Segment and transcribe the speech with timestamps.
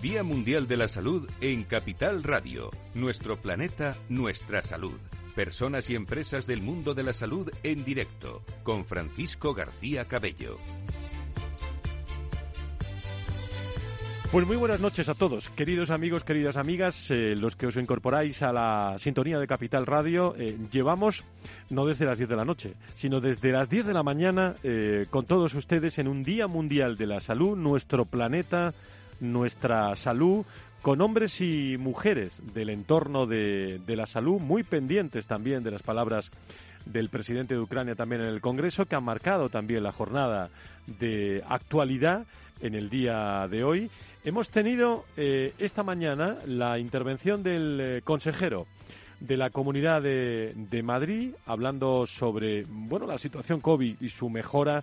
[0.00, 2.70] Día Mundial de la Salud en Capital Radio.
[2.94, 4.98] Nuestro planeta, nuestra salud.
[5.34, 10.58] Personas y empresas del mundo de la salud en directo con Francisco García Cabello.
[14.32, 18.40] Pues muy buenas noches a todos, queridos amigos, queridas amigas, eh, los que os incorporáis
[18.40, 20.34] a la sintonía de Capital Radio.
[20.38, 21.22] Eh, llevamos,
[21.68, 25.04] no desde las 10 de la noche, sino desde las 10 de la mañana eh,
[25.10, 28.72] con todos ustedes en un Día Mundial de la Salud, nuestro planeta,
[29.22, 30.44] nuestra salud,
[30.82, 35.82] con hombres y mujeres del entorno de, de la salud, muy pendientes también de las
[35.82, 36.30] palabras
[36.84, 40.50] del presidente de Ucrania también en el Congreso, que ha marcado también la jornada
[40.86, 42.26] de actualidad
[42.60, 43.90] en el día de hoy.
[44.24, 48.66] Hemos tenido eh, esta mañana la intervención del eh, consejero
[49.20, 54.82] de la Comunidad de, de, Madrid, hablando sobre bueno la situación COVID y su mejora,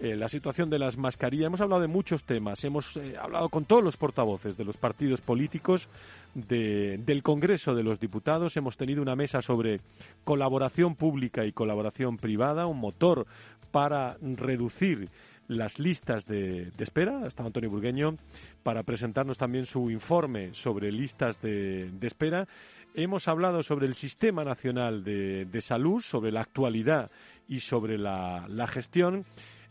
[0.00, 1.46] eh, la situación de las mascarillas.
[1.46, 2.62] Hemos hablado de muchos temas.
[2.64, 5.88] Hemos eh, hablado con todos los portavoces de los partidos políticos,
[6.34, 8.56] de, del Congreso de los Diputados.
[8.56, 9.80] Hemos tenido una mesa sobre
[10.24, 13.26] colaboración pública y colaboración privada, un motor
[13.70, 15.08] para reducir
[15.48, 17.26] las listas de, espera.
[17.26, 18.16] Está Antonio Burgueño
[18.62, 22.46] para presentarnos también su informe sobre listas de, espera.
[22.94, 27.10] Hemos hablado sobre el Sistema Nacional de, Salud, sobre la actualidad
[27.48, 29.24] y sobre la, gestión,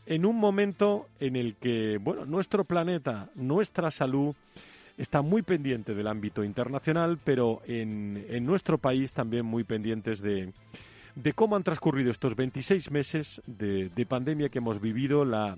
[0.08, 4.36] en un momento en el que, bueno, nuestro planeta, nuestra salud,
[4.98, 10.54] está muy pendiente del ámbito internacional, pero en, en nuestro país también muy pendientes de,
[11.16, 15.58] de cómo han transcurrido estos 26 meses de, de pandemia que hemos vivido, la,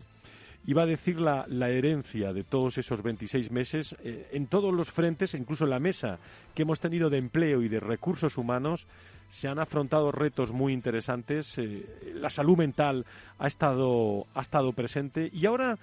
[0.65, 4.91] iba a decir la, la, herencia de todos esos 26 meses eh, en todos los
[4.91, 6.19] frentes, incluso en la mesa
[6.53, 8.85] que hemos tenido de empleo y de recursos humanos,
[9.29, 11.57] se han afrontado retos muy interesantes.
[11.57, 13.05] Eh, la salud mental
[13.37, 15.77] ha estado, ha estado presente y ahora.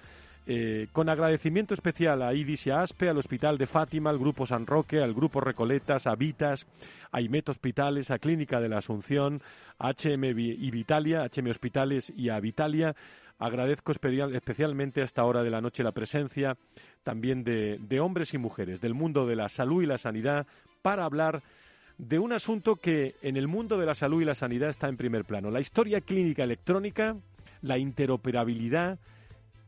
[0.49, 4.45] Eh, con agradecimiento especial a IDIS y a ASPE, al Hospital de Fátima, al Grupo
[4.45, 6.65] San Roque, al Grupo Recoletas, a Vitas,
[7.11, 9.41] a IMET Hospitales, a Clínica de la Asunción,
[9.77, 12.95] a HM y Vitalia, HM Hospitales y a Vitalia,
[13.39, 16.57] Agradezco especialmente a esta hora de la noche la presencia
[17.03, 20.47] también de, de, hombres y mujeres del mundo de la salud y la sanidad
[20.81, 21.43] para hablar
[21.97, 24.97] de un asunto que en el mundo de la salud y la sanidad está en
[24.97, 25.51] primer plano.
[25.51, 27.15] La historia clínica electrónica,
[27.61, 28.99] la interoperabilidad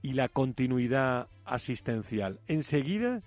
[0.02, 2.40] y la continuidad asistencial.
[2.48, 3.22] Enseguida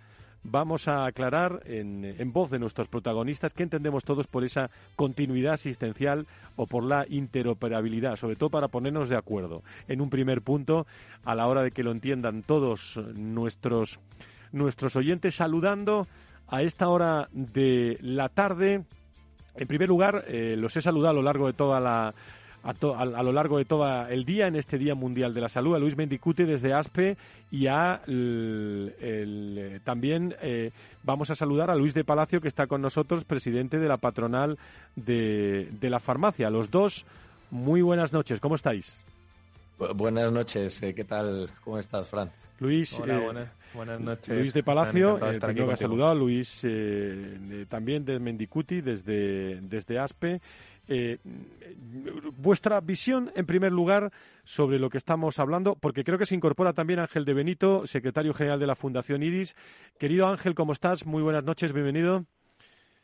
[0.45, 5.55] vamos a aclarar en, en, voz de nuestros protagonistas qué entendemos todos por esa continuidad
[5.55, 6.27] asistencial
[6.57, 10.87] o por la interoperabilidad, sobre todo para ponernos de acuerdo en un primer punto
[11.25, 14.01] a la hora de que lo entiendan todos nuestros,
[14.53, 16.07] nuestros oyentes, saludando
[16.49, 18.85] a esta hora de la tarde.
[19.55, 22.15] En primer lugar, eh, los he saludado a lo largo de toda la,
[22.63, 25.41] a, to, a, a, lo largo de todo el día, en este Día Mundial de
[25.41, 27.17] la Salud, a Luis Mendicute desde ASPE
[27.51, 30.71] y a el, el, también eh,
[31.03, 34.59] vamos a saludar a Luis de Palacio, que está con nosotros, presidente de la patronal
[34.97, 36.51] de, de la farmacia.
[36.51, 37.05] Los dos,
[37.51, 38.97] muy buenas noches, ¿cómo estáis?
[39.95, 41.51] Buenas noches, eh, ¿qué tal?
[41.65, 42.31] ¿Cómo estás, Fran?
[42.59, 44.37] Luis, Hola, eh, buenas, buenas, noches.
[44.37, 49.99] Luis de Palacio, eh, primero que ha saludado, Luis eh, también de Mendicuti, desde, desde
[49.99, 50.41] ASPE.
[50.89, 51.19] Eh,
[52.37, 54.13] vuestra visión, en primer lugar,
[54.45, 58.35] sobre lo que estamos hablando, porque creo que se incorpora también Ángel de Benito, secretario
[58.35, 59.55] general de la Fundación IDIS.
[59.99, 61.07] Querido Ángel, ¿cómo estás?
[61.07, 62.27] Muy buenas noches, bienvenido.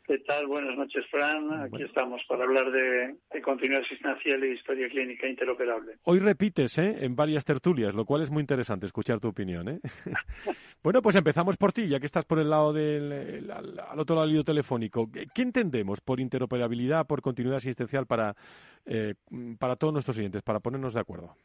[0.09, 0.47] ¿Qué tal?
[0.47, 1.53] Buenas noches, Fran.
[1.53, 1.85] Aquí bueno.
[1.85, 5.97] estamos para hablar de, de, continuidad asistencial y historia clínica interoperable.
[6.05, 6.95] Hoy repites ¿eh?
[7.01, 9.69] en varias tertulias, lo cual es muy interesante escuchar tu opinión.
[9.69, 9.79] ¿eh?
[10.83, 14.15] bueno, pues empezamos por ti, ya que estás por el lado del al, al otro
[14.15, 15.11] lado del telefónico.
[15.11, 18.35] ¿Qué entendemos por interoperabilidad, por continuidad asistencial para,
[18.87, 19.13] eh,
[19.59, 21.35] para todos nuestros oyentes, para ponernos de acuerdo?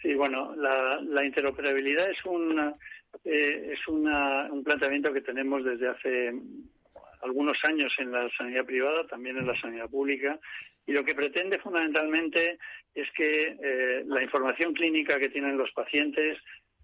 [0.00, 2.74] Sí, bueno, la, la interoperabilidad es, una,
[3.22, 6.32] eh, es una, un planteamiento que tenemos desde hace
[7.24, 10.38] algunos años en la sanidad privada, también en la sanidad pública,
[10.86, 12.58] y lo que pretende fundamentalmente
[12.94, 16.38] es que eh, la información clínica que tienen los pacientes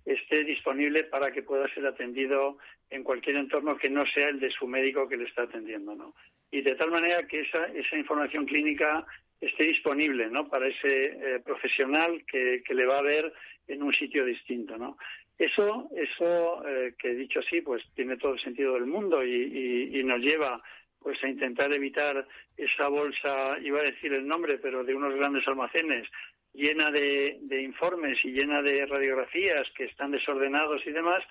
[0.05, 2.59] esté disponible para que pueda ser atendido
[2.89, 6.15] en cualquier entorno que no sea el de su médico que le está atendiendo, ¿no?
[6.51, 9.07] Y de tal manera que esa, esa información clínica
[9.41, 10.49] esté disponible, ¿no?
[10.49, 13.33] Para ese eh, profesional que, que le va a ver
[13.69, 14.97] en un sitio distinto, ¿no?
[15.41, 20.21] Eso, eso eh, que dicho así, pues tiene todo el sentido del mundo y, nos
[20.21, 20.63] lleva
[20.99, 22.27] pues a intentar evitar
[22.59, 26.07] esa bolsa, iba a decir el nombre, pero de unos grandes almacenes
[26.53, 31.25] llena de, informes y llena de radiografías que están desordenados y demás,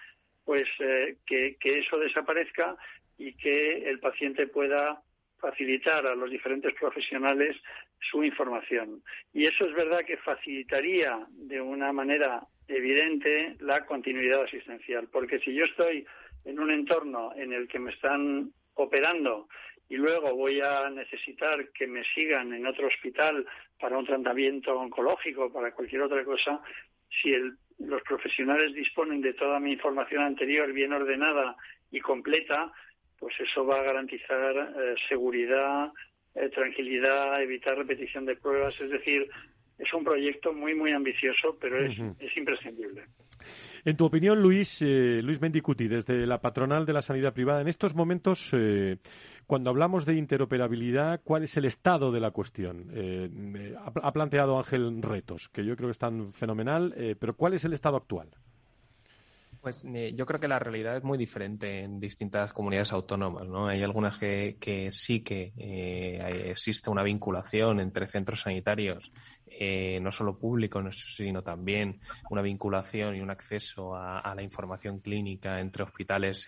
[0.44, 2.76] pues eh, que eso desaparezca
[3.16, 5.04] y que el paciente pueda
[5.38, 7.56] facilitar a los diferentes profesionales
[8.00, 9.04] su información.
[9.34, 15.54] Y eso es verdad que facilitaría de una manera evidente la continuidad asistencial, porque si
[15.54, 16.06] yo estoy
[16.46, 19.48] en un entorno en el que me están operando
[19.90, 23.46] y luego voy a necesitar que me sigan en otro hospital
[23.80, 26.62] para un tratamiento oncológico, para cualquier otra cosa,
[27.22, 27.34] si
[27.80, 31.56] los profesionales disponen de toda mi información anterior bien ordenada
[31.92, 32.72] y completa,
[33.18, 35.92] pues eso va a garantizar eh, seguridad,
[36.36, 38.80] eh, tranquilidad, evitar repetición de pruebas.
[38.80, 39.30] Es decir,
[39.80, 43.06] es un proyecto muy, muy ambicioso, pero es, es imprescindible.
[43.86, 47.68] En tu opinión, Luis, eh, Luis Mendicuti, desde la patronal de la sanidad privada, en
[47.68, 48.98] estos momentos, eh,
[49.48, 52.92] cuando hablamos de interoperabilidad, ¿cuál es el estado de la cuestión?
[52.94, 57.74] Eh, ha, planteado Ángel retos, que yo creo que están fenomenal, pero ¿cuál es el
[57.74, 58.30] estado actual?
[59.62, 63.68] Pues eh, yo creo que la realidad es muy diferente en distintas comunidades autónomas, ¿no?
[63.68, 69.12] Hay algunas que, sí que eh, existe una vinculación entre centros sanitarios,
[69.48, 75.60] eh, no solo públicos, sino también una vinculación y un acceso a, la información clínica
[75.60, 76.46] entre hospitales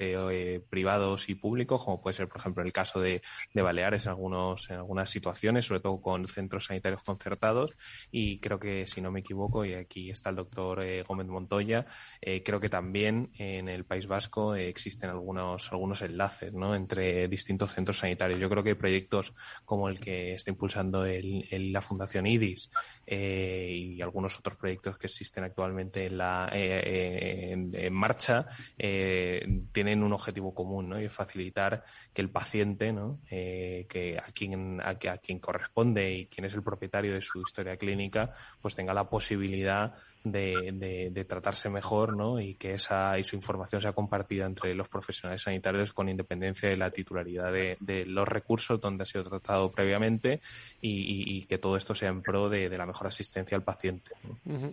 [0.70, 3.22] privados y públicos, como puede ser, por ejemplo, el caso de,
[3.54, 7.76] de Baleares en, algunos, en algunas situaciones, sobre todo con centros sanitarios concertados.
[8.12, 11.86] Y creo que, si no me equivoco, y aquí está el doctor Gómez Montoya,
[12.22, 18.00] creo que también en el País Vasco eh, existen algunos, algunos enlaces entre distintos centros
[18.00, 18.40] sanitarios.
[18.40, 19.34] Yo creo que proyectos
[19.66, 22.70] como el que está impulsando la Fundación IDIS
[23.06, 26.20] eh, y algunos otros proyectos que existen actualmente en,
[26.54, 28.46] eh, en, marcha
[28.78, 31.84] tienen un objetivo común y es facilitar
[32.14, 32.94] que el paciente,
[33.30, 37.78] que a quien, a, a quien corresponde y quien es el propietario de su historia
[37.78, 42.40] clínica, pues tenga la posibilidad de, de, tratarse mejor ¿no?
[42.40, 46.78] y que esa y su información sea compartida entre los profesionales sanitarios con independencia de
[46.78, 50.42] la titularidad de, de los recursos donde ha sido tratado previamente
[50.82, 54.12] y, que todo esto sea en pro de, la mejor asistencia al paciente.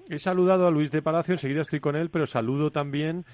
[0.09, 3.25] He saludado a Luis de Palacio, enseguida estoy con él, pero saludo también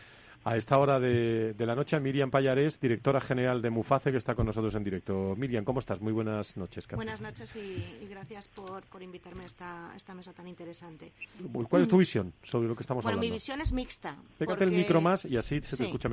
[0.44, 4.46] a esta hora de, la noche Miriam Payarés, directora general de Muface, que está con
[4.46, 5.34] nosotros en directo.
[5.36, 6.00] Miriam, ¿cómo estás?
[6.00, 6.86] Muy buenas noches.
[6.88, 11.12] Buenas noches y, gracias por, por invitarme a esta, esta, mesa tan interesante.
[11.68, 13.20] ¿Cuál es tu visión sobre lo que estamos hablando?
[13.20, 14.16] Bueno, mi visión es mixta.
[14.36, 16.10] Pégate el micro más y así se te escucha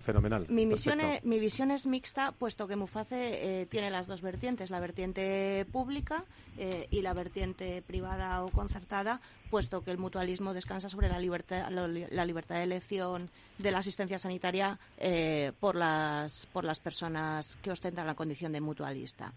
[0.00, 0.46] fenomenal.
[0.48, 4.70] Mi, misión es, mi visión es mixta, puesto que Muface eh, tiene las dos vertientes,
[4.70, 6.24] la vertiente pública
[6.58, 11.68] eh, y la vertiente privada o concertada, puesto que el mutualismo descansa sobre la libertad,
[11.70, 17.70] la, libertad de elección de la asistencia sanitaria eh, por, las, por las personas que
[17.70, 19.32] ostentan la condición de mutualista.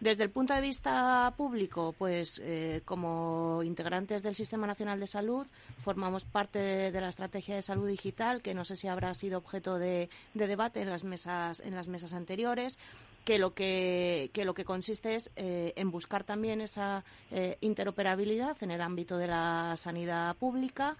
[0.00, 5.46] Desde el punto de vista público, pues eh, como integrantes del Sistema Nacional de Salud
[5.82, 9.78] formamos parte de, la estrategia de salud digital, que no sé si habrá sido objeto
[9.78, 12.78] de, debate en las mesas en las mesas anteriores
[13.24, 17.02] que lo que, lo que consiste es eh, en buscar también esa
[17.32, 20.96] eh, interoperabilidad en el ámbito de la sanidad pública,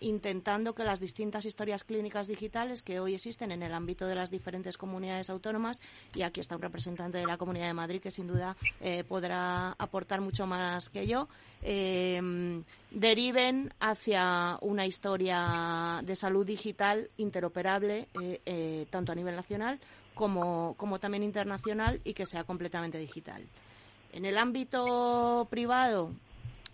[0.00, 4.30] intentando que las distintas historias clínicas digitales que hoy existen en el ámbito de las
[4.30, 5.80] diferentes comunidades autónomas,
[6.14, 8.56] y aquí está un representante de la Comunidad de Madrid que sin duda
[9.08, 11.28] podrá aportar mucho más que yo,
[12.90, 18.08] deriven hacia una historia de salud digital interoperable
[18.90, 19.78] tanto a nivel nacional
[20.14, 23.46] como, como también internacional y que sea completamente digital.
[24.12, 26.12] En el ámbito privado,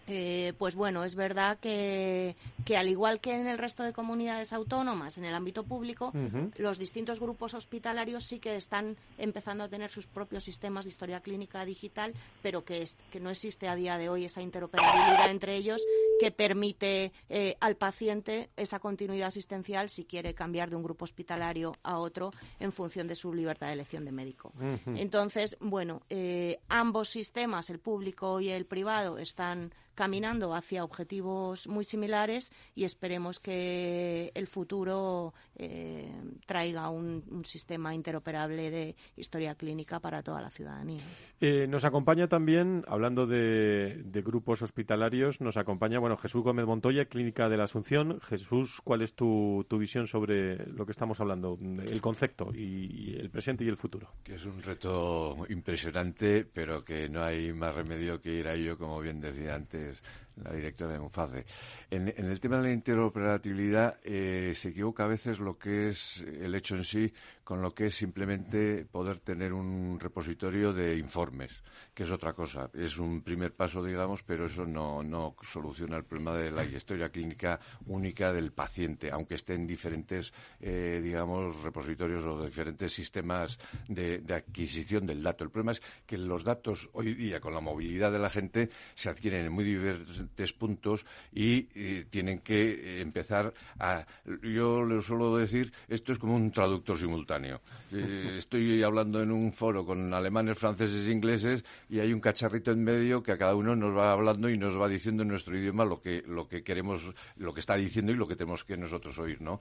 [0.07, 4.53] eh, pues bueno, es verdad que, que, al igual que en el resto de comunidades
[4.53, 6.13] autónomas, en el ámbito público,
[6.57, 11.21] los distintos grupos hospitalarios sí que están empezando a tener sus propios sistemas de historia
[11.21, 15.57] clínica digital, pero que, es, que no existe a día de hoy esa interoperabilidad entre
[15.57, 15.83] ellos
[16.21, 21.77] que permite eh, al paciente esa continuidad asistencial si quiere cambiar de un grupo hospitalario
[21.83, 24.53] a otro en función de su libertad de elección de médico.
[24.87, 31.85] Entonces, bueno, eh, ambos sistemas, el público y el privado, están caminando hacia objetivos muy
[31.85, 36.13] similares y esperemos que el futuro eh,
[36.47, 41.03] traiga un, sistema interoperable de historia clínica para toda la ciudadanía.
[41.41, 47.49] Eh, nos acompaña también, hablando de, grupos hospitalarios, nos acompaña bueno Jesús Gómez Montoya, Clínica
[47.49, 48.21] de la Asunción.
[48.21, 53.31] Jesús, ¿cuál es tu, tu visión sobre lo que estamos hablando, el concepto y el
[53.31, 54.09] presente y el futuro?
[54.25, 58.77] Que es un reto impresionante, pero que no hay más remedio que ir a ello,
[58.77, 60.03] como bien decía antes is.
[60.43, 61.45] La directora de Muface.
[61.91, 66.55] En, el tema de la interoperabilidad eh, se equivoca a veces lo que es el
[66.55, 67.13] hecho en sí
[67.47, 71.63] con lo que es simplemente poder tener un repositorio de informes,
[71.95, 72.69] que es otra cosa.
[72.75, 77.09] Es un primer paso, digamos, pero eso no, no soluciona el problema de la historia
[77.09, 84.25] clínica única del paciente, aunque esté en diferentes, eh, digamos, repositorios o diferentes sistemas de,
[84.35, 85.45] adquisición del dato.
[85.45, 89.09] El problema es que los datos hoy día, con la movilidad de la gente, se
[89.09, 89.63] adquieren en muy
[90.27, 91.63] diferentes puntos y,
[92.11, 94.05] tienen que empezar a.
[94.43, 97.61] Yo le suelo decir, esto es como un traductor simultáneo.
[97.93, 102.71] Eh, estoy hablando en un foro con alemanes, franceses e ingleses y hay un cacharrito
[102.73, 105.57] en medio que a cada uno nos va hablando y nos va diciendo en nuestro
[105.57, 108.77] idioma lo que, lo que queremos, lo que está diciendo y lo que tenemos que
[108.77, 109.61] nosotros oír, ¿no?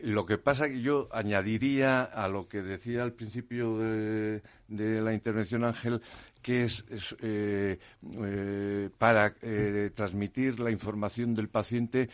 [0.00, 5.64] Lo que pasa que yo añadiría a lo que decía al principio de, la intervención
[5.64, 6.00] Ángel,
[6.42, 6.84] que es,
[7.20, 7.78] eh,
[8.22, 12.08] eh, para eh, transmitir la información del paciente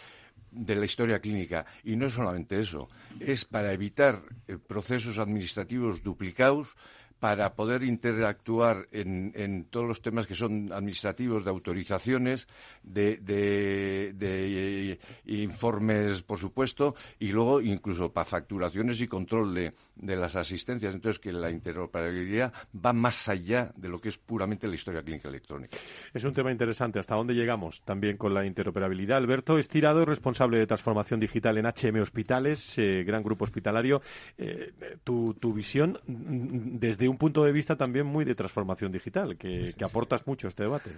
[0.50, 1.64] de la historia clínica.
[1.84, 2.88] Y no es solamente eso,
[3.20, 4.22] es para evitar
[4.66, 6.76] procesos administrativos duplicados,
[7.22, 12.48] para poder interactuar en, en, todos los temas que son administrativos, de autorizaciones,
[12.82, 20.34] de, de, informes, por supuesto, y luego incluso para facturaciones y control de, de, las
[20.34, 20.92] asistencias.
[20.96, 25.28] Entonces, que la interoperabilidad va más allá de lo que es puramente la historia clínica
[25.28, 25.78] electrónica.
[26.12, 26.98] Es un tema interesante.
[26.98, 29.18] ¿Hasta dónde llegamos también con la interoperabilidad?
[29.18, 34.02] Alberto Estirado, responsable de transformación digital en HM Hospitales, eh, gran grupo hospitalario.
[34.36, 34.72] Eh,
[35.04, 39.74] tu, tu visión mm, desde un punto de vista también muy de transformación digital, que,
[39.84, 40.90] aportas mucho a este debate.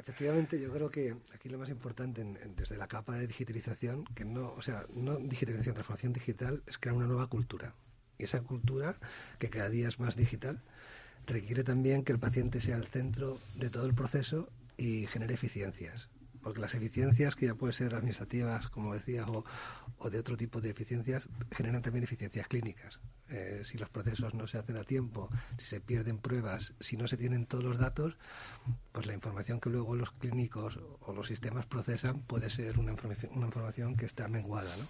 [0.00, 2.24] Efectivamente, yo creo que aquí lo más importante
[2.56, 6.96] desde la capa de digitalización, que no, o sea, no digitalización, transformación digital, es crear
[6.96, 7.74] una nueva cultura.
[8.18, 8.96] Y esa cultura,
[9.38, 10.60] que cada día es más digital,
[11.26, 16.08] requiere también que el paciente sea el centro de todo el proceso y genere eficiencias
[16.42, 19.44] porque las eficiencias, que ya pueden ser administrativas, como decía, o,
[19.98, 22.98] o, de otro tipo de eficiencias, generan también eficiencias clínicas.
[23.34, 27.08] Eh, si los procesos no se hacen a tiempo, si se pierden pruebas, si no
[27.08, 28.18] se tienen todos los datos,
[28.92, 33.32] pues la información que luego los clínicos o los sistemas procesan puede ser una información,
[33.34, 34.76] una información que está menguada.
[34.76, 34.86] ¿no?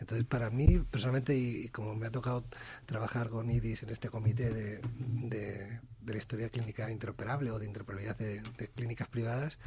[0.00, 2.44] Entonces, para mí, personalmente, y, como me ha tocado
[2.84, 8.18] trabajar con IDIS en este comité de, de, la historia clínica interoperable o de interoperabilidad
[8.18, 8.42] de,
[8.74, 9.58] clínicas privadas,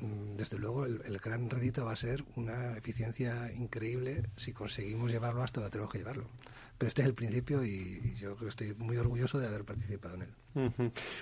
[0.00, 5.10] mm, desde luego el, el, gran rédito va a ser una eficiencia increíble si conseguimos
[5.10, 6.28] llevarlo hasta donde tenemos que llevarlo.
[6.78, 10.16] Pero este es el principio y, yo creo que estoy muy orgulloso de haber participado
[10.16, 10.28] en él.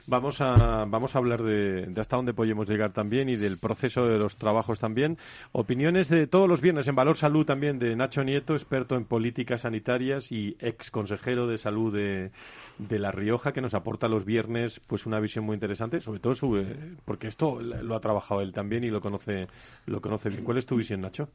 [0.06, 4.18] Vamos a vamos a hablar de, hasta dónde podemos llegar también y del proceso de
[4.18, 5.18] los trabajos también.
[5.50, 9.62] Opiniones de todos los viernes en Valor Salud también de Nacho Nieto, experto en políticas
[9.62, 12.30] sanitarias y ex consejero de salud de,
[12.78, 16.34] de La Rioja, que nos aporta los viernes pues una visión muy interesante, sobre todo
[17.04, 19.48] porque esto lo ha trabajado él también y lo conoce
[19.86, 20.44] lo conoce bien.
[20.44, 21.28] ¿Cuál es tu visión, Nacho?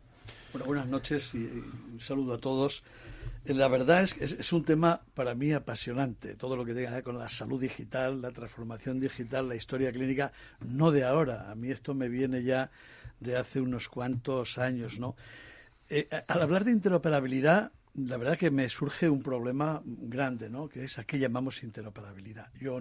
[0.52, 2.82] Bueno, buenas noches y un saludo a todos.
[3.46, 6.90] Eh, la verdad es que es, un tema para mí apasionante, todo lo que tenga
[6.90, 11.52] que ver con la salud digital, la transformación digital, la historia clínica, no de ahora.
[11.52, 12.72] A mí esto me viene ya
[13.20, 15.16] de hace unos cuantos años, ¿no?
[15.88, 20.70] Eh, al hablar de interoperabilidad, la verdad que me surge un problema grande, ¿no?
[20.70, 22.52] Que es a qué llamamos interoperabilidad.
[22.60, 22.80] Yo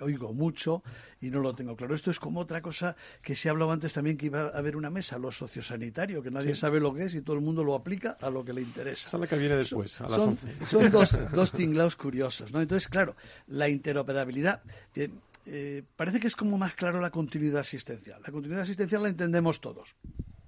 [0.00, 0.82] oigo mucho
[1.20, 1.94] y no lo tengo claro.
[1.94, 4.76] Esto es como otra cosa que se ha hablado antes también que iba a haber
[4.76, 7.74] una mesa, lo sociosanitario, que nadie sabe lo que es y todo el mundo lo
[7.74, 9.08] aplica a lo que le interesa.
[9.08, 12.60] Esa que viene después, son, son, dos, dos tinglados curiosos, ¿no?
[12.60, 14.62] Entonces, claro, la interoperabilidad...
[14.94, 15.10] Eh,
[15.46, 18.18] eh, parece que es como más claro la continuidad asistencial.
[18.24, 19.94] La continuidad asistencial la entendemos todos.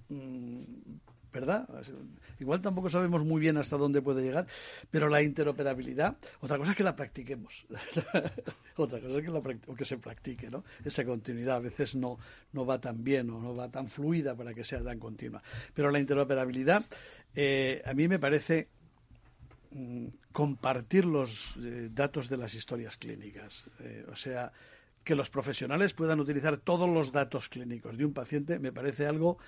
[0.08, 0.62] Mm,
[1.36, 1.68] ¿verdad?
[2.38, 4.46] Igual tampoco sabemos muy bien hasta dónde puede llegar,
[4.90, 7.66] pero la interoperabilidad, otra cosa es que la practiquemos,
[8.76, 10.64] otra cosa es que, la que se practique, ¿no?
[10.84, 12.18] Esa continuidad a veces no,
[12.52, 15.42] no va tan bien o no va tan fluida para que sea tan continua.
[15.74, 16.84] Pero la interoperabilidad,
[17.34, 18.68] eh, a mí me parece
[19.70, 24.52] mm, compartir los eh, datos de las historias clínicas, eh, o sea,
[25.02, 29.38] que los profesionales puedan utilizar todos los datos clínicos de un paciente, me parece algo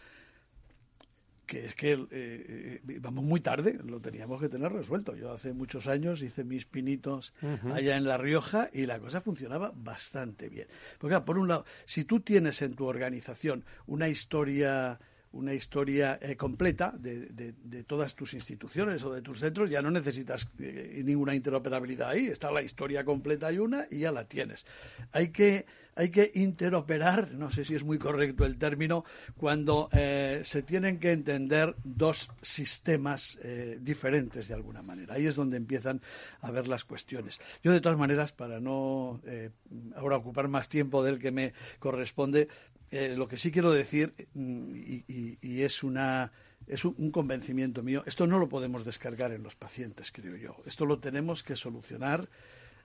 [1.48, 5.16] que es que eh, eh, vamos muy tarde, lo teníamos que tener resuelto.
[5.16, 7.34] Yo hace muchos años hice mis pinitos
[7.74, 10.68] allá en La Rioja y la cosa funcionaba bastante bien.
[10.98, 15.00] Porque, por un lado, si tú tienes en tu organización una historia
[15.32, 19.90] una historia eh, completa de, de, todas tus instituciones o de tus centros, ya no
[19.90, 24.64] necesitas eh, ninguna interoperabilidad ahí, está la historia completa y una y ya la tienes.
[25.12, 29.04] Hay que, hay que interoperar, no sé si es muy correcto el término,
[29.36, 33.38] cuando eh, se tienen que entender dos sistemas
[33.80, 35.14] diferentes de alguna manera.
[35.14, 36.00] Ahí es donde empiezan
[36.40, 37.38] a ver las cuestiones.
[37.62, 39.20] Yo, de todas maneras, para no
[39.96, 42.48] ahora ocupar más tiempo del que me corresponde,
[42.90, 44.74] eh, lo que sí quiero decir, mm,
[45.08, 46.32] y, es una
[46.66, 50.56] es un, convencimiento mío, esto no lo podemos descargar en los pacientes, creo yo.
[50.66, 52.28] Esto lo tenemos que solucionar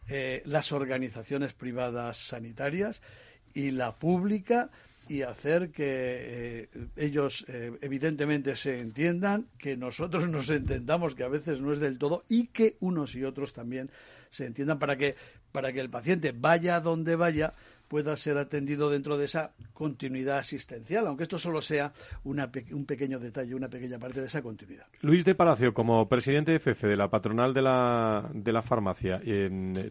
[0.07, 3.01] eh, las organizaciones privadas sanitarias
[3.53, 4.69] y la pública
[5.09, 7.45] y hacer que eh, ellos
[7.81, 12.47] evidentemente se entiendan, que nosotros nos entendamos, que a veces no es del todo, y
[12.47, 13.91] que unos y otros también
[14.33, 15.15] se entiendan para que,
[15.51, 17.53] para que el paciente vaya donde vaya,
[17.93, 23.53] pueda ser atendido dentro de esa continuidad asistencial, aunque esto solo sea un pequeño detalle,
[23.53, 24.87] una pequeña parte de esa continuidad.
[25.01, 29.21] Luis de Palacio, como presidente de FF de la patronal de la, de la farmacia,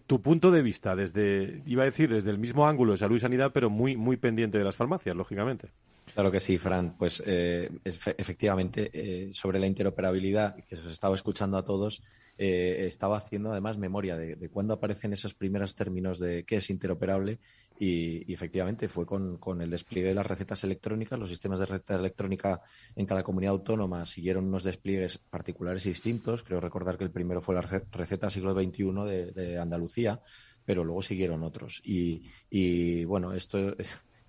[0.08, 3.20] tu punto de vista desde, iba a decir, desde el mismo ángulo de salud y
[3.20, 5.68] sanidad, pero muy, muy pendiente de las farmacias, lógicamente.
[6.12, 6.96] Claro que sí, Fran.
[6.98, 12.02] Pues eh, efectivamente, eh, sobre la interoperabilidad, que os estaba escuchando a todos,
[12.36, 16.70] eh, estaba haciendo además memoria de, de, cuándo aparecen esos primeros términos de qué es
[16.70, 17.38] interoperable
[17.78, 21.18] y, efectivamente fue con, el despliegue de las recetas electrónicas.
[21.18, 22.60] Los sistemas de receta electrónica
[22.94, 26.42] en cada comunidad autónoma siguieron unos despliegues particulares y distintos.
[26.42, 30.20] Creo recordar que el primero fue la receta siglo XXI de, de Andalucía,
[30.64, 31.80] pero luego siguieron otros.
[31.84, 33.76] Y, y bueno, esto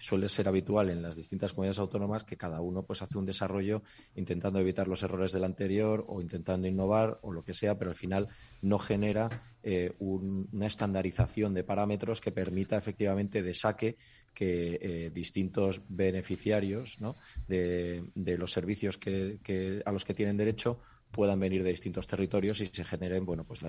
[0.03, 3.83] suele ser habitual en las distintas comunidades autónomas que cada uno pues hace un desarrollo
[4.15, 7.95] intentando evitar los errores del anterior o intentando innovar o lo que sea, pero al
[7.95, 8.27] final
[8.61, 9.29] no genera
[9.63, 13.95] eh, una estandarización de parámetros que permita efectivamente de saque
[14.33, 16.97] que eh, distintos beneficiarios
[17.47, 20.81] de, los servicios que, a los que tienen derecho
[21.13, 23.61] puedan venir de distintos territorios y se generen bueno pues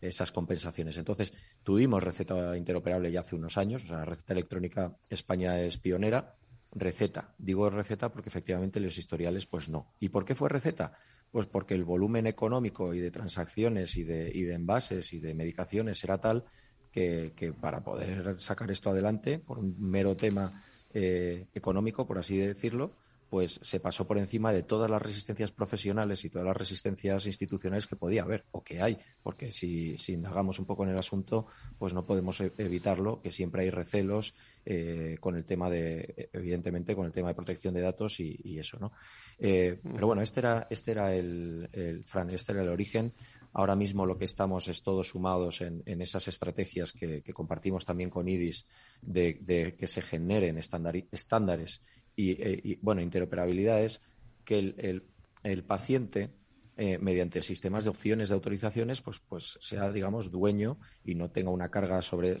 [0.00, 0.96] esas compensaciones.
[0.98, 1.32] Entonces,
[1.64, 6.36] tuvimos receta interoperable ya hace unos años, o sea, la receta electrónica España es pionera.
[6.72, 9.94] Receta, digo receta porque efectivamente los historiales pues no.
[9.98, 10.92] ¿Y por qué fue receta?
[11.32, 15.34] Pues porque el volumen económico y de transacciones y de, y de envases y de
[15.34, 16.44] medicaciones era tal
[16.92, 22.96] que, para poder sacar esto adelante, por un mero tema eh, económico, por así decirlo,
[23.30, 27.86] pues se pasó por encima de todas las resistencias profesionales y todas las resistencias institucionales
[27.86, 31.46] que podía haber o que hay, porque si, indagamos un poco en el asunto,
[31.78, 34.34] pues no podemos e, evitarlo, que siempre hay recelos
[34.66, 38.78] eh, con el tema de, evidentemente, con el tema de protección de datos y, eso,
[38.80, 38.92] ¿no?
[39.38, 43.12] Eh, pero bueno, este era, este era el, Fran, este era el origen.
[43.52, 48.28] Ahora mismo lo que estamos es todos sumados en, esas estrategias que, compartimos también con
[48.28, 48.66] IDIS
[49.02, 51.82] de que se generen estándares
[52.16, 54.02] eh, y, bueno, interoperabilidad es
[54.44, 56.30] que el, paciente,
[56.76, 61.50] eh, mediante sistemas de opciones de autorizaciones, pues, pues sea, digamos, dueño y no tenga
[61.50, 62.38] una carga sobre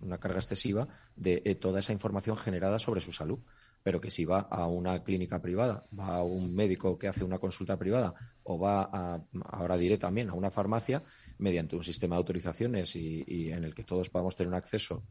[0.00, 3.38] una carga excesiva de eh, toda esa información generada sobre su salud.
[3.82, 7.38] Pero que si va a una clínica privada, va a un médico que hace una
[7.38, 11.02] consulta privada o va a, ahora diré también a una farmacia,
[11.38, 15.02] mediante un sistema de autorizaciones y, en el que todos podamos tener un acceso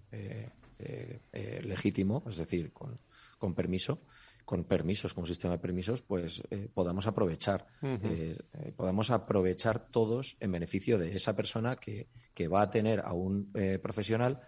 [1.64, 3.00] legítimo, es decir, con,
[3.40, 4.04] con permiso,
[4.46, 9.90] con permisos, con un sistema de permisos, pues eh, podamos aprovechar, eh, eh, podamos aprovechar
[9.90, 14.42] todos en beneficio de esa persona que, que va a tener a un profesional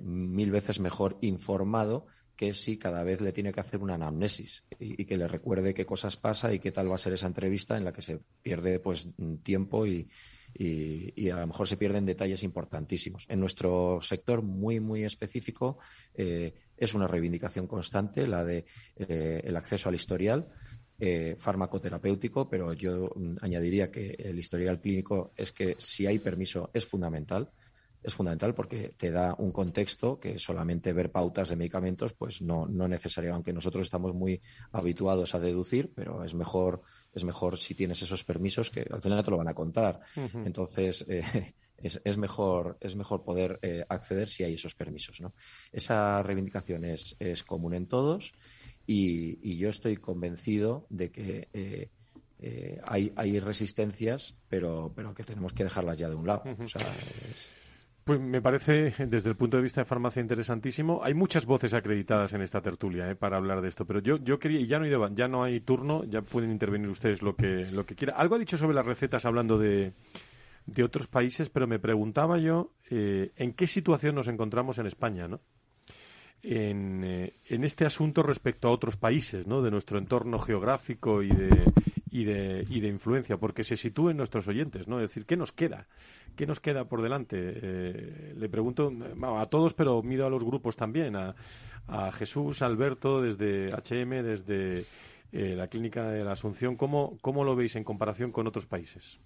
[0.00, 5.04] mil veces mejor informado que si cada vez le tiene que hacer una anamnesis y,
[5.06, 7.84] que le recuerde qué cosas pasa y qué tal va a ser esa entrevista en
[7.84, 9.08] la que se pierde pues
[9.42, 10.08] tiempo y,
[10.54, 13.24] y, a lo mejor se pierden detalles importantísimos.
[13.28, 15.78] En nuestro sector muy, muy específico
[16.14, 18.64] eh, es una reivindicación constante la de
[18.96, 20.48] eh, el acceso al historial.
[20.98, 26.70] Eh, farmacoterapéutico, pero yo mm, añadiría que el historial clínico es que si hay permiso
[26.72, 27.50] es fundamental
[28.06, 32.66] es fundamental porque te da un contexto que solamente ver pautas de medicamentos, pues no,
[32.66, 37.74] no necesario, aunque nosotros estamos muy habituados a deducir, pero es mejor, es mejor si
[37.74, 40.00] tienes esos permisos que al final te lo van a contar.
[40.44, 45.20] Entonces, eh, es, mejor, es mejor poder eh, acceder si hay esos permisos.
[45.20, 45.34] ¿no?
[45.72, 48.32] Esa reivindicación es, es común en todos
[48.86, 55.64] y, yo estoy convencido de que eh, hay, hay resistencias, pero, pero que tenemos que
[55.64, 56.42] dejarlas ya de un lado.
[56.58, 56.86] o sea,
[58.06, 61.02] pues me parece, desde el punto de vista de farmacia, interesantísimo.
[61.02, 64.38] Hay muchas voces acreditadas en esta tertulia eh, para hablar de esto, pero yo, yo
[64.38, 67.66] quería, y ya no, hay ya no hay turno, ya pueden intervenir ustedes lo que,
[67.72, 68.14] lo que quieran.
[68.16, 69.92] Algo ha dicho sobre las recetas hablando de,
[70.66, 75.28] de otros países, pero me preguntaba yo eh, en qué situación nos encontramos en España,
[75.28, 75.40] ¿no?
[76.42, 79.62] En, eh, en, este asunto respecto a otros países, ¿no?
[79.62, 81.48] De nuestro entorno geográfico y de,
[82.10, 85.00] y de, y de influencia, porque se sitúen nuestros oyentes, ¿no?
[85.00, 85.86] Es decir, ¿qué nos queda?
[86.36, 87.36] ¿Qué nos queda por delante?
[87.38, 91.34] Eh, le pregunto a todos, pero mido a los grupos también, a,
[91.88, 94.84] a Jesús, Alberto, desde HM, desde
[95.32, 99.18] eh, la Clínica de la Asunción, ¿cómo, ¿cómo lo veis en comparación con otros países?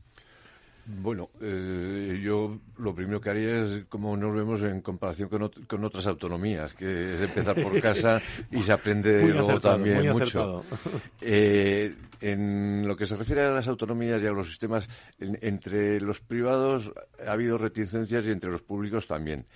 [0.87, 6.07] Bueno, eh, yo lo primero que haría es cómo nos vemos en comparación con, otras
[6.07, 10.65] autonomías, que es empezar por casa y se aprende luego también mucho.
[11.23, 14.89] Eh, en lo que se refiere a las autonomías y a los sistemas,
[15.19, 16.93] entre los privados
[17.27, 19.47] ha habido reticencias y entre los públicos también.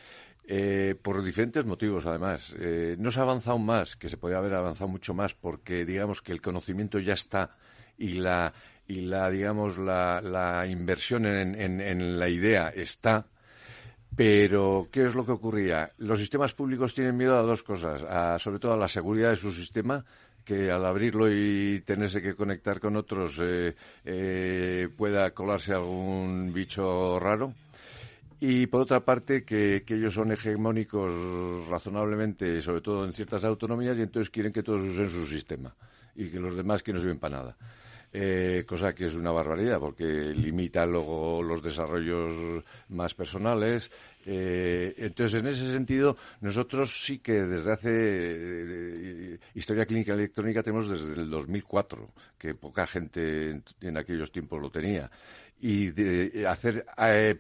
[0.46, 2.54] Eh, por diferentes motivos, además.
[2.98, 6.32] no se ha avanzado más, que se podía haber avanzado mucho más, porque digamos que
[6.32, 7.56] el conocimiento ya está
[7.98, 8.52] y la
[8.86, 13.26] y la digamos la, la inversión en, en, la idea está
[14.16, 15.90] Pero, ¿qué es lo que ocurría?
[15.98, 18.02] Los sistemas públicos tienen miedo a dos cosas,
[18.40, 20.04] sobre todo a la seguridad de su sistema,
[20.44, 27.18] que al abrirlo y tenerse que conectar con otros eh, eh, pueda colarse algún bicho
[27.18, 27.54] raro.
[28.40, 34.02] Y por otra parte, que, ellos son hegemónicos razonablemente, sobre todo en ciertas autonomías, y
[34.02, 35.74] entonces quieren que todos usen su sistema
[36.14, 37.56] y que los demás que no sirven para nada.
[38.16, 43.90] Eh, cosa que es una barbaridad porque limita luego los desarrollos más personales.
[44.24, 50.88] Eh, entonces, en ese sentido, nosotros sí que desde hace eh, historia clínica electrónica tenemos
[50.88, 55.10] desde el 2004, que poca gente en, aquellos tiempos lo tenía
[55.60, 56.84] y de hacer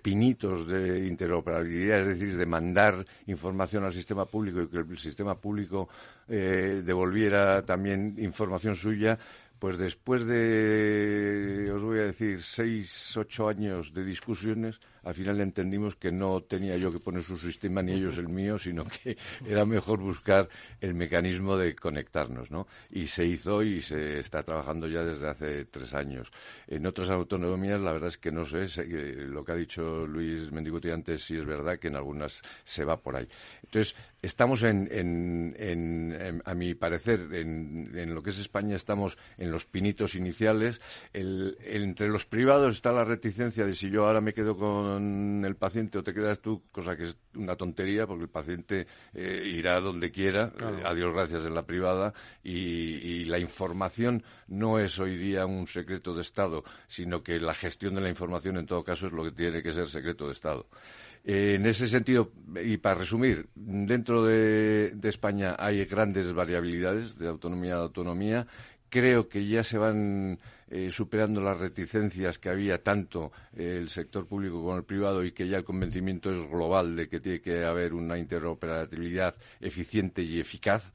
[0.02, 5.34] pinitos de interoperabilidad, es decir, de mandar información al sistema público y que el sistema
[5.34, 5.88] público
[6.26, 9.18] devolviera también información suya,
[9.58, 15.96] pues después de, os voy a decir, seis, ocho años de discusiones, al final entendimos
[15.96, 19.64] que no tenía yo que poner su sistema ni ellos el mío, sino que era
[19.64, 20.48] mejor buscar
[20.80, 22.66] el mecanismo de conectarnos, ¿no?
[22.90, 26.32] Y se hizo y se está trabajando ya desde hace tres años.
[26.66, 30.90] En otras autonomías, la verdad es que no sé, lo que ha dicho Luis Mendiguti
[30.90, 33.28] antes, sí es verdad que en algunas se va por ahí.
[33.62, 39.66] Entonces, estamos en, en, a mi parecer, en, lo que es España, estamos en los
[39.66, 40.80] pinitos iniciales.
[41.12, 45.98] entre los privados está la reticencia de si yo ahora me quedo con el paciente
[45.98, 50.10] o te quedas tú, cosa que es una tontería porque el paciente eh, irá donde
[50.10, 55.46] quiera, eh, a Dios gracias en la privada, y, la información no es hoy día
[55.46, 59.12] un secreto de Estado, sino que la gestión de la información en todo caso es
[59.12, 60.66] lo que tiene que ser secreto de Estado.
[61.24, 67.28] Eh, en ese sentido, y para resumir, dentro de, de España hay grandes variabilidades de
[67.28, 68.46] autonomía a autonomía.
[68.90, 70.38] Creo que ya se van
[70.76, 75.30] eh, superando las reticencias que había tanto eh, el sector público como el privado y
[75.30, 80.40] que ya el convencimiento es global de que tiene que haber una interoperabilidad eficiente y
[80.40, 80.92] eficaz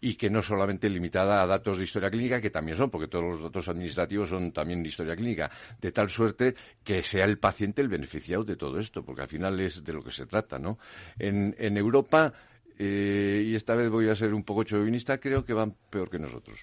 [0.00, 3.24] y que no solamente limitada a datos de historia clínica, que también son, porque todos
[3.24, 7.82] los datos administrativos son también de historia clínica, de tal suerte que sea el paciente
[7.82, 10.78] el beneficiado de todo esto, porque al final es de lo que se trata, ¿no?
[11.18, 12.32] En, Europa,
[12.78, 16.20] eh, y esta vez voy a ser un poco chauvinista, creo que van peor que
[16.20, 16.60] nosotros.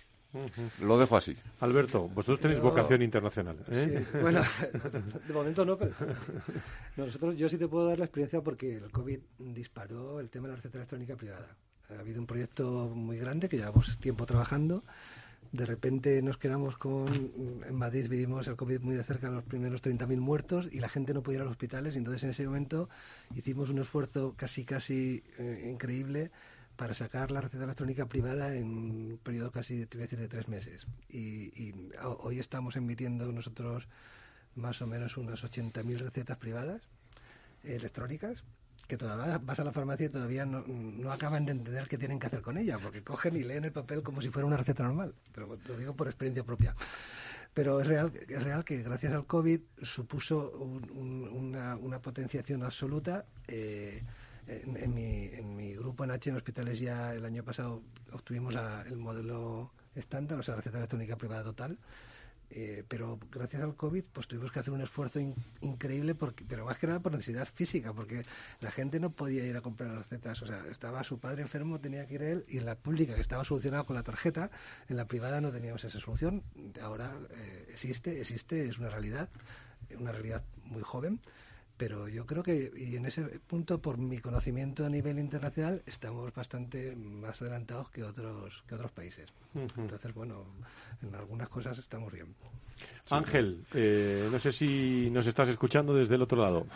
[0.81, 1.35] Lo dejo así.
[1.59, 3.57] Alberto, vosotros tenéis vocación internacional.
[3.69, 4.05] ¿eh?
[4.21, 4.41] bueno,
[5.27, 5.93] de momento no, pero
[6.97, 10.53] nosotros, yo sí te puedo dar la experiencia porque el COVID disparó el tema de
[10.53, 11.55] la receta electrónica privada.
[11.89, 14.83] Ha habido un proyecto muy grande que llevamos tiempo trabajando.
[15.51, 17.07] De repente nos quedamos con.
[17.67, 21.13] En Madrid vivimos el COVID muy de cerca, los primeros 30.000 muertos y la gente
[21.13, 21.93] no podía ir a los hospitales.
[21.93, 22.89] Y entonces en ese momento
[23.35, 26.31] hicimos un esfuerzo casi, casi eh, increíble
[26.75, 30.87] para sacar la receta electrónica privada en un periodo casi, de tres meses.
[31.09, 33.87] Y, hoy estamos emitiendo nosotros
[34.55, 36.81] más o menos unas 80.000 recetas privadas
[37.63, 38.43] electrónicas
[38.87, 42.19] que todavía vas a la farmacia y todavía no, no, acaban de entender qué tienen
[42.19, 44.83] que hacer con ella, porque cogen y leen el papel como si fuera una receta
[44.83, 45.15] normal.
[45.31, 46.75] Pero lo digo por experiencia propia.
[47.53, 53.25] Pero es real, es real que gracias al COVID supuso una, una, potenciación absoluta.
[53.47, 54.03] Eh,
[54.47, 58.97] en, mi, en mi grupo en H en hospitales ya el año pasado obtuvimos el
[58.97, 61.77] modelo estándar, o sea, receta electrónica privada total.
[62.55, 65.19] Eh, pero gracias al COVID pues tuvimos que hacer un esfuerzo
[65.61, 68.21] increíble, porque, pero más que nada por necesidad física, porque
[68.59, 71.79] la gente no podía ir a comprar las recetas, o sea, estaba su padre enfermo,
[71.79, 74.51] tenía que ir él, y en la pública que estaba solucionada con la tarjeta,
[74.87, 76.43] en la privada no teníamos esa solución,
[76.79, 79.29] ahora eh, existe, existe, es una realidad,
[79.97, 81.21] una realidad muy joven,
[81.77, 86.33] pero yo creo que, y en ese punto, por mi conocimiento a nivel internacional, estamos
[86.33, 89.33] bastante más adelantados que otros, que otros países.
[89.55, 90.45] Entonces, bueno,
[91.01, 92.27] en algunas cosas estamos bien.
[93.09, 96.67] Ángel, eh, no sé si nos estás escuchando desde el otro lado.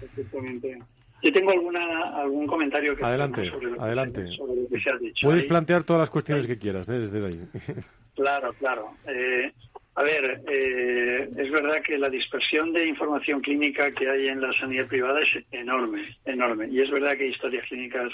[0.00, 0.78] Perfectamente.
[1.22, 4.26] Yo tengo alguna, algún comentario que adelante, sobre adelante.
[4.36, 5.26] lo que se ha dicho.
[5.26, 6.98] Puedes plantear todas las cuestiones que quieras ¿eh?
[6.98, 7.40] desde ahí.
[8.14, 8.92] Claro, claro.
[9.08, 9.52] Eh,
[9.96, 14.52] a ver, eh, es verdad que la dispersión de información clínica que hay en la
[14.54, 16.66] sanidad privada es enorme, enorme.
[16.68, 18.12] Y es verdad que hay historias clínicas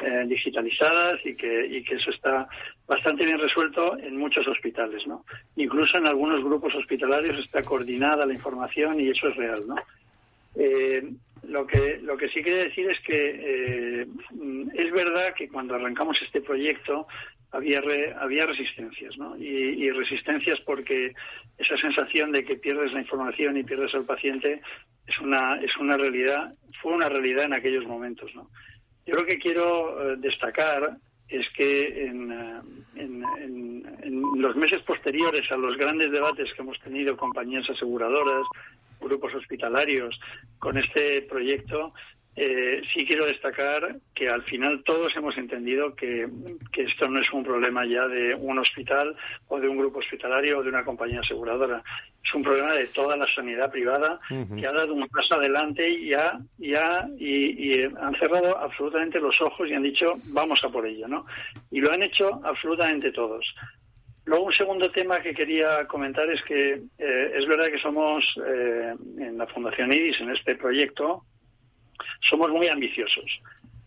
[0.00, 2.46] eh, digitalizadas y que, y que eso está
[2.86, 5.24] bastante bien resuelto en muchos hospitales, ¿no?
[5.56, 9.74] Incluso en algunos grupos hospitalarios está coordinada la información y eso es real, ¿no?
[10.54, 11.02] Eh,
[11.48, 14.06] lo que, lo que sí quiere decir es que
[14.74, 17.06] es verdad que cuando arrancamos este proyecto
[17.52, 17.80] había,
[18.18, 19.36] había resistencias, ¿no?
[19.36, 21.14] Y, resistencias porque
[21.56, 24.60] esa sensación de que pierdes la información y pierdes al paciente
[25.06, 28.50] es una, es una realidad, fue una realidad en aquellos momentos, ¿no?
[29.06, 32.60] Yo lo que quiero eh, destacar es que en, eh,
[32.96, 33.24] en,
[34.02, 38.46] en, los meses posteriores a los grandes debates que hemos tenido compañías aseguradoras,
[39.00, 40.18] grupos hospitalarios
[40.58, 41.94] con este proyecto,
[42.40, 46.28] eh, sí quiero destacar que al final todos hemos entendido que,
[46.76, 49.16] esto no es un problema ya de un hospital
[49.48, 51.82] o de un grupo hospitalario o de una compañía aseguradora.
[52.24, 56.14] Es un problema de toda la sanidad privada que ha dado un paso adelante y,
[56.14, 61.08] ha, y, y, han cerrado absolutamente los ojos y han dicho vamos a por ello.
[61.08, 61.26] ¿no?
[61.72, 63.44] Y lo han hecho absolutamente todos.
[64.24, 68.94] Luego, un segundo tema que quería comentar es que eh, es verdad que somos eh,
[69.18, 71.24] en la Fundación IRIS, en este proyecto,
[72.20, 73.40] somos muy ambiciosos.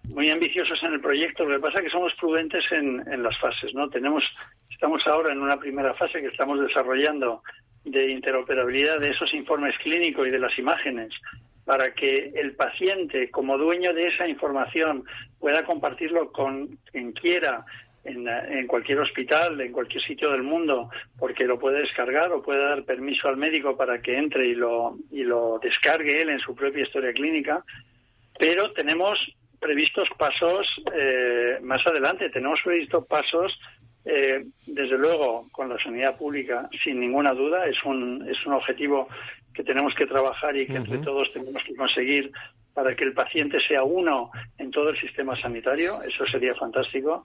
[0.10, 3.74] Muy ambiciosos en el proyecto, lo que pasa es que somos prudentes en, las fases,
[3.74, 3.90] ¿no?
[3.90, 4.24] Tenemos,
[4.70, 7.44] estamos ahora en una primera fase que estamos desarrollando
[7.86, 11.14] de interoperabilidad de esos informes clínicos y de las imágenes
[11.66, 15.06] para que el paciente, como dueño de esa información,
[15.40, 17.66] pueda compartirlo con quien quiera
[18.04, 22.64] en, en, cualquier hospital, en cualquier sitio del mundo, porque lo puede descargar o puede
[22.64, 26.56] dar permiso al médico para que entre y lo, y lo descargue él en su
[26.56, 27.64] propia historia clínica
[28.38, 29.20] pero tenemos
[29.60, 33.58] previstos pasos eh, más adelante, tenemos previstos pasos,
[34.04, 39.08] eh, desde luego, con la sanidad pública, sin ninguna duda, es un, es un objetivo
[39.54, 42.32] que tenemos que trabajar y que entre todos tenemos que conseguir
[42.74, 47.24] para que el paciente sea uno en todo el sistema sanitario, eso sería fantástico.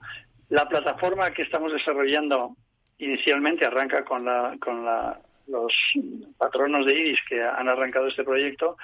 [0.49, 2.55] La plataforma que estamos desarrollando
[2.99, 5.73] inicialmente arranca con, la, con la, los
[6.37, 8.77] patronos de IRIS que han arrancado este proyecto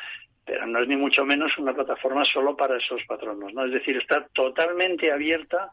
[0.45, 3.65] pero no es ni mucho menos una plataforma solo para esos patronos, ¿no?
[3.65, 5.71] Es decir, está totalmente abierta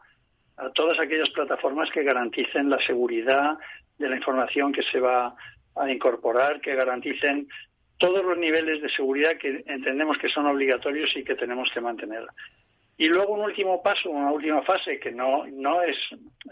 [0.57, 3.57] a todas aquellas plataformas que garanticen la seguridad
[3.97, 5.35] de la información que se va
[5.75, 7.47] a incorporar, que garanticen
[7.97, 12.25] todos los niveles de seguridad que entendemos que son obligatorios y que tenemos que mantener.
[12.97, 15.97] Y luego un último paso, una última fase que no, no es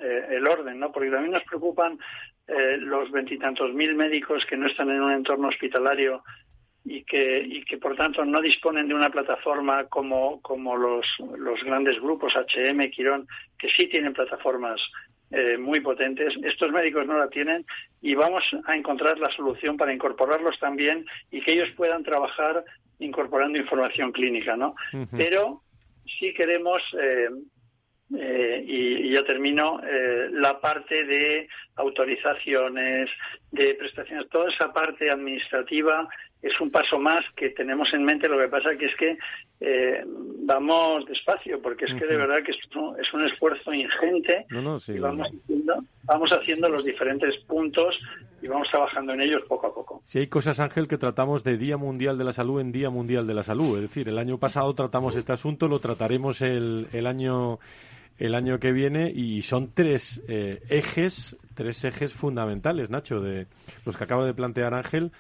[0.01, 0.91] eh, el orden, ¿no?
[0.91, 1.99] porque también nos preocupan
[2.47, 6.23] eh, los veintitantos mil médicos que no están en un entorno hospitalario
[6.85, 11.05] y que, y que por tanto no disponen de una plataforma como, como los,
[11.37, 14.81] los grandes grupos HM, Quirón, que sí tienen plataformas
[15.31, 16.35] eh, muy potentes.
[16.43, 17.65] Estos médicos no la tienen
[18.01, 22.63] y vamos a encontrar la solución para incorporarlos también y que ellos puedan trabajar
[22.99, 24.75] incorporando información clínica, ¿no?
[25.15, 25.61] Pero
[26.19, 27.29] sí queremos eh,
[28.17, 33.09] eh, y, ya termino, eh, la parte de autorizaciones,
[33.51, 36.07] de prestaciones, toda esa parte administrativa
[36.41, 38.29] es un paso más que tenemos en mente.
[38.29, 39.17] Lo que pasa que es que
[39.59, 44.45] eh, vamos despacio, porque es que de verdad que es un, es un esfuerzo ingente
[44.49, 47.99] y vamos haciendo, vamos haciendo los diferentes puntos
[48.41, 50.01] y vamos trabajando en ellos poco a poco.
[50.05, 53.27] Si hay cosas, Ángel, que tratamos de Día Mundial de la Salud en Día Mundial
[53.27, 53.75] de la Salud.
[53.75, 57.59] Es decir, el año pasado tratamos este asunto, lo trataremos el, el año
[58.17, 63.47] el año que viene y son tres eh, ejes, tres ejes fundamentales, Nacho, de
[63.85, 65.11] los que acaba de plantear Ángel.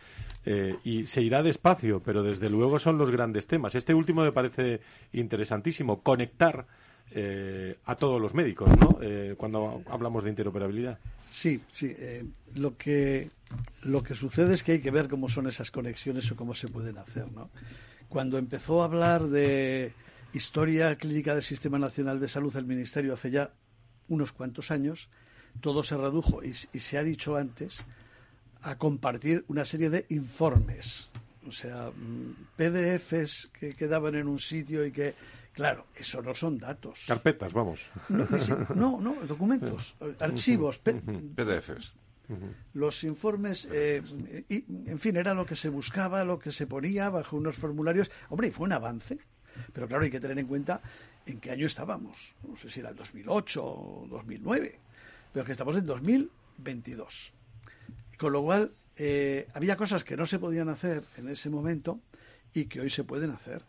[0.45, 3.75] Eh, y se irá despacio, pero desde luego son los grandes temas.
[3.75, 4.79] Este último me parece
[5.13, 6.65] interesantísimo, conectar
[7.11, 8.99] eh, a todos los médicos, ¿no?
[9.37, 10.99] cuando hablamos de interoperabilidad.
[11.27, 11.95] Sí, sí.
[12.55, 13.29] lo que
[13.83, 16.67] lo que sucede es que hay que ver cómo son esas conexiones o cómo se
[16.67, 17.49] pueden hacer, ¿no?
[18.07, 19.93] Cuando empezó a hablar de
[20.33, 23.51] Historia Clínica del Sistema Nacional de Salud del Ministerio hace ya
[24.07, 25.09] unos cuantos años,
[25.61, 27.81] todo se redujo y, se ha dicho antes
[28.63, 31.09] a compartir una serie de informes,
[31.47, 35.15] o sea, mm, PDFs que quedaban en un sitio y que,
[35.53, 37.05] claro, eso no son datos.
[37.07, 37.85] Carpetas, vamos.
[38.09, 41.93] No, no, documentos, archivos, PDFs.
[42.73, 44.03] Los informes, eh,
[44.49, 48.11] y, en fin, era lo que se buscaba, lo que se ponía bajo unos formularios.
[48.29, 49.17] Hombre, y fue un avance.
[49.73, 50.79] Pero claro, hay que tener en cuenta
[51.25, 52.35] en qué año estábamos.
[52.47, 54.79] No sé si era el 2008 o 2009,
[55.33, 57.33] pero que estamos en 2022.
[58.19, 62.01] Con lo cual, eh, había cosas que no se podían hacer en ese momento
[62.53, 63.63] y que hoy se pueden hacer.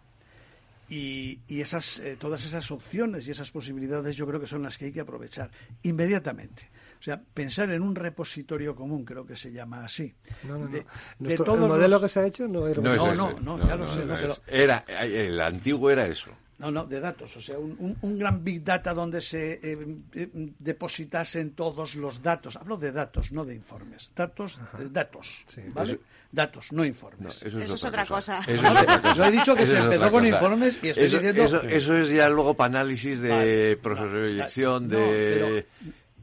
[0.89, 4.87] Y, esas, eh, todas esas opciones y esas posibilidades yo creo que son las que
[4.87, 5.53] hay que aprovechar
[5.85, 6.69] inmediatamente.
[6.99, 10.13] O sea, pensar en un repositorio común, creo que se llama así.
[10.43, 11.31] No, no, no.
[11.31, 14.03] el modelo que se ha hecho no era No, no, no, ya lo sé.
[14.49, 16.33] Era, el antiguo era eso.
[16.61, 17.35] No, no, de datos.
[17.37, 19.79] O sea, un, un, gran big data donde se eh,
[20.13, 22.57] eh, depositasen todos los datos.
[22.57, 24.13] Hablo de datos, no de informes.
[24.15, 24.61] Datos,
[24.93, 25.47] datos.
[25.73, 25.99] ¿Vale?
[26.31, 27.43] datos, no informes.
[27.43, 28.39] eso es, otra, cosa.
[29.17, 31.45] Yo he dicho que se empezó con informes y estoy diciendo.
[31.45, 35.67] Eso, es ya luego para análisis de proceso de proyección, de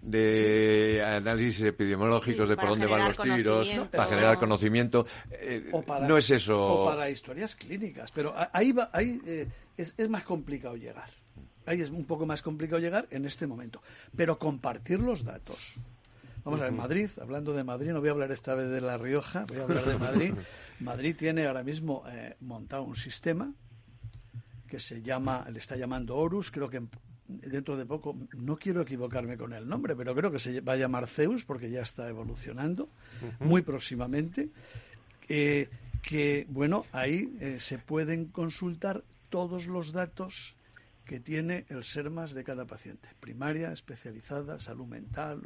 [0.02, 5.06] de análisis epidemiológicos de por dónde van los tiros, para generar conocimiento.
[5.32, 6.60] Eh, no es eso.
[6.60, 11.10] O para historias clínicas, pero ahí, va, ahí eh, es, es, más complicado llegar.
[11.66, 13.82] Ahí es un poco más complicado llegar en este momento.
[14.16, 15.76] Pero compartir los datos.
[16.46, 18.98] Vamos a ver, Madrid, hablando de Madrid, no voy a hablar esta vez de La
[18.98, 20.34] Rioja, voy a hablar de Madrid.
[20.80, 23.52] Madrid tiene ahora mismo eh, montado un sistema
[24.66, 26.82] que se llama, le está llamando Horus, creo que
[27.28, 30.78] dentro de poco, no quiero equivocarme con el nombre, pero creo que se va a
[30.78, 32.90] llamar Zeus porque ya está evolucionando
[33.40, 34.50] muy próximamente.
[35.30, 35.70] Eh,
[36.02, 40.56] que, bueno, ahí eh, se pueden consultar todos los datos
[41.04, 45.42] que tiene el SERMAS de cada paciente, primaria, especializada, salud mental,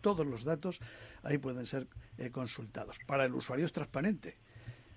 [0.00, 0.80] todos los datos
[1.22, 1.86] ahí pueden ser
[2.18, 2.98] eh, consultados.
[3.06, 4.36] Para el usuario es transparente.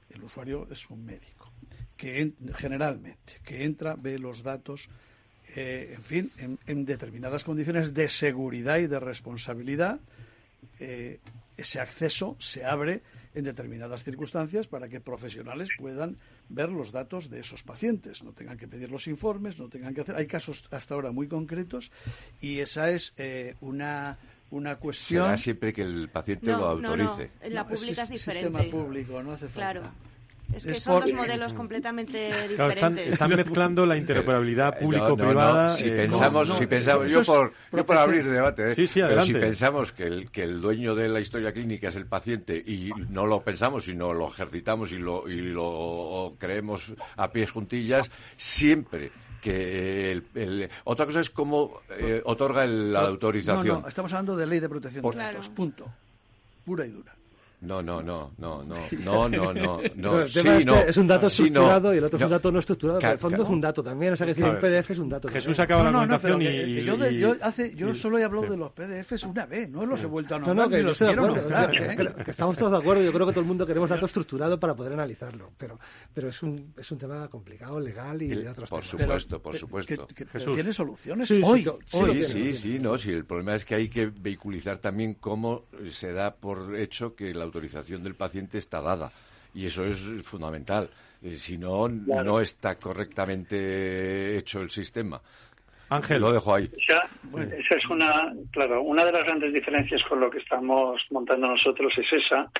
[0.09, 1.51] El usuario es un médico
[1.95, 4.89] que generalmente que entra ve los datos
[5.59, 6.31] eh, en fin,
[6.67, 9.99] en, determinadas condiciones de seguridad y de responsabilidad,
[10.79, 11.19] eh,
[11.57, 13.01] ese acceso se abre
[13.33, 16.17] en determinadas circunstancias para que profesionales puedan
[16.47, 20.01] ver los datos de esos pacientes, no tengan que pedir los informes, no tengan que
[20.01, 20.15] hacer.
[20.15, 21.91] Hay casos hasta ahora muy concretos
[22.39, 24.19] y esa es eh, una
[24.51, 25.25] una cuestión.
[25.25, 27.31] Será siempre que el paciente lo autorice.
[27.41, 28.47] En la pública es, diferente.
[28.47, 29.81] Sistema público, no hace falta.
[29.81, 30.06] Claro.
[30.53, 33.09] Es que son dos modelos completamente diferentes.
[33.09, 35.69] están, mezclando la interoperabilidad público-privada.
[35.69, 38.89] si pensamos, si pensamos yo, por, yo por abrir debate, ¿eh?
[38.93, 42.57] pero si pensamos que el, que el dueño de la historia clínica es el paciente
[42.57, 48.09] y no lo pensamos, sino lo ejercitamos y lo, y lo creemos a pies juntillas,
[48.37, 53.81] siempre que el, otra cosa es cómo eh, otorga la autorización.
[53.81, 55.85] No, estamos hablando de ley de protección de datos, punto.
[56.65, 57.16] Pura y dura.
[57.59, 59.81] No, no, no, no, no, no, no, no.
[59.95, 60.21] no.
[60.21, 60.75] El tema sí, este no.
[60.75, 61.95] es un dato sí, estructurado no.
[61.95, 64.13] y el otro es un dato no estructurado, pero el fondo es un dato también.
[64.13, 65.27] O sea, decir, un PDF es un dato.
[65.27, 68.71] Jesús acaba la argumentación y, yo, de, yo, hace, yo solo he hablado de los
[68.73, 70.55] PDFs una vez, no los he vuelto a nombrar.
[70.55, 71.95] No, no, que, acuerdo, nombrar, ¿eh?
[71.97, 73.03] que, que estamos todos de acuerdo.
[73.03, 75.79] Yo creo que todo el mundo queremos dato estructurado para poder analizarlo, pero,
[76.13, 79.01] pero es, un, es un tema complicado, legal y el, de otros por temas.
[79.01, 80.51] Supuesto, por supuesto, por supuesto.
[80.51, 81.67] ¿Tiene soluciones hoy?
[81.85, 83.09] Sí, sí, sí, no, sí.
[83.09, 87.46] El problema es que hay que vehiculizar también cómo se da por hecho que la
[87.47, 89.11] autorización del paciente está dada.
[89.53, 90.89] Y eso es fundamental.
[91.21, 95.19] Eh, si no, no está correctamente hecho el sistema.
[95.89, 96.69] Ángel, lo dejo ahí.
[96.77, 101.93] Esa, es una, claro, una de las grandes diferencias con lo que estamos montando nosotros
[101.97, 102.51] es esa.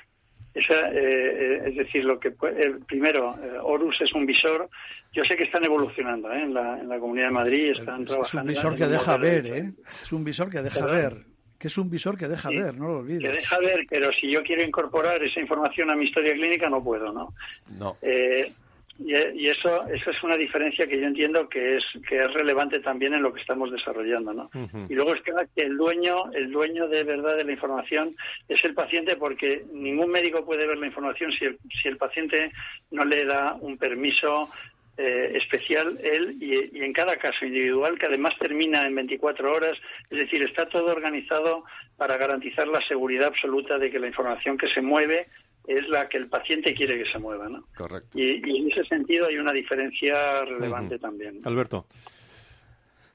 [0.53, 4.69] esa eh, es decir, lo que el primero, eh, Horus es un visor.
[5.11, 8.51] Yo sé que están evolucionando en, la, en la Comunidad de Madrid, están es, trabajando.
[8.51, 9.73] Es un visor que deja ver, ¿eh?
[9.87, 12.97] Es un visor que deja ver que es un visor que deja ver, no lo
[12.99, 13.21] olvides.
[13.21, 16.83] Que deja ver, pero si yo quiero incorporar esa información a mi historia clínica no
[16.83, 17.33] puedo, ¿no?
[17.77, 17.97] No.
[18.01, 18.51] Eh,
[18.99, 23.13] y, eso, eso es una diferencia que yo entiendo que es que es relevante también
[23.13, 24.49] en lo que estamos desarrollando, ¿no?
[24.89, 28.15] Y luego es que el dueño, el dueño de verdad de la información
[28.47, 32.51] es el paciente porque ningún médico puede ver la información si el, si el paciente
[32.89, 34.49] no le da un permiso
[34.97, 39.77] eh, especial él y, en cada caso individual que además termina en 24 horas,
[40.09, 41.63] es decir, está todo organizado
[41.97, 45.27] para garantizar la seguridad absoluta de que la información que se mueve
[45.67, 47.65] es la que el paciente quiere que se mueva, ¿no?
[47.75, 48.17] Correcto.
[48.17, 51.41] Y, en ese sentido hay una diferencia relevante también.
[51.43, 51.85] Alberto.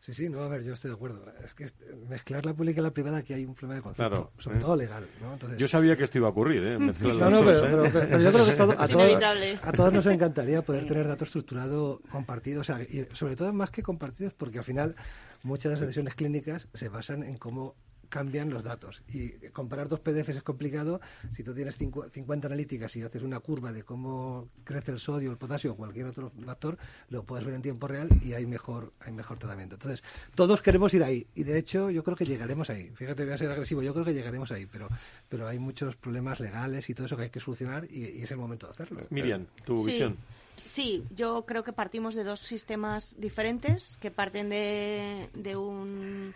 [0.02, 1.24] Sí, sí, no, a ver, yo estoy de acuerdo.
[1.44, 1.70] Es que
[2.08, 5.06] mezclar la pública y la privada aquí hay un problema de concepto, sobre todo legal.
[5.20, 5.56] ¿no?
[5.56, 6.76] yo sabía que esto iba a ocurrir, ¿eh?
[6.76, 9.22] no, no, pero, yo creo que todo, a, todos,
[9.62, 13.70] a, todos, nos encantaría poder tener datos estructurados compartidos, o sea, y sobre todo más
[13.70, 14.96] que compartidos, porque al final
[15.44, 17.76] muchas de las decisiones clínicas se basan en cómo
[18.12, 19.02] cambian los datos.
[19.08, 21.00] Y comparar dos PDFs es complicado.
[21.34, 25.38] Si tú tienes 50 analíticas y haces una curva de cómo crece el sodio, el
[25.38, 26.76] potasio o cualquier otro factor,
[27.08, 29.76] lo puedes ver en tiempo real y hay mejor, hay mejor tratamiento.
[29.76, 31.26] Entonces, todos queremos ir ahí.
[31.34, 32.90] Y de hecho, yo creo que llegaremos ahí.
[32.94, 33.82] Fíjate, voy a ser agresivo.
[33.82, 34.66] Yo creo que llegaremos ahí.
[34.66, 34.90] Pero,
[35.30, 38.36] pero hay muchos problemas legales y todo eso que hay que solucionar y, es el
[38.36, 39.06] momento de hacerlo.
[39.08, 40.18] Miriam, tu visión.
[40.64, 46.34] Sí, yo creo que partimos de dos sistemas diferentes que parten de, de un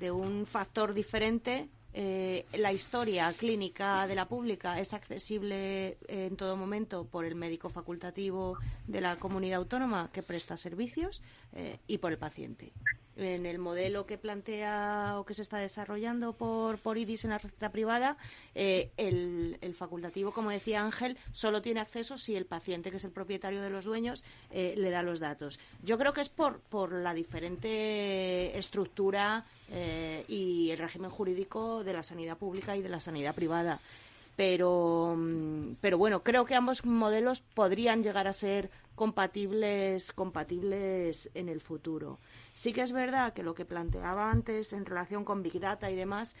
[0.00, 1.68] de un factor diferente.
[1.92, 7.68] Eh, la historia clínica de la pública es accesible en todo momento por el médico
[7.68, 12.72] facultativo de la comunidad autónoma que presta servicios eh, y por el paciente
[13.20, 17.38] en el modelo que plantea o que se está desarrollando por, por IDIS en la
[17.38, 18.16] receta privada,
[18.54, 23.12] eh, el, facultativo, como decía Ángel, solo tiene acceso si el paciente, que es el
[23.12, 25.58] propietario de los dueños, eh, le da los datos.
[25.82, 31.92] Yo creo que es por, por la diferente estructura eh, y el régimen jurídico de
[31.92, 33.80] la sanidad pública y de la sanidad privada.
[34.36, 35.18] Pero,
[35.80, 42.18] pero bueno, creo que ambos modelos podrían llegar a ser compatibles, compatibles en el futuro.
[42.54, 45.96] Sí que es verdad que lo que planteaba antes en relación con Big Data y
[45.96, 46.34] demás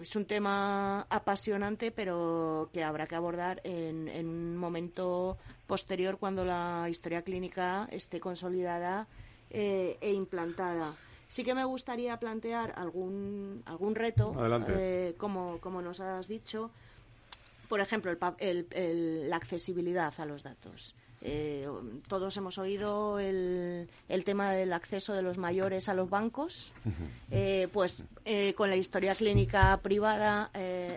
[0.00, 5.36] es un tema apasionante, pero que habrá que abordar en, un momento
[5.66, 9.06] posterior cuando la historia clínica esté consolidada
[9.50, 10.94] eh, e implantada.
[11.28, 14.34] Sí que me gustaría plantear algún, algún reto,
[14.68, 16.70] eh, como, como nos has dicho,
[17.68, 20.94] por ejemplo, el, la accesibilidad a los datos.
[21.24, 21.68] Eh,
[22.08, 26.72] todos hemos oído el, el, tema del acceso de los mayores a los bancos.
[27.30, 30.50] Eh, pues eh, con la historia clínica privada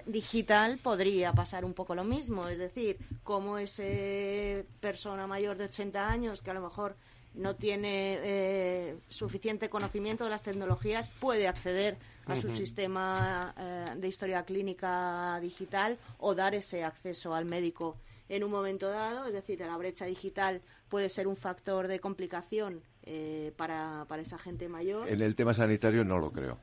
[0.08, 2.48] digital podría pasar un poco lo mismo.
[2.48, 6.96] Es decir, como ese persona mayor de 80 años que a lo mejor
[7.36, 13.54] no tiene suficiente conocimiento de las tecnologías puede acceder a su sistema
[13.96, 17.98] de historia clínica digital o dar ese acceso al médico
[18.30, 22.82] en un momento dado, es decir, la brecha digital puede ser un factor de complicación
[23.04, 25.08] eh, para, para esa gente mayor.
[25.10, 26.58] En el tema sanitario no lo creo.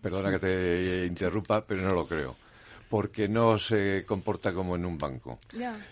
[0.00, 2.36] Perdona que te interrumpa, pero no lo creo
[2.88, 5.40] porque no se comporta como en un banco.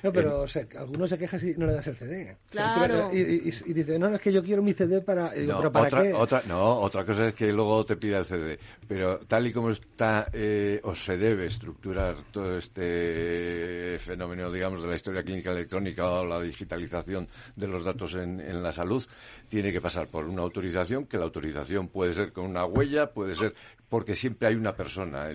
[0.02, 0.44] No, pero
[0.78, 2.36] algunos se quejan si no le das el CD.
[2.50, 3.10] Claro.
[3.12, 5.32] y, y, dice, no, es que yo quiero mi CD para...
[5.34, 6.12] no, ¿para otra, qué?
[6.14, 8.58] Otra, no, otra cosa es que luego te pida el CD.
[8.86, 14.88] Pero tal y como está eh, o se debe estructurar todo este fenómeno, digamos, de
[14.88, 19.04] la historia clínica electrónica o la digitalización de los datos en, en la salud,
[19.48, 23.34] tiene que pasar por una autorización, que la autorización puede ser con una huella, puede
[23.34, 23.54] ser
[23.94, 25.28] porque siempre hay una persona.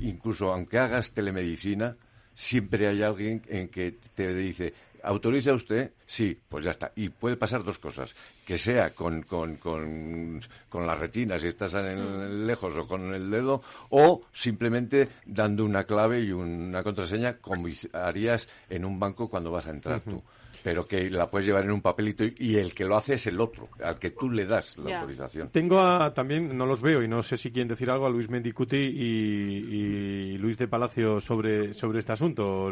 [0.00, 1.96] Incluso aunque hagas telemedicina,
[2.34, 4.72] siempre hay alguien en que te dice,
[5.02, 5.92] ¿autoriza usted?
[6.06, 6.92] Sí, pues ya está.
[6.94, 8.14] Y puede pasar dos cosas.
[8.46, 13.30] Que sea con, con, con, con la retina, si estás en, lejos, o con el
[13.30, 19.50] dedo, o simplemente dando una clave y una contraseña como harías en un banco cuando
[19.50, 20.22] vas a entrar tú
[20.62, 23.40] pero que la puedes llevar en un papelito y el que lo hace es el
[23.40, 25.50] otro, al que tú le das la autorización.
[25.50, 28.28] Tengo a, también, no los veo y no sé si quieren decir algo, a Luis
[28.28, 32.70] Mendicuti y, Luis de Palacio sobre, sobre este asunto.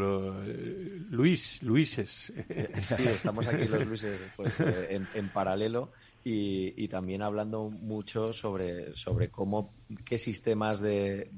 [1.11, 2.32] Luis, Luises.
[2.80, 5.91] Sí, estamos aquí los Luises pues, eh, en, paralelo.
[6.24, 9.72] Y, también hablando mucho sobre, sobre cómo,
[10.05, 11.28] qué sistemas de,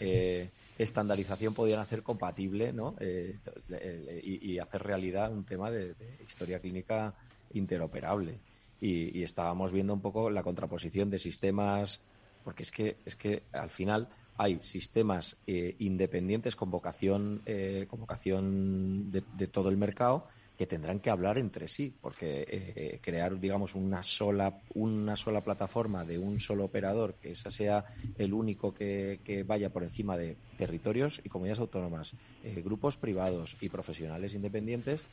[0.00, 2.94] eh, estandarización podían hacer compatible ¿no?
[3.00, 3.36] Eh,
[3.70, 5.94] eh, y, hacer realidad un tema de,
[6.26, 7.14] historia clínica
[7.52, 8.38] interoperable.
[8.80, 12.02] Y, estábamos viendo un poco la contraposición de sistemas,
[12.44, 17.42] porque es que, es que al final hay sistemas eh, independientes con vocación,
[17.88, 22.98] con vocación de todo el mercado que tendrán que hablar entre sí, porque eh, eh,
[23.02, 27.84] crear, digamos, una sola, una sola plataforma de un solo operador, que esa sea
[28.18, 33.68] el único que, vaya por encima de territorios y comunidades autónomas, eh, grupos privados y
[33.68, 35.04] profesionales independientes,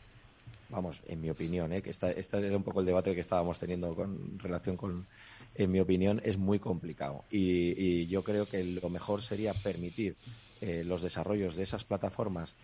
[0.69, 4.37] vamos, en mi opinión, que este era un poco el debate que estábamos teniendo con
[4.37, 5.07] relación con,
[5.55, 7.25] en mi opinión, es muy complicado.
[7.31, 10.15] y yo creo que lo mejor sería permitir
[10.63, 12.55] eh, los desarrollos de esas plataformas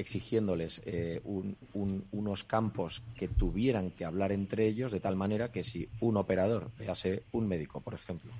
[0.00, 5.88] exigiéndoles eh, unos campos que tuvieran que hablar entre ellos de tal manera que si
[6.00, 8.32] un operador, véase un médico, por ejemplo,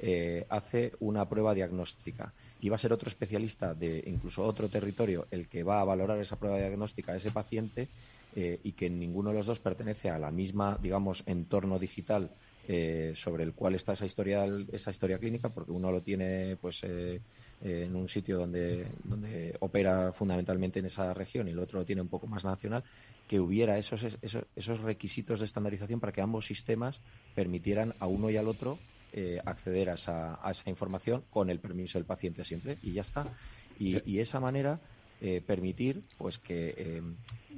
[0.00, 5.26] eh, hace una prueba diagnóstica y va a ser otro especialista de incluso otro territorio
[5.30, 7.88] el que va a valorar esa prueba diagnóstica a ese paciente
[8.36, 12.30] y que ninguno de los dos pertenece a la misma, digamos, entorno digital
[13.14, 16.84] sobre el cual está esa historia, esa historia clínica, porque uno lo tiene, pues,
[17.62, 21.84] eh, en un sitio donde, donde opera fundamentalmente en esa región y el otro lo
[21.84, 22.84] tiene un poco más nacional,
[23.26, 27.00] que hubiera esos, esos, esos requisitos de estandarización para que ambos sistemas
[27.34, 28.78] permitieran a uno y al otro
[29.12, 33.02] eh, acceder a esa, a esa información con el permiso del paciente siempre y ya
[33.02, 33.26] está.
[33.78, 34.80] Y, y esa manera
[35.20, 37.02] eh, permitir pues que eh,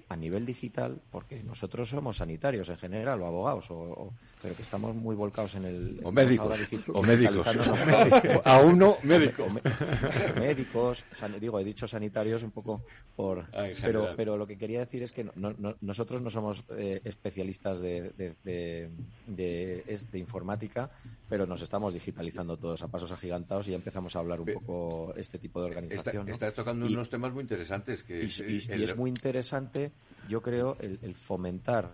[0.08, 4.94] a nivel digital, porque nosotros somos sanitarios en general o abogados, o, pero que estamos
[4.94, 6.00] muy volcados en el...
[6.02, 6.58] O médicos.
[6.88, 7.46] O médicos.
[8.44, 9.46] a uno médico.
[10.36, 11.04] médicos,
[11.40, 12.82] digo, he dicho sanitarios un poco
[13.14, 13.46] por...
[13.52, 15.26] Ah, pero, pero lo que quería decir es que
[15.80, 18.90] nosotros no somos eh, especialistas de, de,
[19.26, 20.90] de, informática,
[21.28, 25.14] pero nos estamos digitalizando todos a pasos agigantados y ya empezamos a hablar un poco
[25.16, 26.28] este tipo de organización.
[26.28, 28.02] Estás tocando unos temas muy interesantes.
[28.02, 29.92] Que y, es muy interesante,
[30.28, 31.92] yo creo, el, fomentar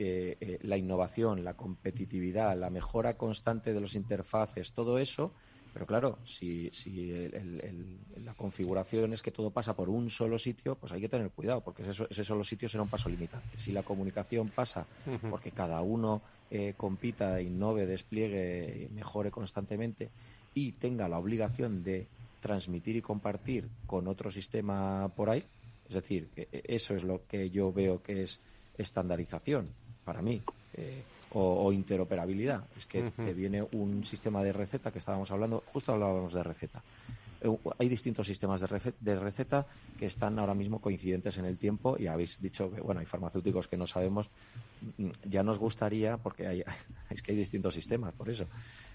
[0.00, 5.32] eh, eh, la innovación, la competitividad, la mejora constante de los interfaces, todo eso.
[5.72, 7.28] Pero claro, si, si
[8.24, 11.62] la configuración es que todo pasa por un solo sitio, pues hay que tener cuidado,
[11.62, 13.58] porque ese, ese solo sitio será un paso limitante.
[13.58, 14.86] Si la comunicación pasa
[15.28, 20.10] porque cada uno eh, compita, innove, despliegue, mejore constantemente
[20.54, 22.06] y tenga la obligación de
[22.40, 25.44] transmitir y compartir con otro sistema por ahí.
[25.88, 28.38] Es decir, e, eso es lo que yo veo que es
[28.78, 29.68] estandarización
[30.08, 30.42] para mí.
[30.72, 31.02] Eh,
[31.32, 32.64] o, interoperabilidad.
[32.78, 36.82] Es que te viene un sistema de receta que estábamos hablando, justo hablábamos de receta.
[37.42, 39.66] eh, hay distintos sistemas de, receta
[39.98, 43.68] que están ahora mismo coincidentes en el tiempo y habéis dicho que, bueno, hay farmacéuticos
[43.68, 44.30] que no sabemos.
[44.96, 46.64] Mm, ya nos gustaría, porque hay,
[47.10, 48.46] es que hay distintos sistemas, por eso,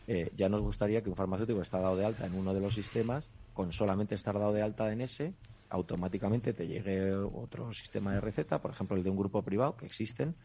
[0.07, 2.73] eh, ya nos gustaría que un farmacéutico esté dado de alta en uno de los
[2.73, 5.35] sistemas, con solamente estar dado de alta en ese,
[5.73, 9.85] automáticamente te llegue otro sistema de receta, por ejemplo el de un grupo privado, que
[9.85, 10.35] existen,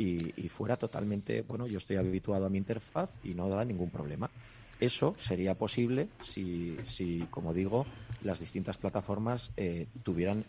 [0.00, 3.90] y, y fuera totalmente, bueno, yo estoy habituado a mi interfaz y no da ningún
[3.90, 4.30] problema.
[4.80, 7.84] Eso sería posible si, si como digo,
[8.22, 10.46] las distintas plataformas eh, tuvieran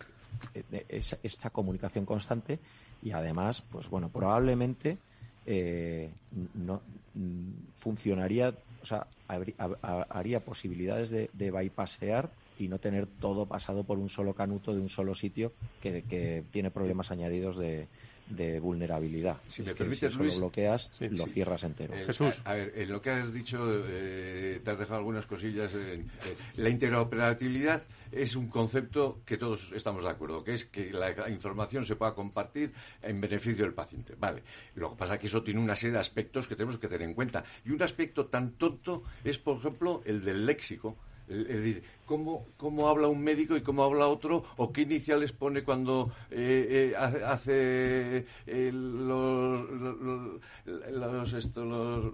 [0.54, 0.86] eh,
[1.22, 2.60] esa, comunicación constante
[3.04, 4.97] y además, pues bueno, probablemente
[5.45, 6.10] eh,
[6.54, 6.82] no
[7.14, 13.97] mm, funcionaría, o sea, haría posibilidades de, de bypassear y no tener todo pasado por
[13.97, 17.89] un solo canuto de un solo sitio que, que tiene problemas añadidos de,
[18.30, 19.38] de vulnerabilidad.
[19.48, 21.94] Si me permites, lo bloqueas, lo cierras entero.
[22.06, 22.42] Jesús.
[22.46, 25.74] A, ver, en lo que has dicho, eh, te has dejado algunas cosillas.
[25.76, 26.04] Eh,
[26.56, 31.86] la interoperabilidad es un concepto que todos estamos de acuerdo, que es que la información
[31.86, 34.16] se pueda compartir en beneficio del paciente.
[34.20, 34.44] Vale.
[34.76, 37.08] Lo que pasa es que eso tiene una serie de aspectos que tenemos que tener
[37.08, 37.44] en cuenta.
[37.66, 40.98] Y un aspecto tan tonto es, por ejemplo, el del léxico.
[41.32, 44.44] Es decir, ¿cómo, ¿cómo, habla un médico y cómo habla otro?
[44.58, 49.66] ¿O qué iniciales pone cuando eh, eh, hace eh, los,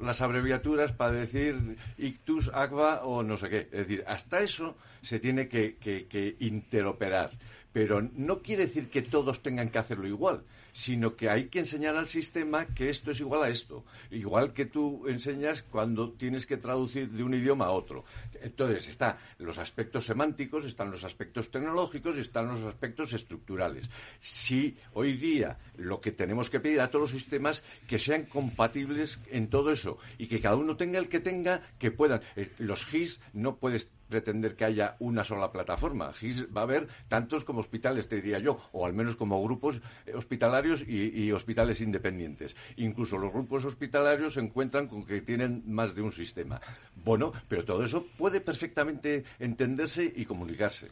[0.02, 3.60] las abreviaturas para decir ictus, agua o no sé qué?
[3.72, 7.32] Es decir, hasta eso se tiene que interoperar.
[7.74, 10.44] Pero no quiere decir que todos tengan que hacerlo igual
[10.78, 14.68] sino que hay que enseñar al sistema que esto es igual a esto, igual que
[14.68, 18.06] tú enseñas cuando tienes que traducir de un idioma a otro.
[18.40, 23.90] Entonces, están los aspectos semánticos, están los aspectos tecnológicos y están los aspectos estructurales.
[24.20, 29.20] Si hoy día lo que tenemos que pedir a todos los sistemas que sean compatibles
[29.32, 32.22] en todo eso y que cada uno tenga el que tenga, que puedan.
[32.36, 36.12] Eh, los GIS no puedes pretender que haya una sola plataforma.
[36.56, 40.14] Va a haber tantos como hospitales, te diría yo, o al menos como grupos eh,
[40.14, 42.56] hospitalarios y, hospitales independientes.
[42.78, 46.60] Incluso los grupos hospitalarios se encuentran con que tienen más de un sistema.
[46.96, 50.88] Bueno, pero todo eso puede perfectamente entenderse y comunicarse.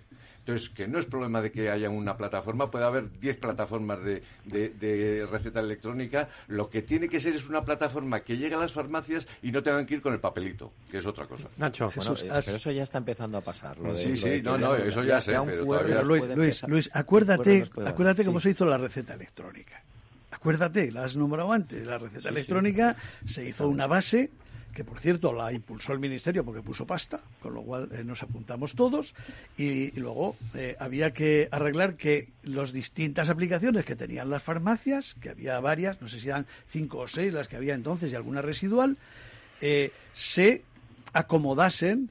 [0.45, 5.27] Entonces, que no es problema de que haya una plataforma, puede haber 10 plataformas de,
[5.31, 6.29] receta electrónica.
[6.47, 9.63] Lo que tiene que ser es una plataforma que llegue a las farmacias y no
[9.63, 11.47] tengan que ir con el papelito, que es otra cosa.
[11.57, 13.75] Nacho, bueno, eh, pero eso ya está empezando a pasar.
[13.95, 16.03] sí, sí, no, no, eso ya sé, pero todavía...
[16.03, 19.81] Luis, Luis, acuérdate, acuérdate cómo se hizo la receta electrónica.
[20.29, 24.29] Acuérdate, la has nombrado antes, la receta electrónica se hizo una base
[24.76, 28.21] que por cierto la impulsó el Ministerio porque puso pasta, con lo cual eh, nos
[28.21, 29.15] apuntamos todos,
[29.57, 35.30] y, luego eh, había que arreglar que las distintas aplicaciones que tenían las farmacias, que
[35.30, 38.41] había varias, no sé si eran cinco o seis las que había entonces y alguna
[38.41, 38.97] residual,
[39.61, 40.61] eh, se
[41.13, 42.09] acomodasen,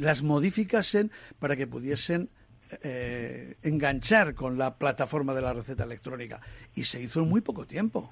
[0.00, 2.30] las modificasen para que pudiesen
[3.62, 6.40] enganchar con la plataforma de la receta electrónica.
[6.74, 8.10] Y se hizo en muy poco tiempo.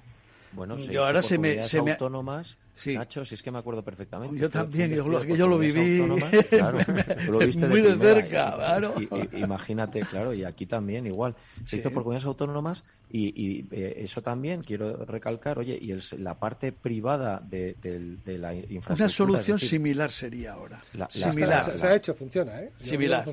[0.54, 2.94] Bueno, Yo ahora se me, se autónomas Sí.
[2.94, 4.36] Nacho, si es que me acuerdo perfectamente.
[4.36, 5.98] Yo también, yo lo, yo lo viví
[7.28, 8.94] lo viste muy de, cerca, claro.
[9.32, 11.36] imagínate, claro, y aquí también igual.
[11.64, 12.82] Se hizo por comunidades autónomas
[13.16, 17.76] y, eh, eso también quiero recalcar, oye, y la parte privada de,
[18.24, 18.94] la infraestructura.
[18.96, 20.82] Una solución similar sería ahora.
[21.10, 21.78] similar.
[21.78, 22.72] Se, ha hecho, funciona, ¿eh?
[22.80, 23.24] Similar.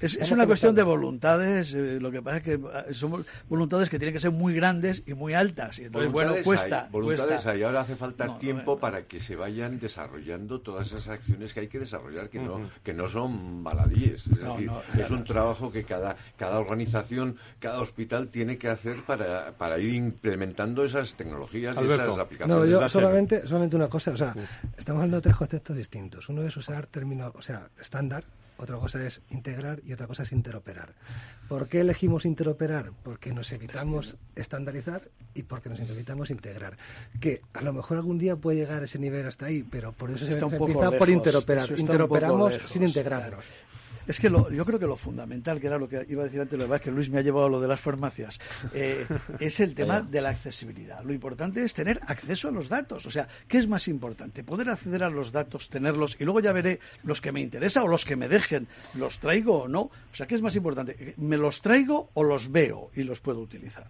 [0.00, 3.98] es, una cuestión de voluntades, eh, lo que pasa es que ah, son voluntades que
[3.98, 5.78] tienen que ser muy grandes y muy altas.
[5.78, 6.88] Y entonces, bueno, cuesta.
[6.90, 11.54] voluntades hay, ahora hace falta tiempo tiempo para que se vayan desarrollando todas esas acciones
[11.54, 14.26] que hay que desarrollar, que no, que no son baladíes.
[14.26, 19.52] Es decir, es un trabajo que cada, cada organización, cada hospital tiene que hacer para,
[19.52, 22.56] para ir implementando esas tecnologías y esas aplicaciones.
[22.56, 24.34] No, yo solamente, solamente una cosa, o sea,
[24.76, 26.28] estamos hablando de tres conceptos distintos.
[26.28, 28.24] Uno es usar términos, o sea, estándar,
[28.60, 30.94] otra cosa es integrar y otra cosa es interoperar.
[31.48, 32.92] ¿Por qué elegimos interoperar?
[33.02, 35.02] Porque nos evitamos estandarizar
[35.34, 36.76] y porque nos evitamos integrar.
[37.20, 40.10] Que a lo mejor algún día puede llegar a ese nivel hasta ahí, pero por
[40.10, 41.70] eso se, está un poco por interoperar.
[41.74, 43.46] Interoperamos sin integrarnos.
[44.06, 46.58] Es que yo creo que lo fundamental, que era lo que iba a decir antes,
[46.58, 48.40] lo demás, que Luis me ha llevado a lo de las farmacias,
[48.74, 49.06] eh,
[49.38, 51.02] es el tema de la accesibilidad.
[51.04, 53.06] Lo importante es tener acceso a los datos.
[53.06, 54.44] O sea, ¿qué es más importante?
[54.44, 57.88] Poder acceder a los datos, tenerlos, y luego ya veré los que me interesa o
[57.88, 59.80] los que me dejen, los traigo o no.
[59.80, 61.14] O sea, ¿qué es más importante?
[61.16, 63.86] ¿Me los traigo o los veo y los puedo utilizar?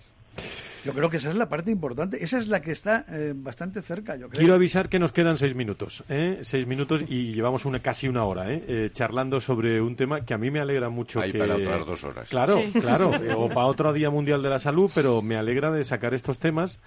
[0.84, 2.22] Yo creo que esa es la parte importante.
[2.22, 4.38] Esa es la que está eh, bastante cerca, yo creo.
[4.38, 6.04] Quiero avisar que nos quedan seis minutos.
[6.08, 6.38] ¿eh?
[6.42, 8.64] Seis minutos y llevamos una, casi una hora ¿eh?
[8.66, 8.90] ¿eh?
[8.92, 11.20] charlando sobre un tema que a mí me alegra mucho.
[11.20, 12.28] Hay para otras dos horas.
[12.28, 13.10] Claro, claro.
[13.36, 16.78] o para otro Día Mundial de la Salud, pero me alegra de sacar estos temas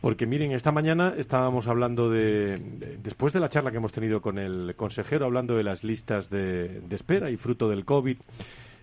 [0.00, 2.58] Porque miren, esta mañana estábamos hablando de,
[3.02, 6.80] después de la charla que hemos tenido con el consejero, hablando de las listas de,
[6.90, 8.16] espera y fruto del COVID,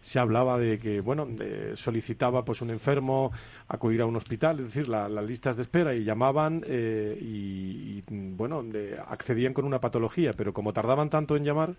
[0.08, 1.28] se hablaba de que, bueno,
[1.76, 3.30] solicitaba pues un enfermo
[3.68, 8.64] acudir a un hospital, es decir, las listas de espera y llamaban eh, y, bueno,
[9.06, 11.74] accedían con una patología, pero como tardaban tanto en llamar,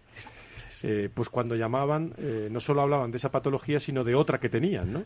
[0.83, 4.51] eh, pues cuando llamaban eh, no solo hablaban de esa patología, sino de otra que
[4.51, 4.93] tenían.
[4.93, 5.05] ¿no?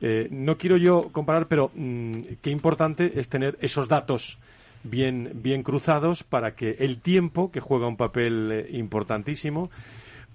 [0.00, 4.38] Eh, no quiero yo comparar, pero mm, qué importante es tener esos datos
[4.82, 9.70] bien, bien cruzados para que el tiempo, que juega un papel importantísimo,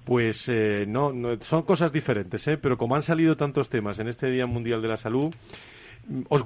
[0.08, 0.50] pues
[0.88, 4.88] no, son cosas diferentes, pero como han salido tantos temas en este Día Mundial de
[4.88, 5.36] la Salud,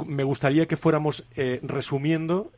[0.08, 1.24] me gustaría que fuéramos
[1.62, 2.52] resumiendo,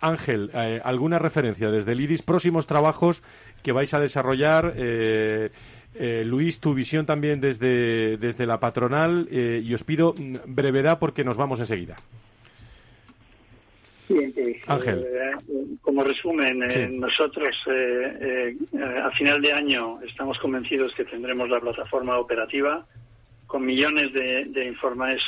[0.00, 0.50] Ángel,
[0.84, 3.22] alguna referencia desde el IRIS, próximos trabajos
[3.64, 4.74] que vais a desarrollar.
[4.76, 5.50] Eh,
[5.94, 10.14] eh, Luis, tu visión también desde, desde la patronal eh, y os pido
[10.46, 11.96] brevedad porque nos vamos enseguida.
[14.06, 15.06] Pues, Ángel.
[15.80, 16.58] como resumen,
[16.98, 22.86] nosotros a final de año estamos convencidos que tendremos la plataforma operativa
[23.46, 25.22] con millones de, de informes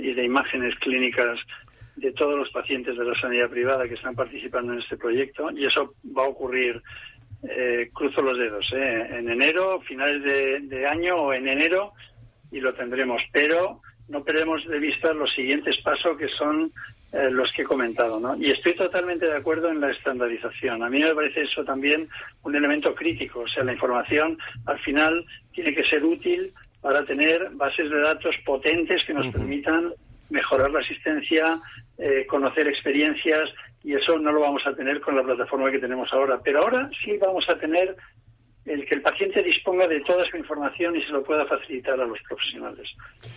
[0.00, 1.40] y de imágenes clínicas
[1.96, 5.64] de todos los pacientes de la sanidad privada que están participando en este proyecto y
[5.64, 6.82] eso va a ocurrir
[7.42, 11.92] eh, cruzo los dedos, eh, en enero, finales de, año o en enero,
[12.50, 13.22] y lo tendremos.
[13.32, 16.72] Pero no perdemos de vista los siguientes pasos que son
[17.16, 18.20] eh, los que he comentado.
[18.20, 18.36] ¿no?
[18.36, 20.82] Y estoy totalmente de acuerdo en la estandarización.
[20.82, 22.08] A mí me parece eso también
[22.42, 23.40] un elemento crítico.
[23.40, 28.36] O sea, la información al final tiene que ser útil para tener bases de datos
[28.44, 29.92] potentes que nos permitan
[30.30, 31.58] mejorar la asistencia,
[32.28, 33.50] conocer experiencias
[33.82, 36.40] y eso no lo vamos a tener con la plataforma que tenemos ahora.
[36.44, 37.96] Pero ahora sí vamos a tener
[38.66, 42.04] el que el paciente disponga de toda su información y se lo pueda facilitar a
[42.04, 42.90] los profesionales.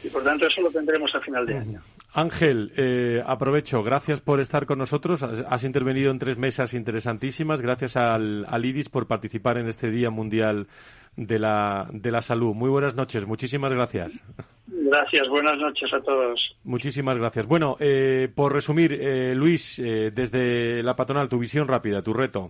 [0.03, 1.81] Y por tanto eso lo tendremos a final de año.
[2.11, 5.21] Ángel, eh, aprovecho, gracias por estar con nosotros.
[5.21, 7.61] Has, intervenido en tres mesas interesantísimas.
[7.61, 10.67] Gracias al, al, IDIS por participar en este Día Mundial
[11.15, 12.53] de la, de la Salud.
[12.53, 14.23] Muy buenas noches, muchísimas gracias.
[14.67, 16.57] Gracias, buenas noches a todos.
[16.63, 17.45] Muchísimas gracias.
[17.45, 22.49] Bueno, eh, por resumir, eh, Luis, eh, desde la patronal, tu visión rápida, tu reto.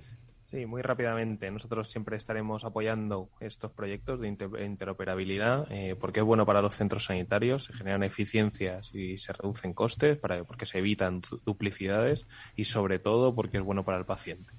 [0.49, 1.51] Sí, muy rápidamente.
[1.51, 4.29] Nosotros siempre estaremos apoyando estos proyectos de
[4.65, 5.67] interoperabilidad
[5.99, 10.43] porque es bueno para los centros sanitarios, se generan eficiencias y se reducen costes para,
[10.45, 12.25] porque se evitan duplicidades
[12.55, 14.51] y sobre todo porque es bueno para el paciente.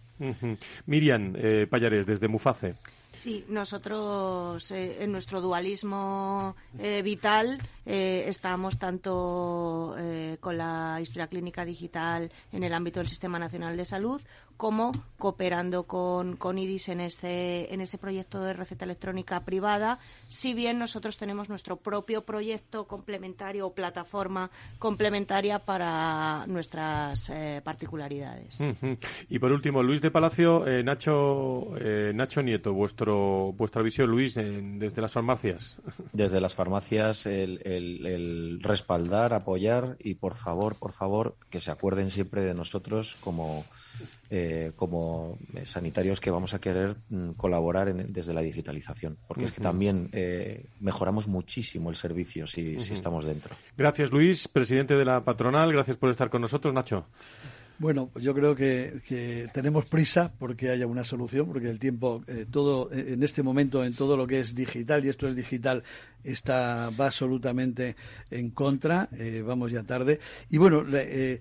[0.86, 1.34] Miriam
[1.68, 2.76] Payares, desde Muface.
[3.14, 9.97] Sí, nosotros eh, en nuestro dualismo eh, vital eh, estamos tanto
[10.38, 14.22] con la historia clínica digital en el ámbito del Sistema Nacional de Salud
[14.61, 19.99] como cooperando con, con IDIS en ese, en ese proyecto de receta electrónica privada,
[20.29, 28.59] si bien nosotros tenemos nuestro propio proyecto complementario o plataforma complementaria para nuestras eh, particularidades.
[29.31, 34.35] Y por último, Luis de Palacio, eh, Nacho, eh, Nacho Nieto, vuestro, vuestra visión, Luis,
[34.35, 35.81] desde las farmacias.
[36.13, 42.11] Desde las farmacias, el, el respaldar, apoyar y por favor, por favor, que se acuerden
[42.11, 43.65] siempre de nosotros como
[44.30, 49.53] eh, como eh, sanitarios que vamos a querer mm, colaborar desde la digitalización, porque es
[49.53, 53.57] que también eh, mejoramos muchísimo el servicio si, estamos dentro.
[53.76, 55.72] Gracias, Luis, presidente de la patronal.
[55.72, 57.07] Gracias por estar con nosotros, Nacho.
[57.78, 63.22] Bueno, yo creo que, tenemos prisa porque haya una solución, porque el tiempo, todo en
[63.22, 65.82] este momento, en todo lo que es digital, y esto es digital,
[66.22, 67.96] está va absolutamente
[68.30, 69.09] en contra.
[69.44, 70.20] vamos ya tarde.
[70.51, 71.40] Y bueno, eh,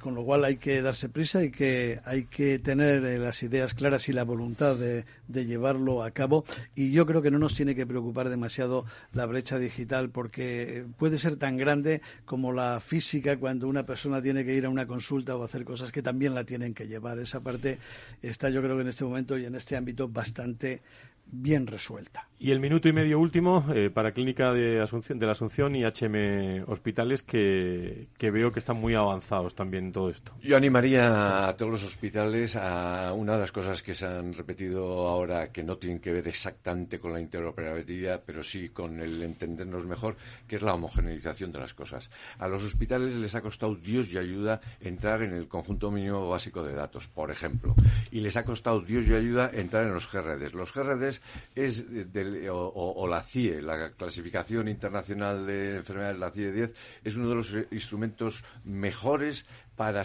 [0.00, 3.74] con lo cual hay que darse prisa y que hay que tener eh, las ideas
[3.74, 6.44] claras y la voluntad de, llevarlo a cabo.
[6.74, 11.18] Y yo creo que no nos tiene que preocupar demasiado la brecha digital porque puede
[11.18, 15.36] ser tan grande como la física cuando una persona tiene que ir a una consulta
[15.36, 17.18] o hacer cosas que también la tienen que llevar.
[17.18, 17.78] Esa parte
[18.22, 20.82] está yo creo que en este momento y en este ámbito bastante
[21.30, 22.29] bien resuelta.
[22.42, 25.84] Y el minuto y medio último eh, para Clínica de, Asunción, de la Asunción y
[25.84, 30.32] HM Hospitales, que, veo que están muy avanzados también en todo esto.
[30.40, 35.06] Yo animaría a todos los hospitales a una de las cosas que se han repetido
[35.06, 39.84] ahora, que no tienen que ver exactamente con la interoperabilidad, pero sí con el entendernos
[39.84, 40.16] mejor,
[40.48, 42.08] que es la homogeneización de las cosas.
[42.38, 46.62] A los hospitales les ha costado Dios y ayuda entrar en el conjunto mínimo básico
[46.62, 47.74] de datos, por ejemplo.
[48.10, 50.54] Y les ha costado Dios y ayuda entrar en los GRDs.
[50.54, 51.20] Los GRDs
[51.54, 51.84] es
[52.50, 56.74] o, la CIE, la clasificación internacional de enfermedades, la CIE 10,
[57.04, 60.02] es uno de los instrumentos mejores para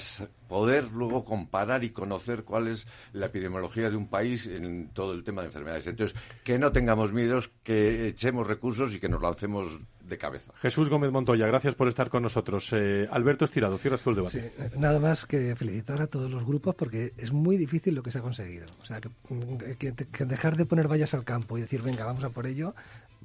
[0.47, 5.23] poder luego comparar y conocer cuál es la epidemiología de un país en todo el
[5.23, 5.87] tema de enfermedades.
[5.87, 10.53] Entonces, que no tengamos miedos, que echemos recursos y que nos lancemos de cabeza.
[10.61, 12.69] Jesús Gómez Montoya, gracias por estar con nosotros.
[12.73, 14.53] Eh, Alberto Estirado, cierras tú el debate.
[14.57, 18.11] Sí, nada más que felicitar a todos los grupos porque es muy difícil lo que
[18.11, 18.65] se ha conseguido.
[18.81, 22.29] O sea, que, que dejar de poner vallas al campo y decir, venga, vamos a
[22.29, 22.75] por ello,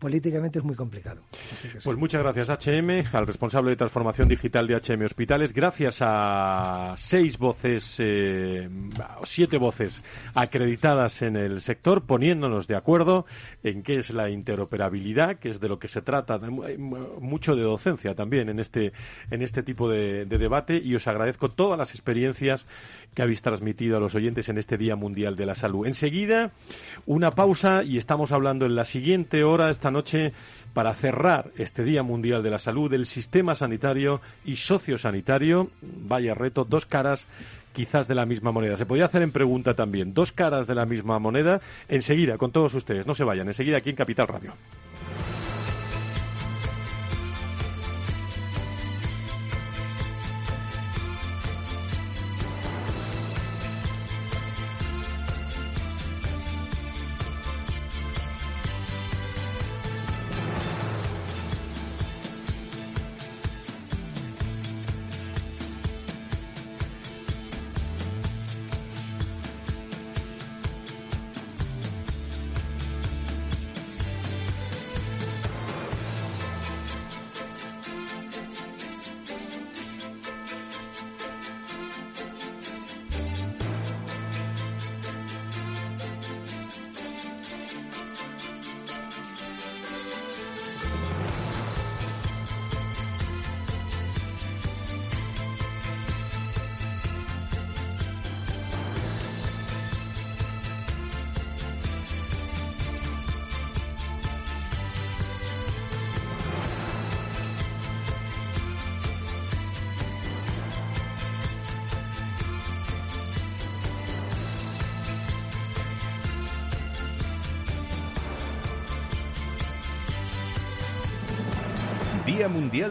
[0.00, 1.20] políticamente es muy complicado.
[1.84, 7.38] Pues muchas gracias HM, al responsable de transformación digital de HM Hospitales, gracias a seis
[7.38, 8.68] voces, eh,
[9.24, 10.02] siete voces
[10.34, 13.26] acreditadas en el sector, poniéndonos de acuerdo
[13.62, 18.14] en qué es la interoperabilidad, que es de lo que se trata, mucho de docencia
[18.14, 18.92] también en este,
[19.30, 22.66] en este tipo de, de debate, y os agradezco todas las experiencias
[23.14, 25.86] que habéis transmitido a los oyentes en este Día Mundial de la Salud.
[25.86, 26.52] Enseguida,
[27.06, 30.32] una pausa y estamos hablando en la siguiente hora, esta noche,
[30.74, 35.70] para cerrar este Día Mundial de la Salud, del sistema sanitario y sociosanitario.
[35.82, 37.26] Vaya reto, dos caras
[37.72, 38.76] quizás de la misma moneda.
[38.76, 41.60] Se podía hacer en pregunta también, dos caras de la misma moneda.
[41.88, 44.52] Enseguida, con todos ustedes, no se vayan, enseguida aquí en Capital Radio.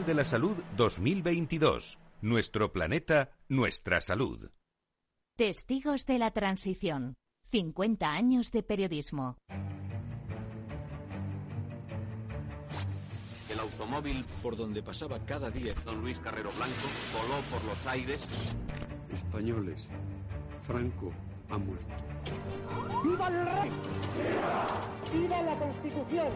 [0.10, 1.99] De la Salud 2022.
[2.22, 4.49] Nuestro planeta, nuestra salud.
[5.38, 7.14] Testigos de la Transición.
[7.51, 9.38] 50 años de periodismo.
[13.51, 18.20] El automóvil por donde pasaba cada día don Luis Carrero Blanco voló por los aires.
[19.14, 19.80] Españoles,
[20.64, 21.14] Franco
[21.51, 21.93] ha muerto.
[23.03, 23.72] ¡Viva el rey!
[25.14, 26.30] ¡Viva la Constitución!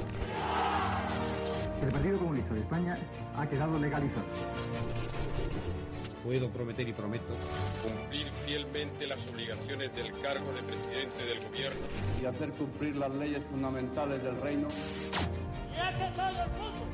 [1.83, 2.97] El Partido Comunista de España
[3.35, 4.25] ha quedado legalizado.
[6.23, 7.35] Puedo prometer y prometo
[7.83, 11.81] cumplir fielmente las obligaciones del cargo de presidente del gobierno
[12.21, 14.67] y hacer cumplir las leyes fundamentales del reino.
[14.69, 16.85] ¡Y hace todo el mundo!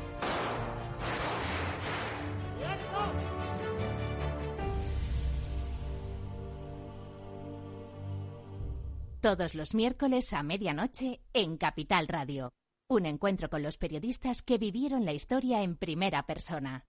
[9.22, 12.59] Todos los miércoles a medianoche en Capital Radio.
[12.92, 16.86] Un encuentro con los periodistas que vivieron la historia en primera persona.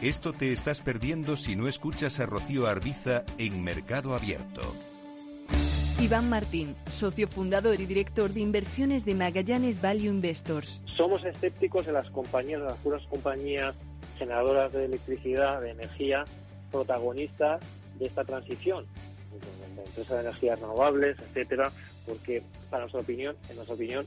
[0.00, 4.62] Esto te estás perdiendo si no escuchas a Rocío Arbiza en Mercado Abierto.
[6.00, 10.80] Iván Martín, socio fundador y director de inversiones de Magallanes Value Investors.
[10.84, 13.74] Somos escépticos en las compañías, las puras compañías
[14.18, 16.26] generadoras de electricidad, de energía,
[16.70, 17.60] protagonistas
[17.98, 18.86] de esta transición
[19.78, 21.72] empresas de energías renovables, etcétera,
[22.06, 24.06] porque para nuestra opinión, en nuestra opinión,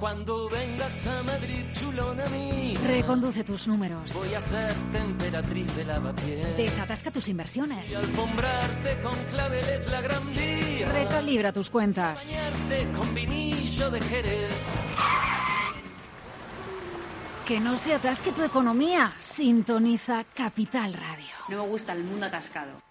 [0.00, 2.80] Cuando vengas a Madrid, chulona mía.
[2.86, 4.14] Reconduce tus números.
[4.14, 6.56] Voy a ser temperatriz de lavapiés.
[6.56, 7.92] Desatasca tus inversiones.
[7.92, 10.90] Y alfombrarte con claveles la gran vía.
[10.90, 12.26] Recalibra tus cuentas.
[12.26, 14.72] Bañarte con vinillo de Jerez.
[17.46, 19.12] Que no se atasque tu economía.
[19.20, 21.34] Sintoniza Capital Radio.
[21.50, 22.82] No me gusta el mundo atascado.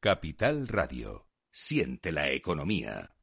[0.00, 1.28] Capital Radio.
[1.52, 3.13] Siente la economía.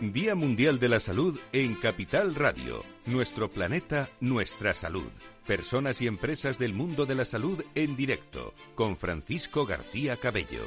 [0.00, 2.84] Día Mundial de la Salud en Capital Radio.
[3.04, 5.10] Nuestro planeta, nuestra salud.
[5.44, 8.54] Personas y empresas del mundo de la salud en directo.
[8.76, 10.62] Con Francisco García Cabello.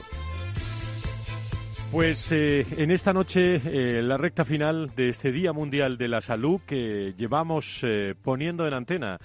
[1.93, 6.19] Pues eh, en esta noche, eh, la recta final de este Día Mundial de la
[6.19, 9.17] Salud que llevamos eh, poniendo en antena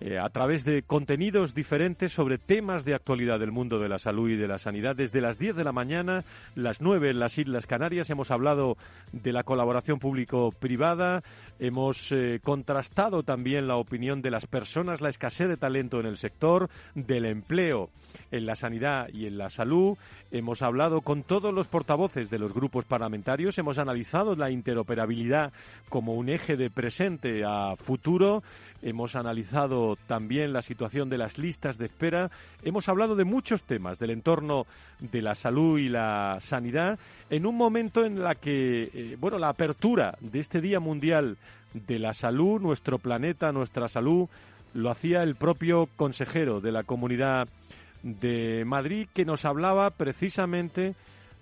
[0.00, 4.30] eh, a través de contenidos diferentes sobre temas de actualidad del mundo de la salud
[4.30, 4.94] y de la sanidad.
[4.94, 6.24] Desde las 10 de la mañana,
[6.54, 8.76] las 9 en las Islas Canarias, hemos hablado
[9.12, 11.22] de la colaboración público-privada,
[11.58, 16.16] hemos eh, contrastado también la opinión de las personas, la escasez de talento en el
[16.16, 17.90] sector, del empleo
[18.30, 19.96] en la sanidad y en la salud.
[20.30, 25.52] Hemos hablado con todos los portavoces de los grupos parlamentarios, hemos analizado la interoperabilidad
[25.88, 28.42] como un eje de presente a futuro,
[28.82, 32.30] hemos analizado también la situación de las listas de espera,
[32.62, 34.66] hemos hablado de muchos temas del entorno
[35.00, 36.98] de la salud y la sanidad.
[37.30, 41.36] En un momento en la que, eh, bueno, la apertura de este Día Mundial
[41.72, 44.28] de la Salud, nuestro planeta, nuestra salud,
[44.74, 47.48] lo hacía el propio consejero de la Comunidad
[48.02, 50.94] de Madrid que nos hablaba precisamente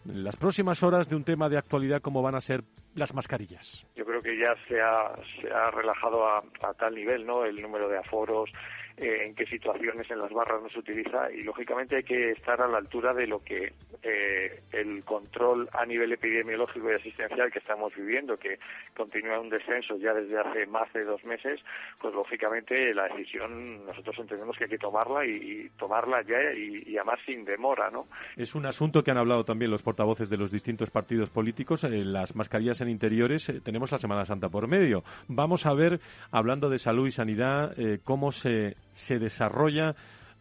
[0.09, 2.63] en las próximas horas de un tema de actualidad como van a ser
[2.95, 3.87] las mascarillas.
[3.95, 7.45] Yo creo que ya se ha, relajado a, a tal nivel, ¿no?
[7.45, 8.51] El número de aforos,
[8.97, 12.61] eh, en qué situaciones en las barras no se utiliza y lógicamente hay que estar
[12.61, 13.73] a la altura de lo que
[14.03, 18.59] eh, el control a nivel epidemiológico y asistencial que estamos viviendo, que
[18.97, 21.61] continúa un descenso ya desde hace más de dos meses,
[22.01, 27.19] pues lógicamente la decisión nosotros entendemos que hay que tomarla y, tomarla ya y, además
[27.27, 28.07] sin demora, ¿no?
[28.37, 31.91] Es un asunto que han hablado también los portavoces de los distintos partidos políticos, eh,
[32.05, 35.05] las mascarillas en interiores, eh, tenemos la Semana Santa por medio.
[35.29, 39.95] Vamos a ver, hablando de salud y sanidad, eh, cómo se se desarrolla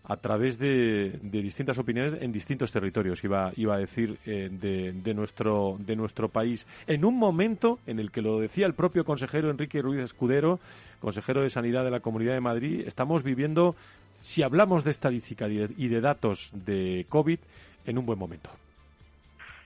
[0.07, 5.77] a través de, distintas opiniones en distintos territorios, iba, iba a decir, eh, de, nuestro,
[5.79, 6.67] de nuestro país.
[6.87, 10.59] En un momento en el que lo decía el propio consejero Enrique Ruiz Escudero,
[10.99, 13.75] consejero de Sanidad de la Comunidad de Madrid, estamos viviendo,
[14.21, 17.39] si hablamos de estadística y de datos de COVID,
[17.85, 18.49] en un buen momento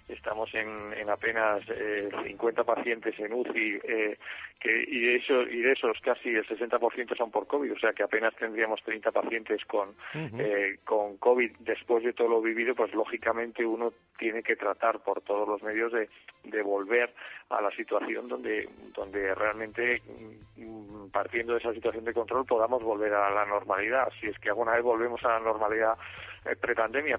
[0.10, 4.18] estamos en, en apenas eh, 50 pacientes en UCI eh,
[4.60, 7.93] que, y, de esos, y de esos casi el 60% son por COVID, o sea
[7.93, 11.51] que apenas tendríamos 30 pacientes con, eh, con COVID.
[11.60, 15.91] Después de todo lo vivido, pues lógicamente uno tiene que tratar por todos los medios
[15.91, 16.10] de,
[16.43, 17.14] de volver
[17.49, 20.01] a la situación donde, donde realmente
[20.57, 24.49] mm, partiendo de esa situación de control podamos volver a la normalidad, si es que
[24.49, 25.97] alguna vez volvemos a la normalidad
[26.58, 27.18] prepandemia.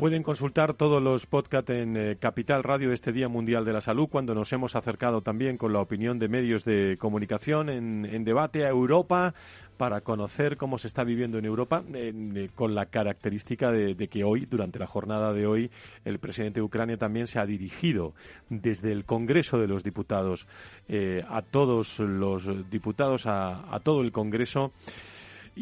[0.00, 4.08] Pueden consultar todos los podcasts en eh, Capital Radio este Día Mundial de la Salud,
[4.08, 8.70] cuando nos hemos acercado también con la opinión de medios de comunicación en, debate a
[8.70, 9.34] Europa
[9.76, 14.46] para conocer cómo se está viviendo en Europa, eh, con la característica de, que hoy,
[14.46, 15.70] durante la jornada de hoy,
[16.06, 18.14] el presidente de Ucrania también se ha dirigido
[18.48, 20.46] desde el Congreso de los Diputados
[20.88, 24.72] eh, a todos los diputados, a todo el Congreso.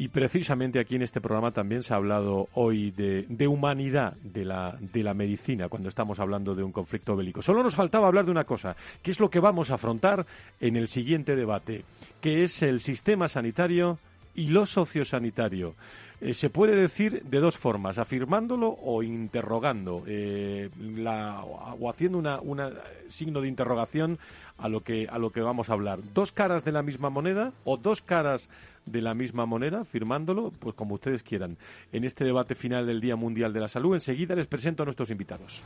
[0.01, 4.78] Y precisamente aquí en este programa también se ha hablado hoy de, humanidad de la,
[4.80, 7.42] de la medicina cuando estamos hablando de un conflicto bélico.
[7.42, 10.24] Solo nos faltaba hablar de una cosa, que es lo que vamos a afrontar
[10.61, 11.84] en el siguiente debate,
[12.20, 13.99] que es el sistema sanitario
[14.36, 15.74] y lo sociosanitario.
[16.20, 20.68] Eh, se puede decir de dos formas, afirmándolo o interrogando, eh,
[21.06, 22.72] o haciendo un
[23.08, 24.18] signo de interrogación
[24.58, 26.00] a lo, que, a lo que vamos a hablar.
[26.14, 28.48] Dos caras de la misma moneda o dos caras
[28.84, 31.56] de la misma moneda, firmándolo, pues como ustedes quieran.
[31.92, 35.10] En este debate final del Día Mundial de la Salud, enseguida les presento a nuestros
[35.10, 35.62] invitados.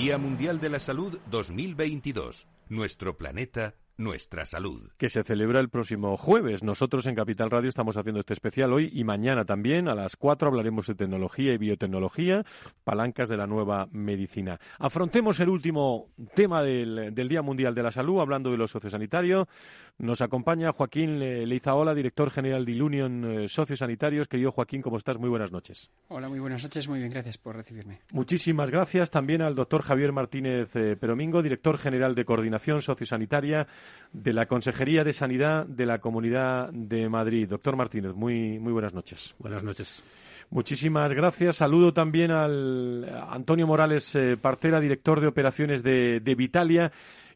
[0.00, 2.46] Día Mundial de la Salud 2022.
[2.68, 4.90] Nuestro planeta, nuestra salud.
[4.96, 6.62] Que se celebra el próximo jueves.
[6.62, 9.88] Nosotros en Capital Radio estamos haciendo este especial hoy y mañana también.
[9.88, 12.44] A las 4 hablaremos de tecnología y biotecnología,
[12.84, 14.58] palancas de la nueva medicina.
[14.78, 19.48] Afrontemos el último tema del, Día Mundial de la Salud, hablando de los sociosanitarios.
[19.98, 24.28] Nos acompaña Joaquín Leizaola, director general de Ilunion eh, Sociosanitarios.
[24.28, 25.18] Querido Joaquín, ¿cómo estás?
[25.18, 25.90] Muy buenas noches.
[26.06, 26.88] Hola, muy buenas noches.
[26.88, 28.00] Muy bien, gracias por recibirme.
[28.12, 33.66] Muchísimas gracias también al doctor Javier Martínez eh, Peromingo, director general de Coordinación Sociosanitaria
[34.12, 37.48] de la Consejería de Sanidad de la Comunidad de Madrid.
[37.48, 39.34] Doctor Martínez, muy, muy buenas noches.
[39.38, 40.02] Buenas noches.
[40.50, 41.56] Muchísimas gracias.
[41.56, 46.90] Saludo también al Antonio Morales eh, Partera, director de operaciones de, de, Vitalia,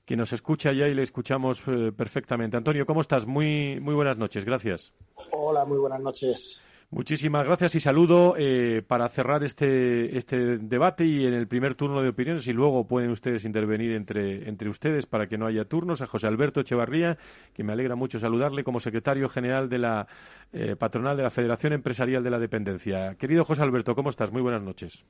[0.06, 2.56] que nos escucha ya y le escuchamos eh, perfectamente.
[2.56, 3.26] Antonio, ¿cómo estás?
[3.26, 4.46] Muy, muy buenas noches.
[4.46, 4.92] Gracias.
[5.30, 6.58] Hola, muy buenas noches.
[6.94, 12.02] Muchísimas gracias y saludo eh, para cerrar este, este debate y en el primer turno
[12.02, 16.02] de opiniones y luego pueden ustedes intervenir entre, entre ustedes para que no haya turnos
[16.02, 17.16] a José Alberto Echevarría,
[17.54, 20.06] que me alegra mucho saludarle como secretario general de la
[20.52, 23.14] eh, patronal de la Federación Empresarial de la Dependencia.
[23.14, 24.30] Querido José Alberto, ¿cómo estás?
[24.30, 25.02] Muy buenas noches.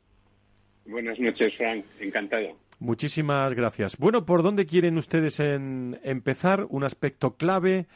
[0.87, 1.85] Buenas noches, Frank.
[1.99, 2.59] Encantado.
[2.79, 3.97] Muchísimas gracias.
[3.97, 6.65] Bueno, ¿por dónde quieren ustedes empezar?
[6.69, 7.87] Un aspecto clave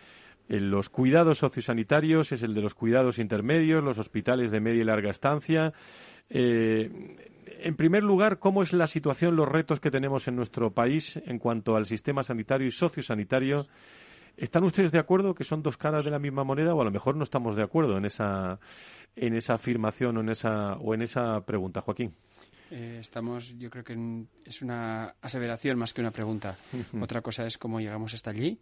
[0.49, 5.11] los cuidados sociosanitarios es el de los cuidados intermedios, los hospitales de media y larga
[5.11, 5.73] estancia.
[6.31, 6.91] Eh,
[7.59, 11.39] en primer lugar, ¿cómo es la situación, los retos que tenemos en nuestro país en
[11.39, 13.67] cuanto al sistema sanitario y sociosanitario?
[14.37, 16.91] ¿Están ustedes de acuerdo que son dos caras de la misma moneda o a lo
[16.91, 18.59] mejor no estamos de acuerdo en esa,
[19.17, 22.15] en esa afirmación o en esa, o en esa pregunta, Joaquín?
[22.71, 23.97] Eh, estamos, yo creo que
[24.45, 26.59] es una aseveración más que una pregunta.
[27.01, 28.59] Otra cosa es cómo llegamos hasta allí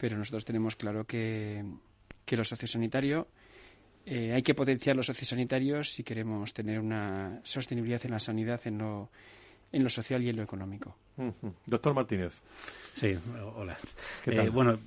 [0.00, 1.62] pero nosotros tenemos claro que,
[2.24, 3.28] que lo sociosanitario
[4.06, 8.78] eh, hay que potenciar los sociosanitarios si queremos tener una sostenibilidad en la sanidad, en
[8.78, 9.10] lo,
[9.70, 10.96] en lo social y en lo económico.
[11.66, 12.40] Doctor Martínez.
[12.94, 13.14] Sí,
[13.54, 13.76] hola.
[14.24, 14.78] Eh, bueno,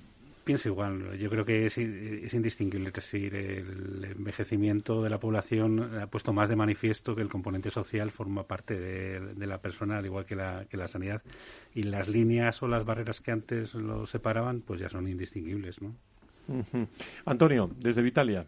[0.43, 1.17] pienso igual.
[1.17, 2.87] Yo creo que es, es, indistinguible.
[2.87, 7.71] Es decir, el envejecimiento de la población ha puesto más de manifiesto que el componente
[7.71, 11.21] social forma parte de, la persona, al igual que la, que la sanidad.
[11.73, 15.95] Y las líneas o las barreras que antes lo separaban, pues ya son indistinguibles, ¿no?
[17.25, 18.45] Antonio, desde Vitalia.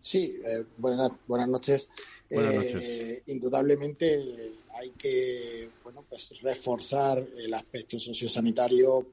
[0.00, 1.88] Sí, eh, buenas, buenas noches.
[2.30, 2.76] Buenas noches.
[2.82, 9.06] Eh, indudablemente hay que bueno, pues reforzar el aspecto sociosanitario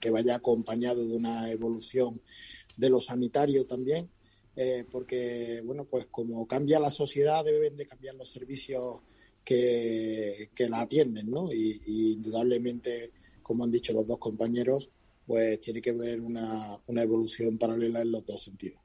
[0.00, 2.20] Que vaya acompañado de una evolución
[2.76, 4.08] de lo sanitario también,
[4.56, 9.00] eh, porque, bueno, pues como cambia la sociedad, deben de cambiar los servicios
[9.44, 11.52] que, la atienden, ¿no?
[11.52, 13.10] Y, indudablemente,
[13.42, 14.90] como han dicho los dos compañeros,
[15.26, 18.80] pues tiene que haber una, una evolución paralela en los dos sentidos.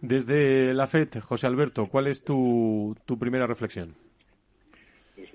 [0.00, 4.05] Desde la FED, José Alberto, ¿cuál es tu, tu primera reflexión?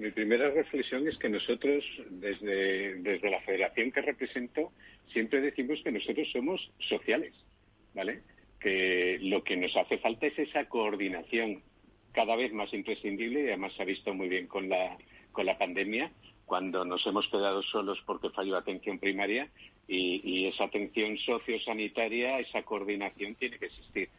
[0.02, 4.72] Mi primera reflexión es que nosotros, desde, desde la federación que represento,
[5.14, 7.36] siempre decimos que nosotros somos sociales,
[7.94, 8.22] ¿vale?
[8.60, 11.62] Que lo que nos hace falta es esa coordinación
[12.14, 14.98] cada vez más imprescindible y además se ha visto muy bien con la,
[15.34, 16.12] con la pandemia,
[16.48, 19.52] cuando nos hemos quedado solos porque falló atención primaria
[19.88, 24.10] y, y esa atención sociosanitaria, esa coordinación tiene que existir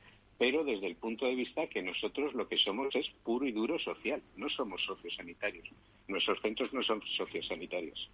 [0.43, 3.79] pero desde el punto de vista que nosotros lo que somos es puro y duro
[3.79, 5.65] social, no somos sociosanitarios.
[6.09, 8.11] Nuestros centros no son sociosanitarios.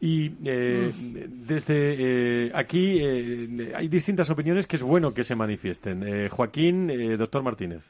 [0.00, 6.30] Y eh, desde eh, aquí eh, hay distintas opiniones que es bueno que se manifiesten.
[6.30, 7.84] Joaquín, doctor Martínez,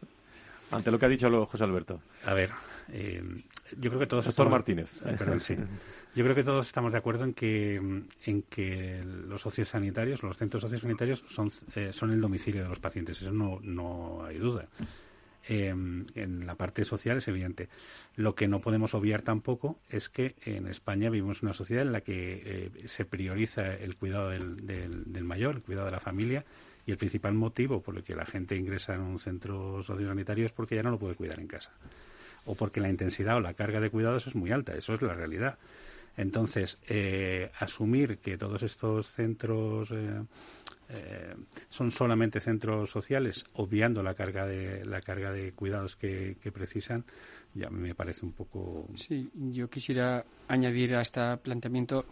[0.73, 2.01] ante lo que ha dicho José Alberto.
[2.27, 2.51] A ver,
[2.89, 4.25] yo creo que todos.
[4.25, 5.01] Doctor Martínez.
[5.03, 5.57] perdón, sí.
[6.15, 7.77] Yo creo que todos estamos de acuerdo en que,
[8.27, 13.23] en que los sociosanitarios, los centros sociosanitarios son, eh, son el domicilio de los pacientes.
[13.23, 14.69] Eso no, no hay duda.
[15.49, 17.69] Em, en la parte social es evidente.
[18.15, 22.03] Lo que no podemos obviar tampoco es que en España vivimos una sociedad en la
[22.03, 26.45] que eh, se prioriza el cuidado del, del, mayor, el cuidado de la familia,
[26.87, 30.53] y el principal motivo por el que la gente ingresa en un centro sociosanitario es
[30.53, 31.73] porque ya no lo puede cuidar en casa.
[32.45, 34.75] O porque la intensidad o la carga de cuidados es muy alta.
[34.75, 35.59] Eso es la realidad.
[36.17, 40.23] Entonces, eh, asumir que todos estos centros eh,
[40.91, 41.35] eh,
[41.71, 47.05] son solamente centros sociales, obviando la carga de la carga de cuidados que, precisan,
[47.55, 48.89] ya me parece un poco.
[48.97, 52.05] Sí, yo quisiera añadir a este planteamiento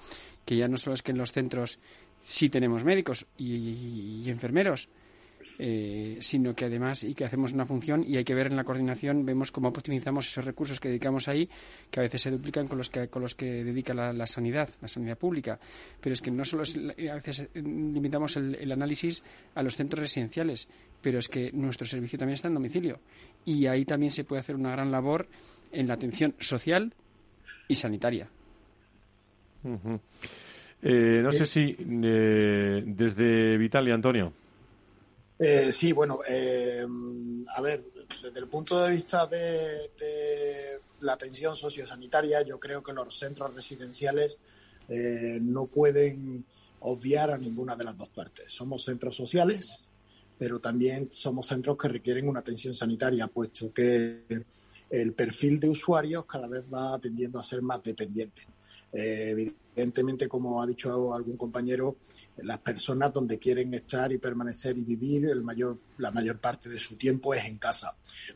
[0.46, 1.78] que ya no solo es que en los centros
[2.22, 4.88] sí tenemos médicos y enfermeros,
[5.62, 8.64] eh, sino que además y que hacemos una función y hay que ver en la
[8.64, 11.50] coordinación, vemos cómo optimizamos esos recursos que dedicamos ahí,
[11.90, 14.88] que a veces se duplican con los que, con los que dedica la, sanidad, la
[14.88, 15.60] sanidad pública.
[16.00, 19.22] Pero es que no solo a veces eh, limitamos el, análisis
[19.54, 20.66] a los centros residenciales,
[21.02, 22.98] pero es que nuestro servicio también está en domicilio
[23.44, 25.28] y ahí también se puede hacer una gran labor
[25.72, 26.94] en la atención social
[27.68, 28.30] y sanitaria.
[30.82, 34.32] Eh, no sé si eh, desde Vitalia, Antonio.
[35.42, 36.86] Eh, sí, bueno, eh,
[37.56, 37.82] a ver,
[38.22, 39.90] desde el punto de vista de,
[41.00, 44.38] la atención sociosanitaria, yo creo que los centros residenciales
[44.86, 46.44] eh, no pueden
[46.80, 48.52] obviar a ninguna de las dos partes.
[48.52, 49.80] Somos centros sociales,
[50.38, 54.24] pero también somos centros que requieren una atención sanitaria, puesto que
[54.90, 58.42] el perfil de usuarios cada vez va tendiendo a ser más dependiente.
[58.92, 61.96] Eh, evidentemente, como ha dicho algún compañero,
[62.42, 66.78] las personas donde quieren estar y permanecer y vivir el mayor, la mayor parte de
[66.78, 67.94] su tiempo es en casa.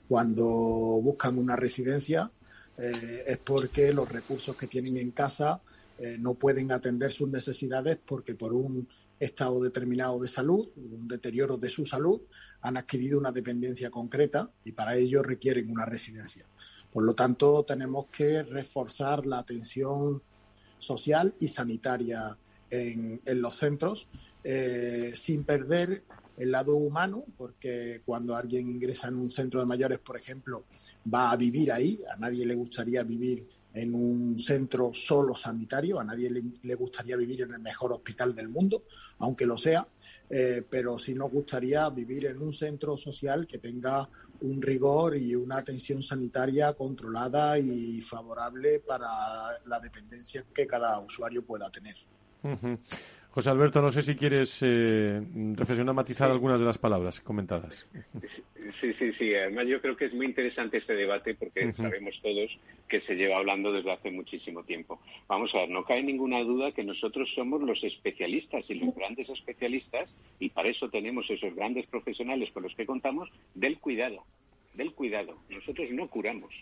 [0.09, 2.31] Cuando buscan una residencia
[2.77, 5.61] eh, es porque los recursos que tienen en casa
[5.99, 8.89] eh, no pueden atender sus necesidades porque por un
[9.21, 12.21] estado determinado de salud, un deterioro de su salud,
[12.63, 16.47] han adquirido una dependencia concreta y para ello requieren una residencia.
[16.93, 20.23] Por lo tanto, tenemos que reforzar la atención
[20.79, 22.37] social y sanitaria
[22.75, 24.09] en, en los centros
[24.47, 26.05] eh, sin perder
[26.37, 30.65] el lado humano, porque cuando alguien ingresa en un centro de mayores, por ejemplo,
[31.13, 36.05] va a vivir ahí, a nadie le gustaría vivir en un centro solo sanitario, a
[36.05, 38.85] nadie le, gustaría vivir en el mejor hospital del mundo,
[39.19, 39.87] aunque lo sea,
[40.29, 44.09] eh, pero sí nos gustaría vivir en un centro social que tenga
[44.43, 51.45] un rigor y una atención sanitaria controlada y favorable para la dependencia que cada usuario
[51.45, 51.97] pueda tener.
[52.45, 52.79] Uh -huh.
[53.35, 55.21] José Alberto, no sé si quieres eh,
[55.57, 56.33] reflexionar, matizar sí.
[56.33, 57.85] algunas de las palabras comentadas.
[58.81, 59.35] Sí, sí, sí.
[59.35, 61.77] Además, yo creo que es muy interesante este debate porque uh -huh.
[61.77, 62.57] sabemos todos
[62.89, 65.01] que se lleva hablando desde hace muchísimo tiempo.
[65.27, 69.29] Vamos a ver, no cae ninguna duda que nosotros somos los especialistas y los grandes
[69.29, 74.23] especialistas, y para eso tenemos esos grandes profesionales con los que contamos, del cuidado.
[74.75, 75.39] Del cuidado.
[75.49, 76.53] Nosotros no curamos.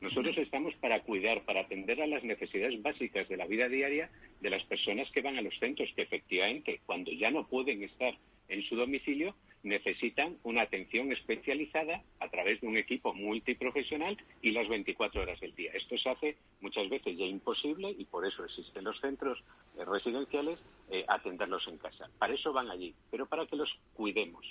[0.00, 4.10] Nosotros estamos para cuidar, para atender a las necesidades básicas de la vida diaria
[4.40, 8.16] de las personas que van a los centros, que efectivamente, cuando ya no pueden estar
[8.48, 14.68] en su domicilio, necesitan una atención especializada a través de un equipo multiprofesional y las
[14.68, 15.72] 24 horas del día.
[15.74, 19.42] Esto se hace muchas veces ya imposible y por eso existen los centros
[19.76, 20.58] eh, residenciales
[20.90, 22.08] eh, atenderlos en casa.
[22.18, 24.46] Para eso van allí, pero para que los cuidemos.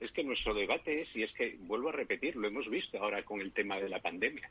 [0.00, 3.24] Es que nuestro debate es, y es que, vuelvo a repetir, lo hemos visto ahora
[3.24, 4.50] con el tema de la pandemia,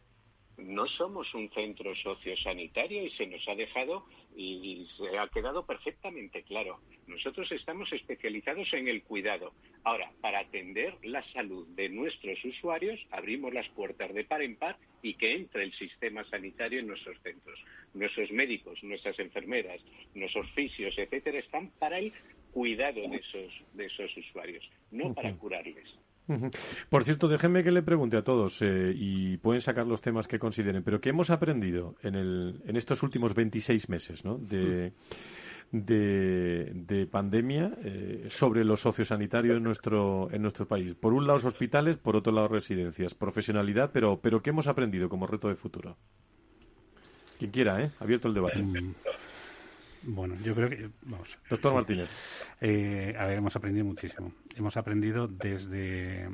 [0.57, 6.43] no somos un centro sociosanitario y se nos ha dejado y se ha quedado perfectamente
[6.43, 6.79] claro.
[7.05, 9.53] Nosotros estamos especializados en el cuidado.
[9.83, 14.77] Ahora, para atender la salud de nuestros usuarios, abrimos las puertas de par en par
[15.03, 17.59] y que entre el sistema sanitario en nuestros centros.
[17.93, 19.79] Nuestros médicos, nuestras enfermeras,
[20.15, 22.11] nuestros fisios, etcétera, están para el
[22.58, 25.95] cuidado de esos, de esos usuarios, no para curarles.
[26.89, 30.39] Por cierto, déjenme que le pregunte a todos eh, y pueden sacar los temas que
[30.39, 34.39] consideren, pero ¿qué hemos aprendido en, el, en estos últimos 26 meses ¿no?
[34.39, 34.91] de,
[35.72, 40.95] de, de, pandemia eh, sobre los sociosanitarios en nuestro, en nuestro país?
[40.95, 45.10] Por un lado, los hospitales, por otro lado, residencias, profesionalidad, pero, pero ¿qué hemos aprendido
[45.10, 45.95] como reto de futuro?
[47.38, 47.91] Quien quiera, ¿eh?
[47.99, 48.64] Abierto el debate.
[48.64, 48.95] Mm.
[50.03, 50.89] Bueno, yo creo que.
[51.03, 51.37] Vamos.
[51.49, 51.75] Doctor sí.
[51.75, 52.09] Martínez.
[52.61, 54.33] Eh, a ver, hemos aprendido muchísimo.
[54.55, 56.29] Hemos aprendido desde.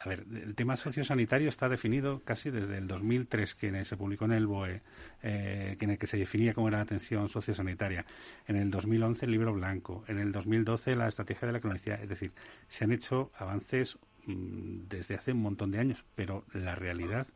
[0.00, 4.32] A ver, el tema sociosanitario está definido casi desde el 2003, que se publicó en
[4.32, 4.82] el BOE,
[5.22, 8.04] eh, en el que se definía cómo era la atención sociosanitaria.
[8.46, 10.04] En el 2011, el libro blanco.
[10.06, 12.02] En el 2012, la estrategia de la cronicidad.
[12.02, 12.32] Es decir,
[12.68, 17.26] se han hecho avances mmm, desde hace un montón de años, pero la realidad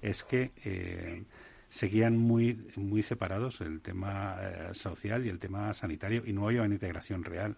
[0.00, 0.52] es que.
[0.64, 1.24] Eh,
[1.74, 6.62] seguían muy, muy separados el tema eh, social y el tema sanitario y no había
[6.62, 7.56] una integración real.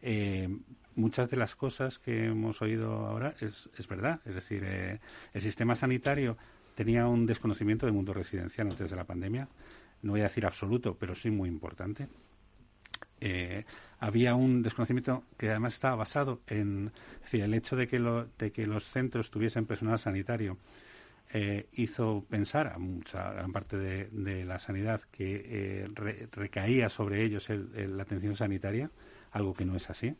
[0.00, 0.48] Eh,
[0.94, 4.20] muchas de las cosas que hemos oído ahora es, es verdad.
[4.24, 5.00] Es decir, eh,
[5.34, 6.38] el sistema sanitario
[6.74, 9.48] tenía un desconocimiento del mundo residencial antes de la pandemia.
[10.00, 12.08] No voy a decir absoluto, pero sí muy importante.
[14.00, 18.50] había un desconocimiento que además estaba basado en decir, el hecho de que, lo, de
[18.50, 20.56] que los centros tuviesen personal sanitario
[21.32, 26.88] eh, hizo pensar a mucha gran parte de, de la sanidad que eh, re, recaía
[26.88, 28.90] sobre ellos el, el, la atención sanitaria,
[29.32, 30.14] algo que no es así.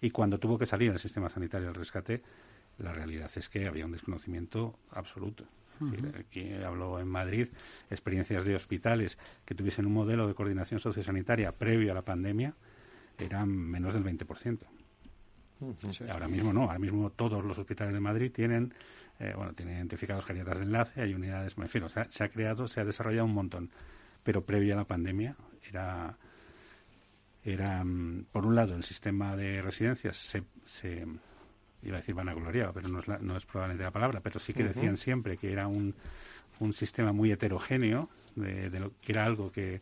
[0.00, 2.22] Y cuando tuvo que salir el sistema sanitario al rescate,
[2.78, 5.44] la realidad es que había un desconocimiento absoluto.
[5.80, 6.20] Es decir, uh -huh.
[6.20, 7.48] aquí hablo en Madrid,
[7.90, 12.54] experiencias de hospitales que tuviesen un modelo de coordinación sociosanitaria previo a la pandemia,
[13.18, 14.58] eran menos del 20%.
[15.60, 16.10] Uh -huh.
[16.10, 18.74] Ahora mismo no, ahora mismo todos los hospitales de Madrid tienen
[19.18, 22.28] eh, bueno, tiene identificados geriatras de enlace, hay unidades, me refiero, o sea, se ha
[22.28, 23.70] creado, se ha desarrollado un montón,
[24.22, 25.36] pero previo a la pandemia
[25.68, 26.16] era,
[27.44, 31.06] era um, por un lado, el sistema de residencias se, se
[31.82, 34.52] iba a decir vanagloriaba, pero no es, la, no es probablemente la palabra, pero sí
[34.52, 34.74] que uh -huh.
[34.74, 35.94] decían siempre que era un,
[36.60, 39.80] un sistema muy heterogéneo, de, de lo, que era algo que,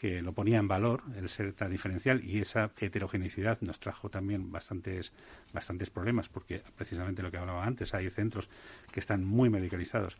[0.00, 4.50] que lo ponía en valor, el ser tan diferencial, y esa heterogeneidad nos trajo también
[4.50, 5.12] bastantes,
[5.52, 8.48] bastantes problemas, porque precisamente lo que hablaba antes, hay centros
[8.90, 10.16] que están muy medicalizados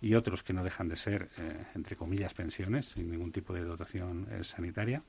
[0.00, 3.64] y otros que no dejan de ser, eh, entre comillas, pensiones, sin ningún tipo de
[3.64, 5.02] dotación eh, sanitaria.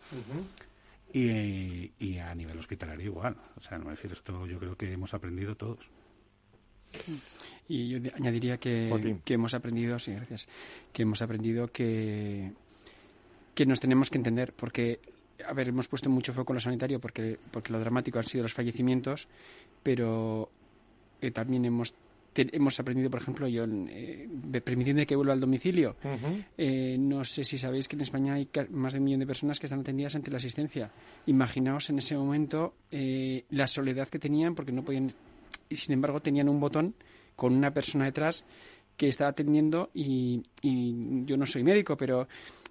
[1.13, 3.37] y, y, a nivel hospitalario igual.
[3.55, 5.91] O sea, no me refiero, esto yo creo que hemos aprendido todos.
[7.69, 10.49] Y yo añadiría que, que hemos aprendido, sí, gracias,
[10.91, 12.53] que hemos aprendido que
[13.57, 14.99] que nos tenemos que entender, porque,
[15.43, 18.43] a ver, hemos puesto mucho foco en lo sanitario porque, porque lo dramático han sido
[18.43, 19.27] los fallecimientos,
[19.81, 20.51] pero
[21.19, 21.91] eh, también hemos
[22.35, 24.29] hemos aprendido, por ejemplo, yo, eh,
[24.63, 25.95] permitiendo que vuelva al domicilio.
[26.55, 29.59] eh, no sé si sabéis que en España hay más de un millón de personas
[29.59, 30.91] que están atendidas ante la asistencia.
[31.25, 35.11] Imaginaos en ese momento eh, la soledad que tenían porque no podían,
[35.67, 36.93] y sin embargo tenían un botón
[37.35, 38.45] con una persona detrás
[38.97, 42.27] que estaba atendiendo y, y yo no soy médico, pero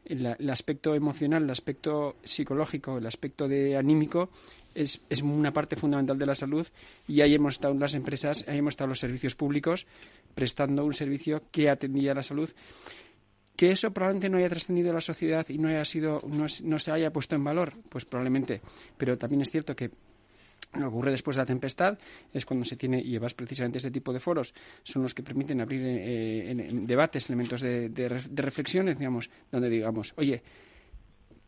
[0.07, 4.31] el, aspecto emocional, el aspecto psicológico, el aspecto de anímico
[4.75, 6.67] es, es, una parte fundamental de la salud
[7.09, 9.87] y ahí hemos estado las empresas, ahí hemos estado los servicios públicos
[10.35, 12.51] prestando un servicio que atendía a la salud.
[13.57, 16.79] Que eso probablemente no haya trascendido a la sociedad y no haya sido, no, no
[16.79, 18.61] se haya puesto en valor, pues probablemente.
[18.99, 19.91] Pero también es cierto que
[20.77, 21.99] lo que ocurre después de la tempestad
[22.33, 25.61] es cuando se tiene, y llevas precisamente este tipo de foros, son los que permiten
[25.61, 28.09] abrir eh, en, debates, elementos de, de,
[28.43, 30.43] reflexión, digamos, donde digamos, oye,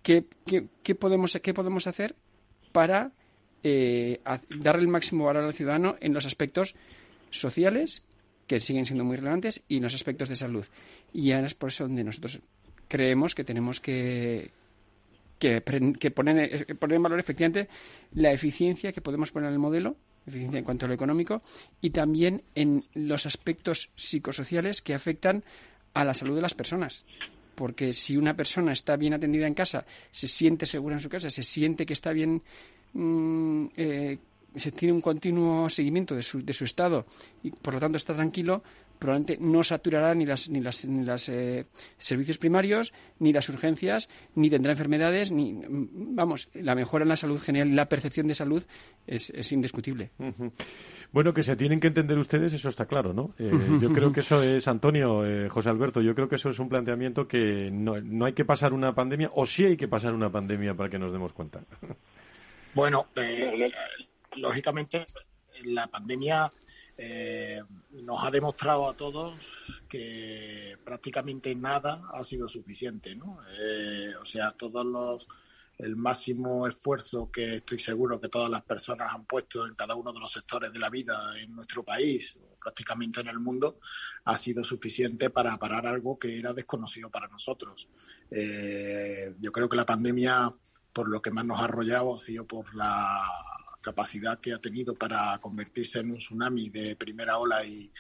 [0.03, 0.25] ¿qué,
[0.83, 2.15] qué, podemos, qué podemos hacer
[2.73, 3.13] para
[3.63, 4.21] eh,
[4.59, 6.75] darle el máximo valor al ciudadano en los aspectos
[7.31, 8.03] sociales,
[8.47, 10.67] que siguen siendo muy relevantes, y en los aspectos de salud?
[11.13, 12.41] Y ahora es por eso donde nosotros
[12.89, 14.51] creemos que tenemos que,
[15.39, 15.63] que,
[15.99, 17.69] que ponen, eh, en valor efectivamente
[18.13, 19.97] la eficiencia que podemos poner en el modelo,
[20.27, 21.43] eficiencia en cuanto a lo económico,
[21.81, 25.45] y también en los aspectos psicosociales que afectan
[25.95, 27.05] a la salud de las personas.
[27.55, 31.31] Porque si una persona está bien atendida en casa, se siente segura en su casa,
[31.31, 32.43] se siente que está bien,
[32.93, 34.19] mm, eh,
[34.55, 37.07] se tiene un continuo seguimiento de su, de su estado
[37.43, 38.63] y por lo tanto está tranquilo,
[38.99, 41.67] probablemente no saturará ni las ni las, ni las eh,
[41.99, 47.41] servicios primarios ni las urgencias ni tendrá enfermedades ni vamos la mejora en la salud
[47.41, 48.65] general y la percepción de salud
[49.07, 50.11] es, es indiscutible.
[51.13, 53.51] Bueno que se tienen que entender ustedes eso está claro no eh,
[53.81, 56.69] yo creo que eso es Antonio eh, José Alberto yo creo que eso es un
[56.69, 60.31] planteamiento que no, no hay que pasar una pandemia o sí hay que pasar una
[60.31, 61.63] pandemia para que nos demos cuenta.
[62.75, 63.07] Bueno
[64.37, 65.07] lógicamente
[65.65, 66.51] la pandemia
[67.01, 67.63] eh,
[67.93, 69.35] nos ha demostrado a todos
[69.89, 73.39] que prácticamente nada ha sido suficiente, ¿no?
[73.59, 75.29] Eh, o sea, todos los
[75.79, 80.13] el máximo esfuerzo que estoy seguro que todas las personas han puesto en cada uno
[80.13, 83.79] de los sectores de la vida en nuestro país o prácticamente en el mundo
[84.25, 87.89] ha sido suficiente para parar algo que era desconocido para nosotros.
[88.29, 90.53] Eh, yo creo que la pandemia,
[90.93, 93.25] por lo que más nos ha arrollado, ha sido por la
[93.89, 97.91] capacidad que ha tenido para convertirse en un tsunami de primera ola y,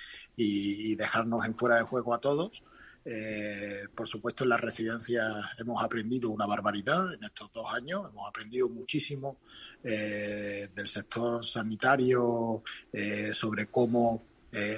[0.94, 2.62] dejarnos en fuera de juego a todos.
[3.04, 8.28] Eh, por supuesto, en las residencias hemos aprendido una barbaridad en estos dos años, hemos
[8.28, 9.38] aprendido muchísimo
[9.82, 12.62] eh, del sector sanitario
[12.92, 14.24] eh, sobre cómo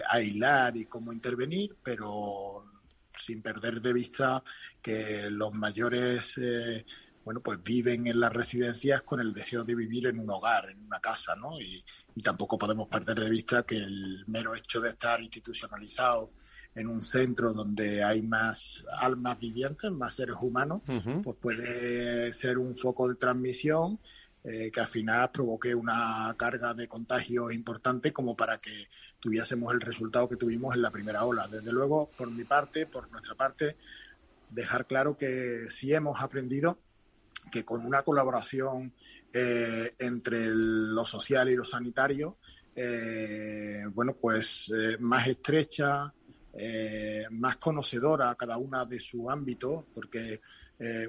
[0.08, 2.64] aislar y cómo intervenir, pero
[3.16, 4.42] sin perder de vista
[4.82, 6.36] que los mayores
[7.24, 10.84] bueno, pues viven en las residencias con el deseo de vivir en un hogar, en
[10.84, 11.60] una casa, ¿no?
[11.60, 11.84] Y,
[12.22, 16.30] tampoco podemos perder de vista que el mero hecho de estar institucionalizado
[16.74, 20.82] en un centro donde hay más almas vivientes, más seres humanos,
[21.24, 23.98] pues puede ser un foco de transmisión
[24.44, 28.88] eh, que al final provoque una carga de contagio importante como para que
[29.18, 31.48] tuviésemos el resultado que tuvimos en la primera ola.
[31.48, 33.76] Desde luego, por mi parte, por nuestra parte,
[34.50, 36.78] dejar claro que sí hemos aprendido
[37.50, 38.92] que con una colaboración
[39.32, 42.38] eh, entre lo social y lo sanitario,
[42.74, 46.12] eh, bueno, pues eh, más estrecha,
[47.30, 50.40] más conocedora cada una de su ámbito, porque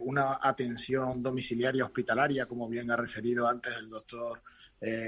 [0.01, 4.43] una atención domiciliaria hospitalaria, como bien ha referido antes el doctor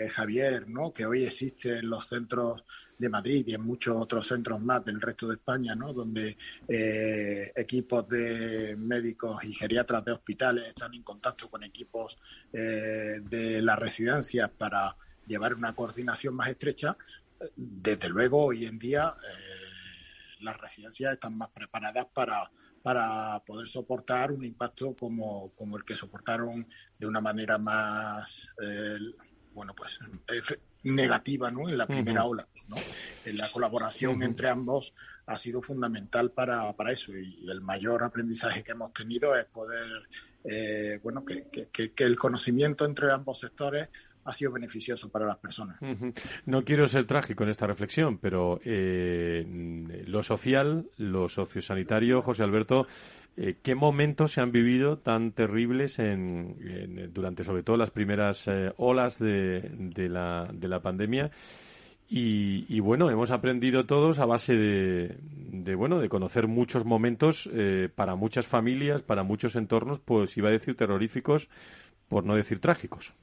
[0.10, 0.92] Javier, ¿no?
[0.92, 2.64] que hoy existe en los centros
[2.98, 5.94] de Madrid y en muchos otros centros más del resto de España, ¿no?
[5.94, 6.38] donde
[6.68, 12.18] eh, equipos de médicos y geriatras de hospitales están en contacto con equipos
[12.52, 14.96] eh, de las residencias para
[15.26, 16.96] llevar una coordinación más estrecha.
[17.56, 22.50] Desde luego, hoy en día eh, las residencias están más preparadas para
[22.82, 26.68] para poder soportar un impacto como, como el que soportaron
[27.00, 28.46] de una manera más,
[29.54, 30.02] bueno, pues
[30.84, 31.70] negativa, ¿no?
[31.70, 32.48] En la primera ola.
[33.26, 34.94] En la colaboración entre ambos
[35.26, 39.90] ha sido fundamental para, para eso y, el mayor aprendizaje que hemos tenido es poder,
[40.44, 43.90] eh, bueno, que, que, que, el conocimiento entre ambos sectores
[44.26, 45.78] ha sido beneficioso para las personas.
[46.46, 49.46] No quiero ser trágico en esta reflexión, pero eh,
[50.08, 52.88] lo social, lo sociosanitario, José Alberto,
[53.36, 58.72] eh, ¿qué momentos se han vivido tan terribles en, durante sobre todo las primeras eh,
[58.78, 61.32] olas de, de, la, de la pandemia?
[62.16, 67.50] Y, bueno, hemos aprendido todos a base de, de bueno, de conocer muchos momentos
[67.96, 71.50] para muchas familias, para muchos entornos, pues iba a decir terroríficos,
[72.10, 73.16] por no decir trágicos.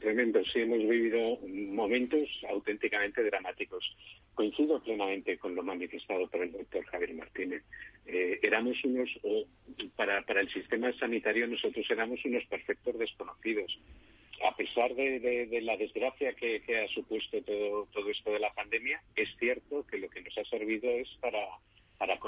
[0.00, 3.96] tremendo, sí, hemos vivido momentos auténticamente dramáticos.
[4.34, 7.62] Coincido plenamente con lo manifestado por el doctor Javier Martínez.
[8.08, 9.10] Eh, éramos unos,
[9.94, 13.78] para, para el sistema sanitario nosotros éramos unos perfectos desconocidos
[14.46, 19.28] a pesar de, la desgracia que, ha supuesto todo, todo esto de la pandemia, es
[19.38, 21.44] cierto que lo que nos ha servido es para,
[21.98, 22.18] para,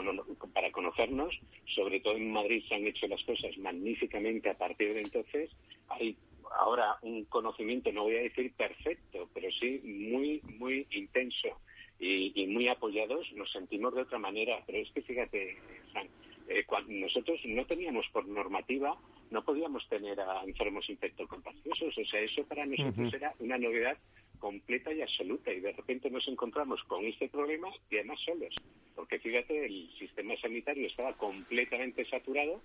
[0.52, 1.38] para conocernos.
[1.74, 5.50] Sobre todo en Madrid se han hecho las cosas magníficamente a partir de entonces.
[5.88, 6.16] Hay
[6.58, 11.60] ahora un conocimiento, no voy a decir perfecto, pero sí muy, muy intenso
[12.00, 13.30] y, y muy apoyados.
[13.34, 14.62] Nos sentimos de otra manera.
[14.66, 15.56] Pero es que fíjate,
[15.92, 16.08] Frank,
[16.48, 18.96] eh, nosotros no teníamos por normativa,
[19.30, 21.96] no podíamos tener a enfermos infectocontagiosos.
[21.96, 23.98] O sea, eso para nosotros era una novedad
[24.38, 25.52] completa y absoluta.
[25.52, 28.54] Y de repente nos encontramos con este problema y además solos.
[28.96, 32.60] Porque fíjate, el sistema sanitario estaba completamente saturado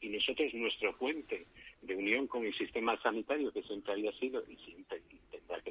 [0.00, 1.46] y nosotros, nuestro puente
[1.80, 5.00] de unión con el sistema sanitario, que siempre había sido y siempre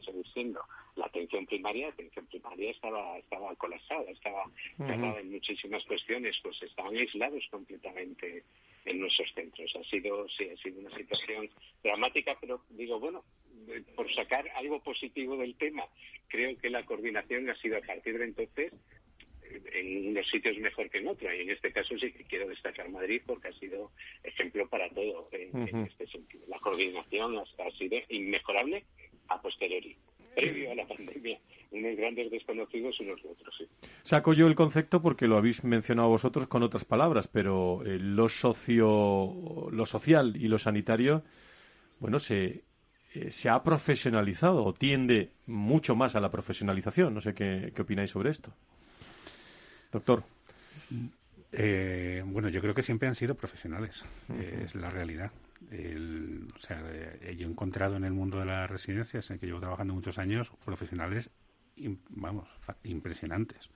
[0.02, 0.62] que seguir siendo
[0.96, 4.44] la atención primaria, la atención primaria estaba, estaba colapsada, estaba
[4.78, 8.44] cerrada en muchísimas cuestiones, pues estaban aislados completamente
[8.86, 9.74] en nuestros centros.
[9.76, 11.50] Ha sido, sí, ha sido una situación
[11.84, 13.24] dramática, pero digo, bueno,
[13.96, 15.84] por sacar algo positivo del tema,
[16.28, 18.74] creo que la coordinación ha sido a partir de entonces
[19.74, 21.32] en unos sitios mejor que en otros.
[21.34, 23.92] Y en este caso sí que quiero destacar Madrid porque ha sido
[24.24, 26.44] ejemplo para todo en, este sentido.
[26.48, 28.84] La coordinación ha, sido inmejorable
[29.30, 29.96] a posteriori,
[30.36, 31.40] previo a la pandemia.
[31.72, 33.66] Unos grandes desconocidos unos de otros, sí.
[34.02, 38.28] Saco yo el concepto porque lo habéis mencionado vosotros con otras palabras, pero eh, lo
[38.28, 41.24] socio, lo social y lo sanitario,
[42.00, 42.64] bueno, se,
[43.14, 47.14] eh, se ha profesionalizado o tiende mucho más a la profesionalización.
[47.14, 48.52] No sé qué, qué opináis sobre esto.
[49.92, 50.24] Doctor.
[51.54, 54.04] Eh, bueno, yo creo que siempre han sido profesionales,
[54.64, 55.32] es la realidad.
[55.70, 59.48] O sea, eh, yo he encontrado en el mundo de las residencias, en el que
[59.48, 61.30] llevo trabajando muchos años, profesionales,
[62.10, 62.48] vamos,
[62.84, 63.70] impresionantes.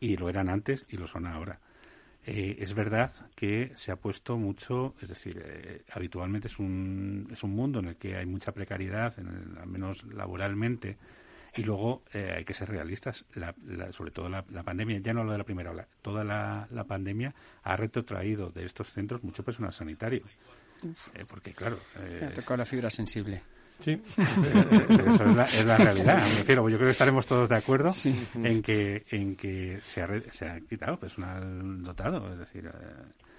[0.00, 1.60] Y lo eran antes y lo son ahora.
[2.26, 7.54] Eh, es verdad que se ha puesto mucho, es decir, habitualmente es un, es un
[7.54, 10.96] mundo en el que hay mucha precariedad, en al menos laboralmente,
[11.56, 13.24] y luego eh, hay que ser realistas,
[13.90, 17.76] sobre todo la, pandemia, ya no lo de la primera ola, toda la, pandemia ha
[17.76, 20.24] retrotraído de estos centros mucho personal sanitario.
[21.14, 21.78] Eh, porque, claro.
[21.98, 23.42] Eh, ha tocado la fibra sensible.
[23.80, 23.92] Sí.
[24.16, 26.24] Eso es la, realidad.
[26.46, 27.92] yo creo que estaremos todos de acuerdo
[28.34, 32.32] en que en que se ha, se ha quitado personal dotado.
[32.32, 32.70] Es decir,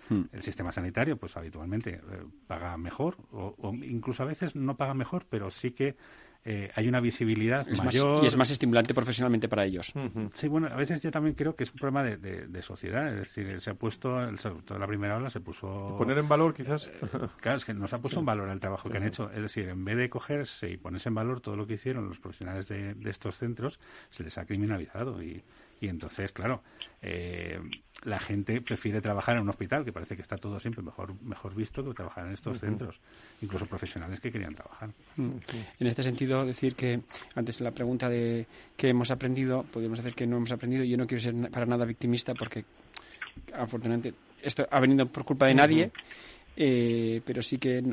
[0.10, 0.24] hmm.
[0.34, 2.02] el sistema sanitario, pues habitualmente
[2.48, 5.96] paga mejor, o, incluso a veces no paga mejor, pero sí que
[6.48, 8.24] eh, hay una visibilidad mayor.
[8.24, 9.92] y es más estimulante profesionalmente para ellos.
[10.34, 13.12] Sí, bueno, a veces yo también creo que es un problema de, sociedad.
[13.12, 14.16] Es decir, se ha puesto,
[14.64, 15.96] toda la primera ola se puso.
[15.98, 16.86] Poner en valor, quizás.
[16.86, 17.00] Eh,
[17.42, 19.32] claro, es que nos ha puesto en valor el trabajo que han hecho.
[19.32, 22.20] Es decir, en vez de cogerse y ponerse en valor todo lo que hicieron los
[22.20, 23.80] profesionales de, de estos centros,
[24.12, 25.24] se les ha criminalizado.
[25.24, 25.44] Y,
[25.82, 26.62] y entonces, claro,
[27.02, 27.60] eh,
[28.04, 31.56] la gente prefiere trabajar en un hospital, que parece que está todo siempre mejor, mejor
[31.56, 33.00] visto que trabajar en estos centros,
[33.42, 34.90] incluso profesionales que querían trabajar.
[35.18, 37.02] En este sentido, decir que
[37.36, 38.46] antes la pregunta de
[38.78, 40.84] qué hemos aprendido, podríamos decir que no hemos aprendido.
[40.84, 42.64] Yo no quiero ser para nada victimista porque,
[43.54, 45.92] afortunadamente, esto ha venido por culpa de nadie.
[46.58, 47.84] Eh, pero sí que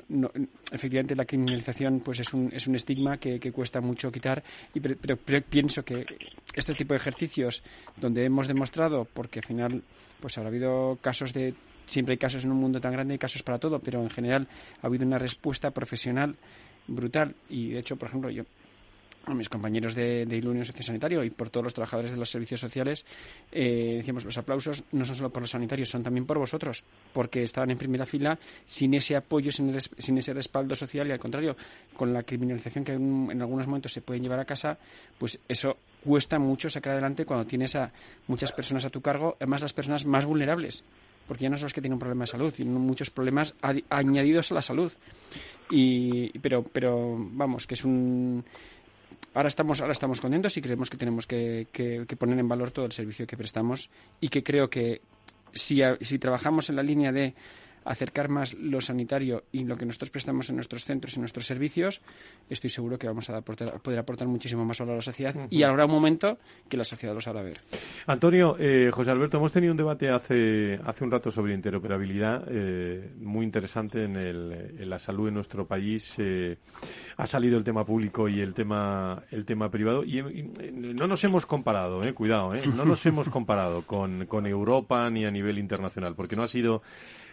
[0.71, 4.41] efectivamente la criminalización pues es un, es un estigma que, cuesta mucho quitar
[4.73, 6.07] y pero, pienso que
[6.55, 7.63] este tipo de ejercicios
[7.97, 9.83] donde hemos demostrado porque al final
[10.21, 11.55] pues habrá habido casos de
[11.87, 14.49] siempre hay casos en un mundo tan grande hay casos para todo pero en general
[14.83, 16.37] ha habido una respuesta profesional
[16.87, 17.35] brutal.
[17.49, 18.45] Y de hecho por ejemplo yo
[19.27, 23.05] a mis compañeros de, de Sociosanitario y por todos los trabajadores de los servicios sociales,
[23.51, 27.43] eh, decíamos, los aplausos no son solo por los sanitarios, son también por vosotros, porque
[27.43, 31.57] estaban en primera fila sin ese apoyo, sin, ese respaldo social y al contrario,
[31.95, 34.79] con la criminalización que en, algunos momentos se pueden llevar a casa,
[35.19, 37.93] pues eso cuesta mucho sacar adelante cuando tienes a
[38.27, 40.85] muchas personas a tu cargo, además las personas más vulnerables
[41.27, 43.55] porque ya no son los que tienen un problema de salud, tienen muchos problemas
[43.89, 44.93] añadidos a la salud.
[45.71, 48.45] Y, pero, pero vamos, que es un
[49.35, 52.85] ahora estamos ahora estamos contentos y creemos que tenemos que, que, poner en valor todo
[52.85, 53.89] el servicio que prestamos
[54.21, 55.01] y que creo que
[55.53, 57.35] si, si trabajamos en la línea de
[57.85, 62.01] acercar más lo sanitario y lo que nosotros prestamos en nuestros centros y nuestros servicios,
[62.49, 65.85] estoy seguro que vamos a poder aportar muchísimo más valor a la sociedad y habrá
[65.87, 66.39] un momento
[66.69, 67.61] que la sociedad lo sabrá ver.
[68.07, 73.13] Antonio, eh, José Alberto, hemos tenido un debate hace, hace un rato sobre interoperabilidad eh,
[73.21, 76.15] muy interesante en, el, en, la salud en nuestro país.
[76.19, 76.57] Eh,
[77.17, 80.23] ha salido el tema público y el tema, el tema privado y,
[80.73, 85.59] no nos hemos comparado, cuidado, no nos hemos comparado con, con Europa ni a nivel
[85.59, 86.83] internacional, porque no ha sido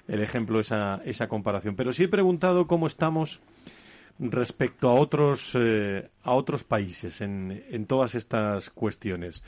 [0.10, 1.76] el ejemplo, esa, esa comparación.
[1.76, 3.40] Pero sí he preguntado cómo estamos
[4.20, 9.44] respecto a otros, eh, a otros países en, en todas estas cuestiones.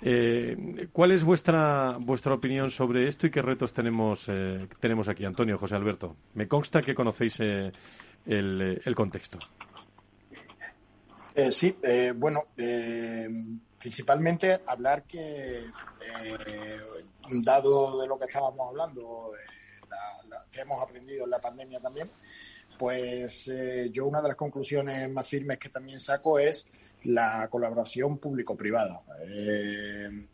[0.00, 5.24] Eh, ¿Cuál es vuestra, vuestra opinión sobre esto y qué retos tenemos, eh, tenemos aquí,
[5.24, 6.16] Antonio, José Alberto?
[6.34, 7.72] Me consta que conocéis el,
[8.26, 9.38] el, contexto.
[11.50, 11.76] sí,
[12.14, 12.44] bueno,
[13.78, 15.64] principalmente hablar que,
[17.42, 19.32] dado de lo que estábamos hablando,
[20.50, 22.10] que hemos aprendido en la pandemia también,
[22.78, 26.66] pues eh, yo una de las conclusiones más firmes que también saco es
[27.04, 29.02] la colaboración público-privada.
[29.26, 30.26] Eh,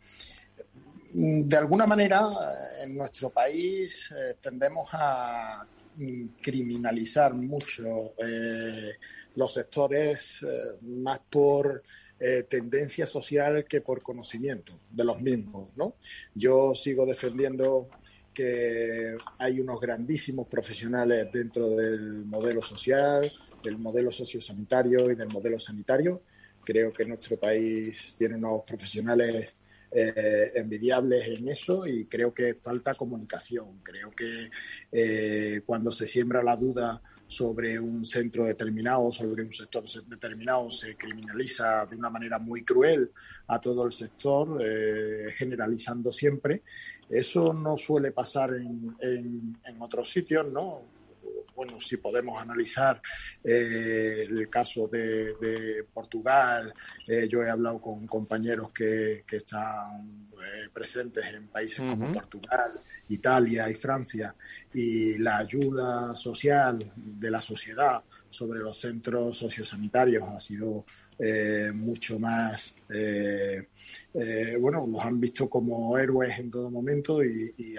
[1.15, 2.23] de alguna manera,
[2.81, 5.65] en nuestro país eh, tendemos a
[6.41, 8.13] criminalizar mucho
[9.35, 10.43] los sectores
[10.81, 11.83] más por
[12.49, 15.93] tendencia social que por conocimiento de los mismos, ¿no?
[16.33, 17.89] Yo sigo defendiendo
[18.33, 23.31] que hay unos grandísimos profesionales dentro del modelo social,
[23.63, 26.23] del modelo sociosanitario y del modelo sanitario.
[26.63, 29.55] Creo que nuestro país tiene unos profesionales
[29.91, 33.79] eh, envidiables en eso y creo que falta comunicación.
[33.83, 34.49] Creo que
[34.91, 37.01] eh, cuando se siembra la duda
[37.33, 43.11] sobre un centro determinado, sobre un sector determinado, se criminaliza de una manera muy cruel
[43.47, 46.61] a todo el sector, eh, generalizando siempre.
[47.09, 50.83] Eso no suele pasar en, en, otros sitios, ¿no?
[51.55, 53.01] Bueno, si podemos analizar
[53.43, 56.73] eh, el caso de, Portugal,
[57.07, 60.29] eh, yo he hablado con compañeros que, que están
[60.73, 62.73] presentes en países como Portugal,
[63.09, 64.35] Italia y Francia,
[64.73, 70.85] y la ayuda social de la sociedad sobre los centros sociosanitarios ha sido
[71.19, 73.67] eh, mucho más, eh,
[74.13, 77.75] eh, bueno, los han visto como héroes en todo momento y,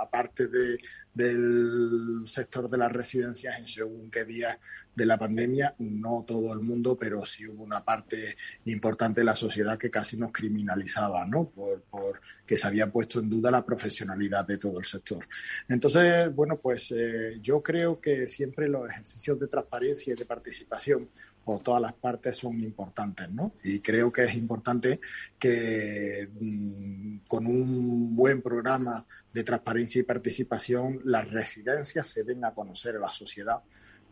[0.00, 0.78] aparte de,
[1.14, 4.58] del sector de las residencias en según qué días
[4.94, 8.36] de la pandemia, no todo el mundo, pero sí hubo una parte
[8.66, 11.48] importante de la sociedad que casi nos criminalizaba, ¿no?
[11.48, 15.26] Por, por que se había puesto en duda la profesionalidad de todo el sector.
[15.68, 16.92] Entonces, bueno, pues
[17.40, 21.08] yo creo que siempre los ejercicios de transparencia y de participación
[21.44, 23.52] por todas las partes son importantes, ¿no?
[23.64, 25.00] Y creo que es importante
[25.38, 32.54] que mm, con un buen programa de transparencia y participación las residencias se den a
[32.54, 33.62] conocer a la sociedad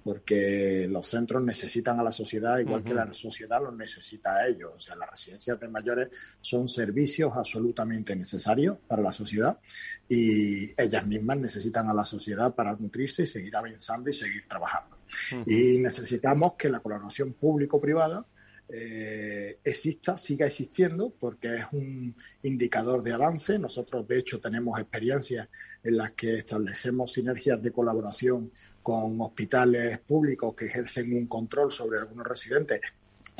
[0.02, 4.72] porque los centros necesitan a la sociedad igual que la sociedad los necesita a ellos.
[4.74, 6.08] O sea, las residencias de mayores
[6.40, 9.58] son servicios absolutamente necesarios para la sociedad
[10.08, 14.99] y ellas mismas necesitan a la sociedad para nutrirse y seguir avanzando y seguir trabajando.
[15.46, 18.24] Y necesitamos que la colaboración público-privada
[18.72, 23.58] eh, exista, siga existiendo, porque es un indicador de avance.
[23.58, 25.48] Nosotros, de hecho, tenemos experiencias
[25.82, 31.98] en las que establecemos sinergias de colaboración con hospitales públicos que ejercen un control sobre
[31.98, 32.80] algunos residentes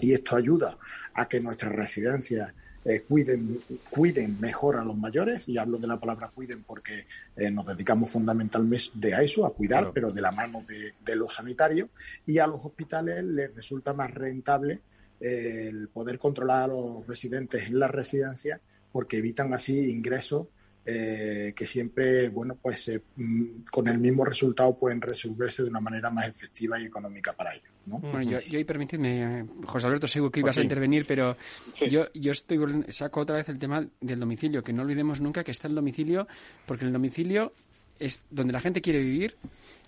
[0.01, 0.77] y esto ayuda
[1.15, 2.53] a que nuestras residencias
[2.83, 3.61] eh, cuiden,
[3.91, 7.07] cuiden mejor a los mayores, y hablo de la palabra cuiden porque
[7.37, 11.91] eh, nos dedicamos fundamentalmente a eso, a cuidar, pero de la mano de, los sanitarios,
[12.27, 14.81] y a los hospitales les resulta más rentable
[15.21, 18.61] eh, el poder controlar a los residentes en las residencias
[18.91, 20.47] porque evitan así ingresos
[20.85, 25.81] eh, que siempre, bueno, pues eh, mm, con el mismo resultado pueden resolverse de una
[25.81, 27.71] manera más efectiva y económica para ellos.
[27.87, 27.99] ¿no?
[27.99, 31.37] Bueno, yo, yo y permíteme, José Alberto, seguro que ibas a intervenir, pero
[31.89, 32.59] yo, yo estoy
[32.89, 36.27] saco otra vez el tema del domicilio, que no olvidemos nunca que está el domicilio,
[36.67, 37.53] porque el domicilio
[37.99, 39.37] es donde la gente quiere vivir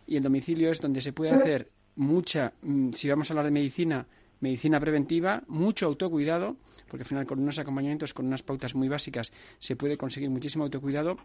[0.07, 3.51] y el domicilio es donde se puede hacer mucha, mm, si vamos a hablar de
[3.51, 4.07] medicina,
[4.43, 6.57] medicina preventiva, mucho autocuidado,
[6.89, 10.65] porque al final con unos acompañamientos, con unas pautas muy básicas, se puede conseguir muchísimo
[10.65, 11.17] autocuidado.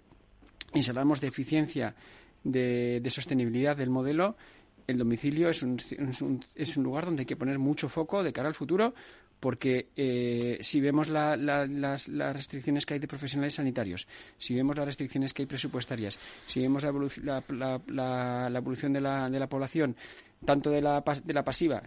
[0.74, 1.96] Y si hablamos de eficiencia,
[2.44, 4.38] de, sostenibilidad del modelo,
[4.86, 8.24] el domicilio es un, es un, es un lugar donde hay que poner mucho foco
[8.24, 8.94] de cara al futuro
[9.40, 14.08] porque eh, si vemos las, las, restricciones que hay de profesionales sanitarios,
[14.38, 16.18] si vemos las restricciones que hay presupuestarias,
[16.48, 19.96] si vemos la, la, la evolución de la, de la población,
[20.46, 21.82] tanto de la, de la pasiva,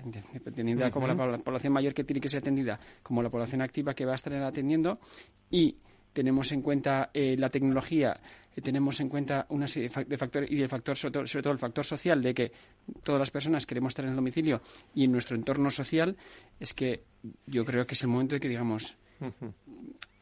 [0.55, 4.05] teniendo como la, población mayor que tiene que ser atendida, como la población activa que
[4.05, 4.99] va a estar atendiendo,
[5.51, 5.77] y
[6.13, 8.19] tenemos en cuenta eh, la tecnología,
[8.55, 11.13] eh, tenemos en cuenta una serie de factores y el factor, sobre
[11.43, 12.53] todo, el factor social de que
[13.05, 14.61] todas las personas queremos estar en el domicilio
[14.95, 16.17] y en nuestro entorno social,
[16.59, 17.05] es que
[17.47, 18.97] yo creo que es el momento de que digamos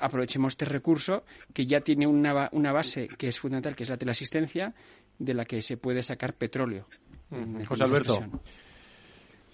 [0.00, 3.96] aprovechemos este recurso que ya tiene una, una base que es fundamental, que es la
[3.96, 4.74] teleasistencia,
[5.18, 6.86] de la que se puede sacar petróleo.
[7.66, 8.24] José Alberto.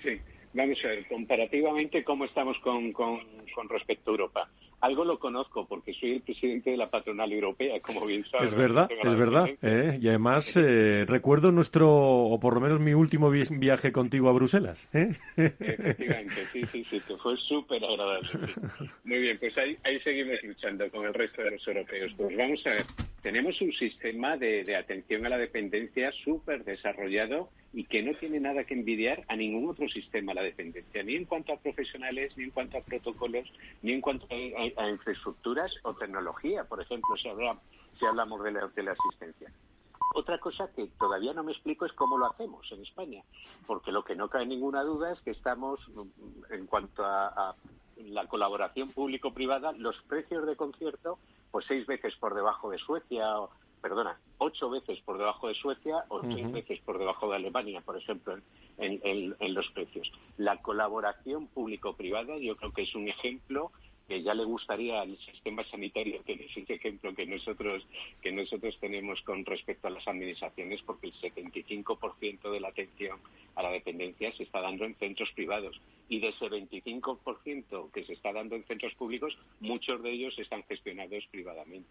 [0.03, 0.21] Sí,
[0.53, 3.21] vamos a ver, comparativamente, ¿cómo estamos con, con,
[3.55, 4.51] con respecto a Europa?
[4.85, 8.51] Algo lo conozco porque soy el presidente de la patronal europea, como bien sabes.
[8.51, 9.48] Es verdad, es verdad.
[9.62, 9.98] ¿eh?
[10.01, 14.90] Y además eh, recuerdo nuestro, o por lo menos mi último viaje contigo a Bruselas.
[14.93, 15.16] ¿eh?
[15.36, 18.28] Efectivamente, sí, sí, sí, que fue súper agradable.
[19.05, 22.12] Muy bien, pues ahí, ahí seguimos luchando con el resto de los europeos.
[22.19, 22.82] Pues vamos a ver,
[23.23, 28.39] tenemos un sistema de, de atención a la dependencia súper desarrollado y que no tiene
[28.39, 32.44] nada que envidiar a ningún otro sistema la dependencia, ni en cuanto a profesionales, ni
[32.44, 33.52] en cuanto a protocolos,
[33.82, 37.29] ni en cuanto a, infraestructuras o tecnología, por ejemplo, si,
[37.99, 39.53] si hablamos de la, de la asistencia.
[40.17, 43.23] Otra cosa que todavía no me explico es cómo lo hacemos en España,
[43.67, 45.81] porque lo que no cabe ninguna duda es que estamos,
[46.51, 47.57] en cuanto a, a
[47.97, 51.19] la colaboración público-privada, los precios de concierto,
[51.51, 56.05] pues seis veces por debajo de Suecia o, perdona, ocho veces por debajo de Suecia
[56.09, 58.39] o seis veces por debajo de Alemania, por ejemplo,
[58.79, 59.01] en,
[59.39, 60.11] en los precios.
[60.37, 63.73] La colaboración público-privada yo creo que es un ejemplo
[64.09, 67.87] que ya le gustaría al sistema sanitario que es ese ejemplo que nosotros
[68.21, 73.19] que nosotros tenemos con respecto a las administraciones porque el 75% de la atención
[73.55, 75.81] a la dependencia se está dando en centros privados.
[76.09, 80.63] Y de ese 25% que se está dando en centros públicos muchos de ellos están
[80.65, 81.89] gestionados privadamente.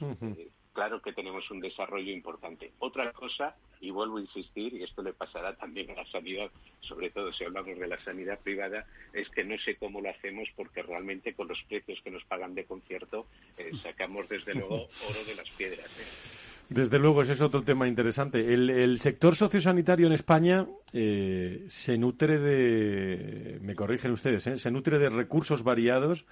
[0.00, 5.02] Eh, claro que tenemos un desarrollo importante otra cosa y vuelvo a insistir, y esto
[5.02, 6.50] le pasará también a la sanidad,
[6.80, 10.48] sobre todo si hablamos de la sanidad privada, es que no sé cómo lo hacemos
[10.56, 13.26] porque realmente con los precios que nos pagan de concierto
[13.58, 14.74] eh, sacamos desde luego
[15.08, 15.86] oro de las piedras.
[15.98, 16.42] ¿eh?
[16.68, 18.54] Desde luego, ese es otro tema interesante.
[18.54, 25.10] El, sector sociosanitario en España eh, se nutre de, me corrigen ustedes, se nutre de
[25.10, 26.24] recursos variados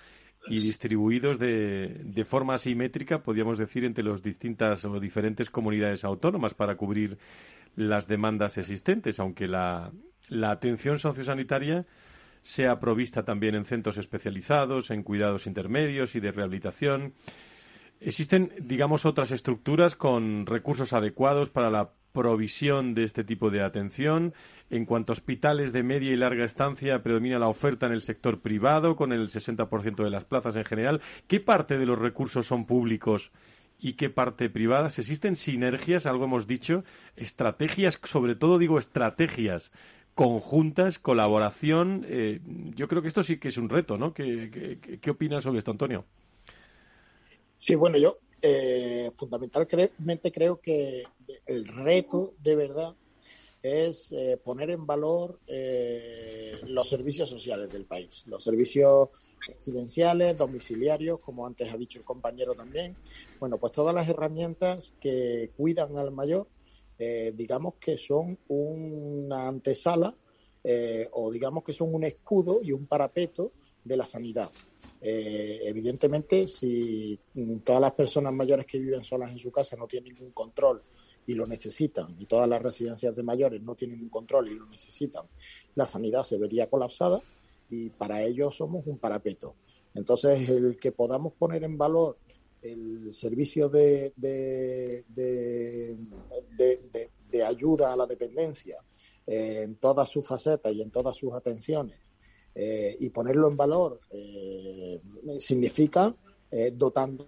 [0.48, 6.54] y distribuidos de, de, forma asimétrica, podríamos decir, entre las distintas o diferentes comunidades autónomas
[6.54, 7.18] para cubrir
[7.76, 9.92] las demandas existentes, aunque la,
[10.28, 11.86] la atención sociosanitaria
[12.42, 17.12] sea provista también en centros especializados, en cuidados intermedios y de rehabilitación.
[18.00, 24.34] Existen, digamos, otras estructuras con recursos adecuados para la provisión de este tipo de atención.
[24.68, 28.40] En cuanto a hospitales de media y larga estancia, predomina la oferta en el sector
[28.40, 31.00] privado, con el 60% de las plazas en general.
[31.26, 33.32] ¿Qué parte de los recursos son públicos
[33.78, 34.98] y qué parte privadas?
[34.98, 36.84] ¿Existen sinergias, algo hemos dicho,
[37.16, 39.72] estrategias, sobre todo digo estrategias
[40.14, 42.04] conjuntas, colaboración?
[42.08, 42.40] Eh,
[42.76, 44.12] yo creo que esto sí que es un reto, ¿no?
[44.12, 46.04] ¿Qué, qué opinas sobre esto, Antonio?
[47.58, 51.04] Sí, bueno, yo eh, fundamentalmente creo que
[51.46, 52.96] el reto de verdad
[53.62, 59.10] es eh, poner en valor eh, los servicios sociales del país, los servicios
[59.46, 62.96] residenciales, domiciliarios, como antes ha dicho el compañero también.
[63.38, 66.48] Bueno, pues todas las herramientas que cuidan al mayor,
[66.98, 70.14] eh, digamos que son una antesala
[71.12, 73.50] o digamos que son un escudo y un parapeto
[73.84, 74.50] de la sanidad.
[75.00, 77.18] Eh, evidentemente, si
[77.64, 80.82] todas las personas mayores que viven solas en su casa no tienen ningún control
[81.26, 84.66] y lo necesitan, y todas las residencias de mayores no tienen un control y lo
[84.66, 85.26] necesitan,
[85.74, 87.20] la sanidad se vería colapsada
[87.70, 89.54] y para ello somos un parapeto.
[89.94, 92.18] Entonces, el que podamos poner en valor
[92.62, 95.04] el servicio de, de,
[97.30, 98.78] de ayuda a la dependencia
[99.26, 102.09] eh, en todas sus facetas y en todas sus atenciones
[102.54, 105.00] eh, y ponerlo en valor eh,
[105.38, 106.14] significa
[106.50, 107.26] eh, dotando.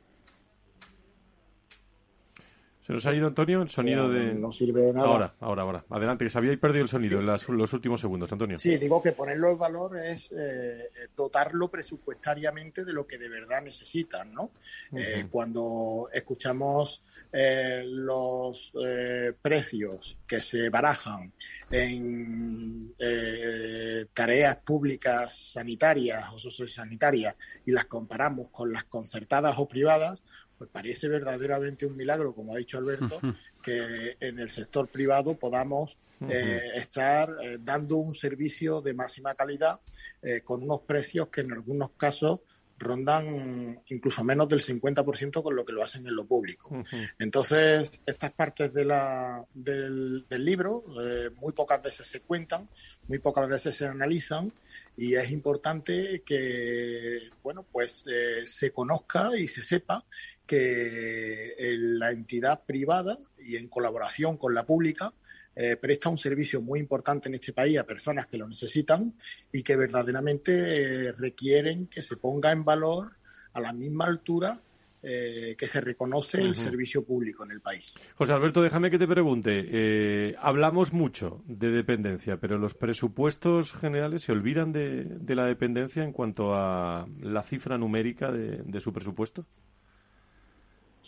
[2.87, 4.35] Se nos ha ido, Antonio, el sonido de...
[4.35, 5.07] No sirve de nada.
[5.07, 5.85] Ahora, ahora, ahora.
[5.89, 8.59] Adelante, que se había perdido el sonido en los últimos segundos, Antonio.
[8.59, 10.35] Sí, digo que ponerlo en valor es
[11.15, 14.51] dotarlo presupuestariamente de lo que de verdad necesitan, ¿no?
[15.31, 17.03] cuando escuchamos
[17.35, 21.33] eh, los eh, precios que se barajan
[21.71, 27.35] en eh, tareas públicas sanitarias o sociosanitarias
[27.65, 30.23] y las comparamos con las concertadas o privadas,
[30.63, 33.21] pues parece verdaderamente un milagro, como ha dicho Alberto,
[33.61, 35.99] que en el sector privado podamos
[36.29, 39.81] eh, estar eh, dando un servicio de máxima calidad
[40.45, 42.39] con unos precios que en algunos casos
[42.79, 46.71] rondan incluso menos del 50% con lo que lo hacen en lo público.
[47.19, 50.85] Entonces, estas partes de la, del, libro
[51.41, 52.69] muy pocas veces se cuentan,
[53.09, 54.53] muy pocas veces se analizan
[54.97, 58.05] y es importante que, bueno, pues
[58.47, 60.05] se conozca y se sepa
[60.47, 65.13] que la entidad privada y en colaboración con la pública
[65.55, 69.13] eh, presta un servicio muy importante en este país a personas que lo necesitan
[69.53, 73.13] y que verdaderamente eh, requieren que se ponga en valor
[73.53, 74.59] a la misma altura
[75.03, 77.95] eh, que se reconoce el servicio público en el país.
[78.15, 80.37] José Alberto, déjame que te pregunte.
[80.39, 86.55] hablamos mucho de dependencia, pero los presupuestos generales se olvidan de, la dependencia en cuanto
[86.55, 89.47] a la cifra numérica de su presupuesto.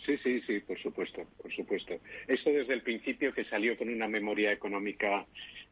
[0.05, 1.95] Sí, sí, sí, por supuesto, por supuesto.
[2.27, 5.25] Esto desde el principio que salió con una memoria económica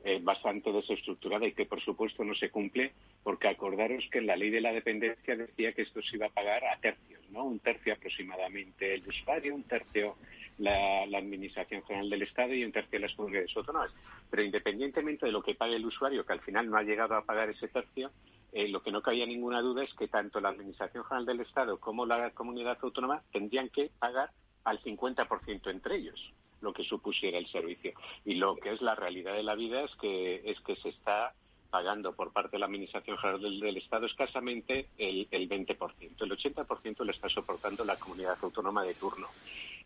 [0.03, 4.35] eh, bastante desestructurada y que por supuesto no se cumple, porque acordaros que en la
[4.35, 7.43] ley de la dependencia decía que esto se iba a pagar a tercios, ¿no?
[7.45, 10.15] Un tercio aproximadamente el usuario, un tercio
[10.57, 13.91] la, la, Administración General del Estado y un tercio las comunidades autónomas.
[14.31, 17.23] Pero independientemente de lo que pague el usuario, que al final no ha llegado a
[17.23, 18.11] pagar ese tercio,
[18.53, 21.79] eh, lo que no cabía ninguna duda es que tanto la Administración General del Estado
[21.79, 24.29] como la comunidad autónoma tendrían que pagar
[24.63, 27.91] al 50% entre ellos lo que supusiera el servicio.
[28.23, 31.33] Y lo que es la realidad de la vida es que, es que se está
[31.69, 35.75] pagando por parte de la Administración General del, Estado escasamente el, el 20%.
[36.21, 39.27] El 80% lo está soportando la comunidad autónoma de turno.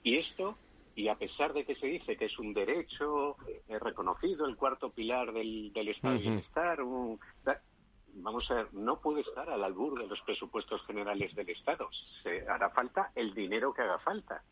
[0.04, 0.58] Y esto
[0.98, 4.90] y a pesar de que se dice que es un derecho eh, reconocido, el cuarto
[4.90, 7.20] pilar del, Estado de Bienestar, un,
[8.18, 11.90] vamos a ver, no puede estar al albur de los presupuestos generales del Estado.
[12.24, 14.44] Se hará falta el dinero que haga falta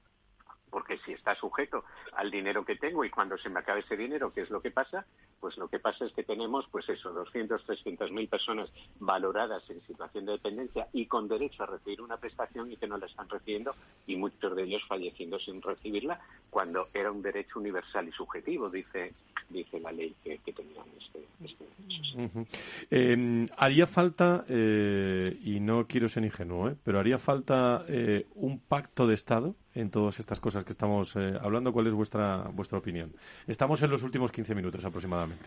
[0.75, 1.85] porque si está sujeto
[2.17, 4.71] al dinero que tengo y cuando se me acabe ese dinero, ¿qué es lo que
[4.71, 5.05] pasa?
[5.39, 8.69] Pues lo que pasa es que tenemos, pues eso, 200, 300 mil personas
[8.99, 12.97] valoradas en situación de dependencia y con derecho a recibir una prestación y que no
[12.97, 13.73] la están recibiendo
[14.05, 16.19] y muchos de ellos falleciendo sin recibirla
[16.49, 19.13] cuando era un derecho universal y subjetivo, dice
[19.47, 22.47] dice la ley que, tenían este, este derecho.
[22.89, 26.75] Em, haría falta, eh, y no quiero ser ingenuo, ¿eh?
[26.83, 31.37] pero haría falta eh, un pacto de Estado en todas estas cosas que estamos eh,
[31.39, 31.71] hablando.
[31.71, 33.13] ¿Cuál es vuestra, vuestra opinión?
[33.45, 35.45] Estamos en los últimos 15 minutos aproximadamente.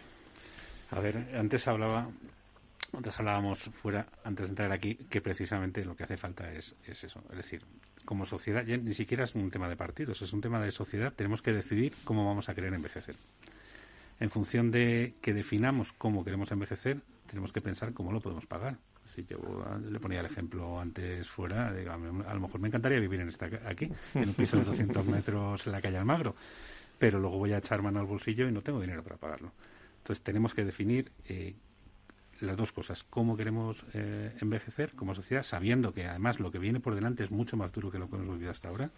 [0.91, 2.09] A ver, antes hablaba,
[2.93, 7.05] antes hablábamos fuera, antes de entrar aquí, que precisamente lo que hace falta es, es
[7.05, 7.23] eso.
[7.31, 7.63] Es decir,
[8.05, 11.13] como sociedad, ni siquiera es un tema de partidos, es un tema de sociedad.
[11.13, 13.17] Tenemos que decidir cómo vamos a querer envejecer.
[14.21, 18.79] En función de que definamos cómo queremos envejecer, tenemos que pensar cómo lo podemos pagar.
[19.09, 19.39] Si yo
[19.91, 23.91] le ponía el ejemplo antes fuera, a lo mejor me encantaría vivir en esta, aquí,
[24.15, 26.35] en un piso de 200 metros en la calle Almagro,
[26.99, 29.53] pero luego voy a echar mano al bolsillo y no tengo dinero para pagarlo.
[29.99, 31.55] Entonces tenemos que definir eh,
[32.41, 36.81] las dos cosas, cómo queremos eh, envejecer como sociedad, sabiendo que además lo que viene
[36.81, 38.91] por delante es mucho más duro que lo que hemos vivido hasta ahora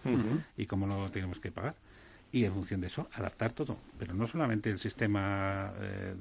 [0.56, 1.74] y cómo lo tenemos que pagar
[2.32, 3.76] y en función de eso adaptar todo.
[3.98, 6.14] Pero no solamente el sistema eh,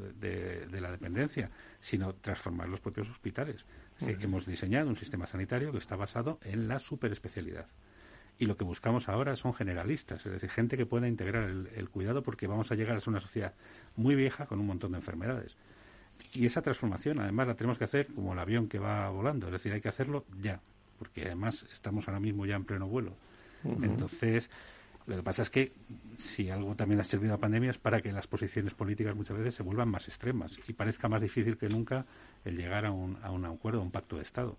[0.69, 1.49] de, la dependencia,
[1.80, 3.65] sino transformar los propios hospitales.
[4.02, 7.68] Hemos diseñado un sistema sanitario que está basado en la superespecialidad.
[8.40, 12.23] Y lo que buscamos ahora son generalistas, es decir, gente que pueda integrar el, cuidado
[12.23, 13.53] porque vamos a llegar a ser una sociedad
[13.98, 15.57] muy vieja con un montón de enfermedades.
[16.34, 19.52] Y esa transformación, además, la tenemos que hacer como el avión que va volando, es
[19.52, 20.61] decir, hay que hacerlo ya,
[20.98, 23.14] porque además estamos ahora mismo ya en pleno vuelo.
[23.65, 24.49] Entonces,
[25.10, 25.72] lo que pasa es que
[26.18, 29.36] si algo también ha servido a la pandemia es para que las posiciones políticas muchas
[29.36, 32.06] veces se vuelvan más extremas y parezca más difícil que nunca
[32.45, 34.56] el llegar a un, a un acuerdo, a un pacto de Estado.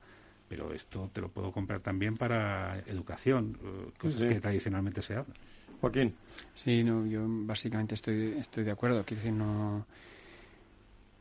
[0.48, 5.36] Pero esto te lo puedo comprar también para educación, eh, cosas que tradicionalmente se hablan.
[5.80, 6.16] Joaquín.
[6.56, 9.04] Sí, no, yo básicamente estoy, estoy de acuerdo.
[9.04, 9.86] Quiero decir, no.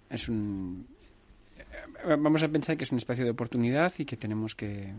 [0.09, 0.87] Es un.
[1.55, 4.91] Eh, vamos a pensar que es un espacio de oportunidad y que tenemos que.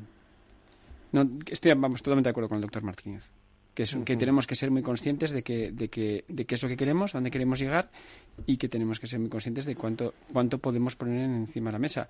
[1.11, 3.29] No, estoy vamos, totalmente de acuerdo con el doctor Martínez
[3.81, 6.63] que, es, que tenemos que ser muy conscientes de que, de, que, de que es
[6.63, 7.91] lo que queremos, a dónde queremos llegar
[8.45, 11.79] y que tenemos que ser muy conscientes de cuánto, cuánto podemos poner encima de la
[11.79, 12.07] mesa.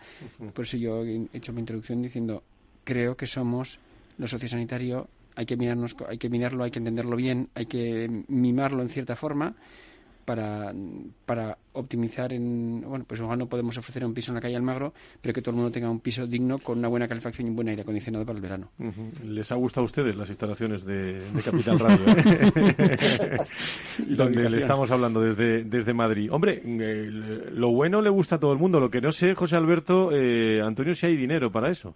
[0.53, 2.43] Por eso yo he hecho mi introducción diciendo,
[2.83, 3.79] creo que somos
[4.19, 8.83] lo sociosanitario, hay que, mirarnos, hay que mirarlo, hay que entenderlo bien, hay que mimarlo
[8.83, 9.55] en cierta forma
[10.25, 10.73] para,
[11.27, 14.93] para optimizar en bueno pues igual no podemos ofrecer un piso en la calle Almagro
[15.21, 17.57] pero que todo el mundo tenga un piso digno con una buena calefacción y un
[17.57, 18.71] buen aire acondicionado para el verano.
[19.25, 23.37] Les ha gustado a ustedes las instalaciones de, Capital Radio ¿eh?
[24.09, 26.31] donde le estamos hablando desde desde Madrid.
[26.33, 27.11] Hombre eh,
[27.53, 28.81] lo bueno le gusta a todo el mundo.
[28.81, 31.95] Lo que no sé José Alberto eh, Antonio si hay dinero para eso.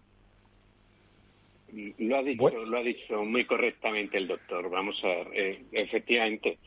[1.99, 4.71] Lo ha dicho lo ha dicho muy correctamente el doctor.
[4.71, 6.59] Vamos a ver efectivamente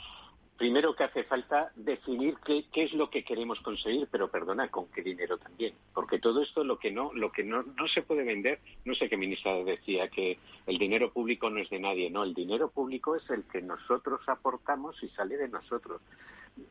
[0.58, 4.88] primero que hace falta definir qué, qué, es lo que queremos conseguir, pero perdona, con
[4.92, 8.24] qué dinero también, porque todo esto lo que no, lo que no, no se puede
[8.24, 12.24] vender, no sé qué ministra decía que el dinero público no es de nadie, no,
[12.24, 16.02] el dinero público es el que nosotros aportamos y sale de nosotros.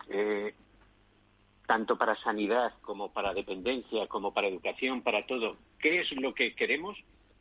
[0.09, 0.53] Eh,
[1.67, 5.57] tanto para sanidad como para dependencia, como para educación, para todo.
[5.79, 6.97] ¿Qué es lo que queremos?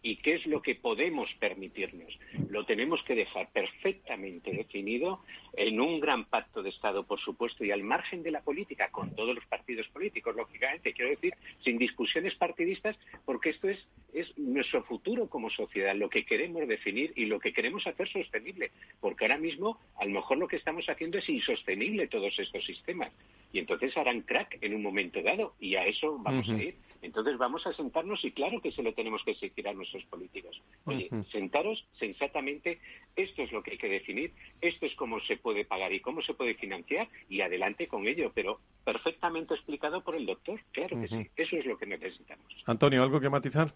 [0.05, 2.19] Y qué es lo que podemos permitirnos.
[2.51, 5.21] Lo tenemos que dejar perfectamente definido
[5.57, 9.15] en un gran pacto de Estado, por supuesto, y al margen de la política, con
[9.15, 11.33] todos los partidos políticos, lógicamente, quiero decir,
[11.63, 12.95] sin discusiones partidistas,
[13.25, 13.83] porque esto es,
[14.13, 18.69] es nuestro futuro como sociedad, lo que queremos definir y lo que queremos hacer sostenible,
[19.01, 23.11] porque ahora mismo a lo mejor lo que estamos haciendo es insostenible todos estos sistemas,
[23.51, 26.75] y entonces harán crack en un momento dado, y a eso vamos a ir.
[27.05, 30.61] Entonces vamos a sentarnos y claro que se lo tenemos que exigir a nuestros políticos.
[30.85, 32.79] Oye, sentaros sensatamente,
[33.15, 36.21] esto es lo que hay que definir, esto es cómo se puede pagar y cómo
[36.21, 41.07] se puede financiar y adelante con ello, pero perfectamente explicado por el doctor, claro que
[41.07, 42.45] sí, eso es lo que necesitamos.
[42.65, 43.73] Antonio, ¿algo que matizar?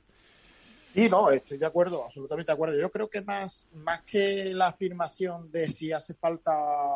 [0.94, 2.80] Sí, no, estoy de acuerdo, absolutamente de acuerdo.
[2.80, 6.52] Yo creo que más, más que la afirmación de si hace falta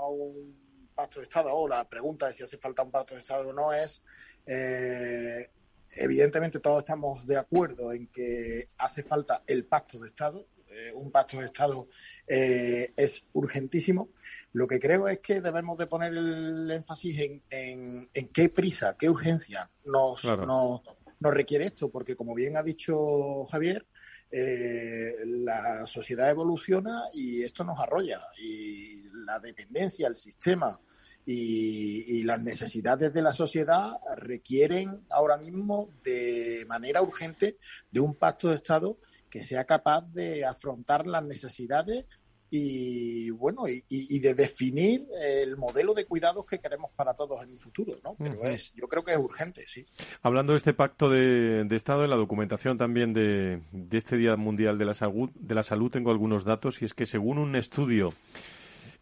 [0.07, 3.49] un pacto de Estado o la pregunta de si hace falta un pacto de Estado
[3.49, 4.01] o no es
[4.47, 5.47] eh,
[5.95, 10.47] evidentemente todos estamos de acuerdo en que hace falta el pacto de Estado.
[10.69, 11.87] Eh, un pacto de Estado
[12.27, 14.09] eh, es urgentísimo.
[14.53, 19.09] Lo que creo es que debemos de poner el énfasis en, en, qué prisa, qué
[19.09, 20.81] urgencia nos, nos,
[21.19, 23.85] requiere esto, porque como bien ha dicho Javier,
[24.31, 28.19] eh, la sociedad evoluciona y esto nos arrolla.
[28.39, 30.79] Y la dependencia, el sistema,
[31.25, 37.57] y, las necesidades de la sociedad requieren ahora mismo de manera urgente
[37.91, 38.97] de un pacto de Estado
[39.29, 42.05] que sea capaz de afrontar las necesidades
[42.49, 47.59] y bueno y, de definir el modelo de cuidados que queremos para todos en el
[47.59, 49.85] futuro no pero es yo creo que es urgente sí.
[50.21, 54.77] Hablando de este pacto de, estado en la documentación también de, de, este día mundial
[54.77, 58.13] de la salud de la salud tengo algunos datos y es que según un estudio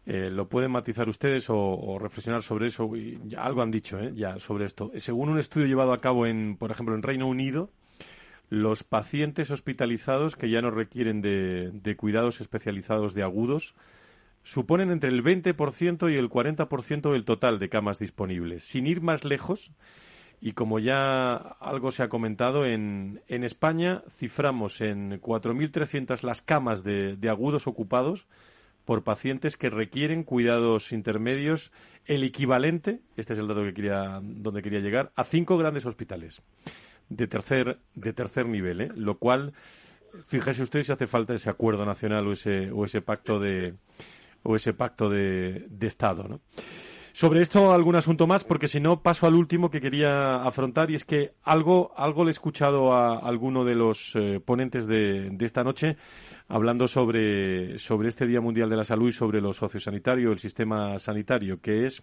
[0.04, 2.96] eh, lo pueden matizar ustedes o, reflexionar sobre eso.
[2.96, 4.12] Y algo han dicho ¿eh?
[4.14, 4.90] ya sobre esto.
[4.96, 7.70] Según un estudio llevado a cabo en, por ejemplo, en Reino Unido,
[8.48, 13.74] los pacientes hospitalizados que ya no requieren de, cuidados especializados de agudos
[14.42, 18.64] suponen entre el 20% y el 40% del total de camas disponibles.
[18.64, 19.70] Sin ir más lejos,
[20.40, 26.82] y como ya algo se ha comentado, en, en España ciframos en 4.300 las camas
[26.82, 28.26] de, de agudos ocupados
[28.84, 31.72] por pacientes que requieren cuidados intermedios
[32.06, 36.42] el equivalente, este es el dato que quería, donde quería llegar, a cinco grandes hospitales
[37.08, 38.90] de tercer, de tercer nivel, ¿eh?
[38.94, 39.52] lo cual,
[40.26, 43.74] fíjese usted si hace falta ese acuerdo nacional o ese, o ese pacto de
[44.44, 46.40] o ese pacto de, de Estado, ¿no?
[47.12, 50.94] Sobre esto algún asunto más, porque si no paso al último que quería afrontar y
[50.94, 55.44] es que algo, algo le he escuchado a alguno de los eh, ponentes de, de,
[55.44, 55.96] esta noche
[56.48, 60.98] hablando sobre, sobre este Día Mundial de la Salud y sobre lo sociosanitario, el sistema
[60.98, 62.02] sanitario, que es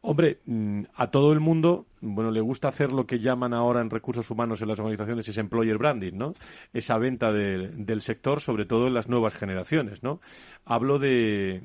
[0.00, 3.90] Hombre, mm, a todo el mundo, bueno, le gusta hacer lo que llaman ahora en
[3.90, 6.34] recursos humanos en las organizaciones ese employer branding, ¿no?
[6.72, 10.20] Esa venta del sector, sobre todo en las nuevas generaciones, ¿no?
[10.64, 11.62] Hablo de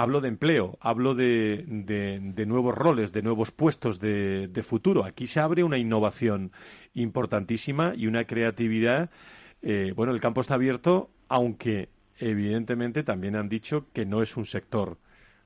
[0.00, 1.62] hablo de empleo, hablo de,
[2.46, 5.04] nuevos roles, de nuevos puestos de, de, futuro.
[5.04, 6.52] Aquí se abre una innovación
[6.94, 9.10] importantísima y una creatividad.
[9.60, 14.46] Eh, bueno, el campo está abierto, aunque evidentemente también han dicho que no es un
[14.46, 14.96] sector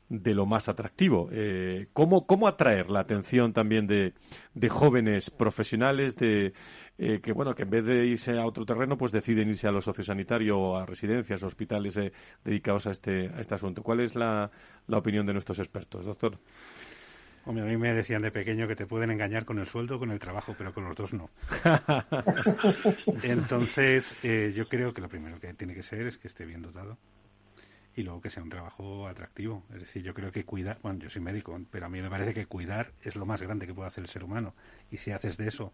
[0.08, 1.28] de lo más atractivo.
[1.32, 4.14] Eh, ¿cómo, ¿Cómo atraer la atención también de,
[4.54, 6.52] de jóvenes profesionales de,
[6.98, 9.72] eh, que, bueno, que en vez de irse a otro terreno, pues deciden irse a
[9.72, 12.12] lo sociosanitario o a residencias hospitales eh,
[12.44, 13.82] dedicados a este, a este asunto?
[13.82, 14.50] ¿Cuál es la,
[14.86, 16.38] la opinión de nuestros expertos, doctor?
[17.46, 20.10] Hombre, a mí me decían de pequeño que te pueden engañar con el sueldo con
[20.10, 21.28] el trabajo, pero con los dos no.
[23.22, 26.96] Entonces, yo creo que lo primero que tiene que ser es que esté bien dotado
[27.96, 29.62] y luego que sea un trabajo atractivo.
[29.72, 32.34] Es decir, yo creo que cuidar, bueno, yo soy médico, pero a mí me parece
[32.34, 34.54] que cuidar es lo más grande que puede hacer el ser humano.
[34.90, 35.72] Y si haces de eso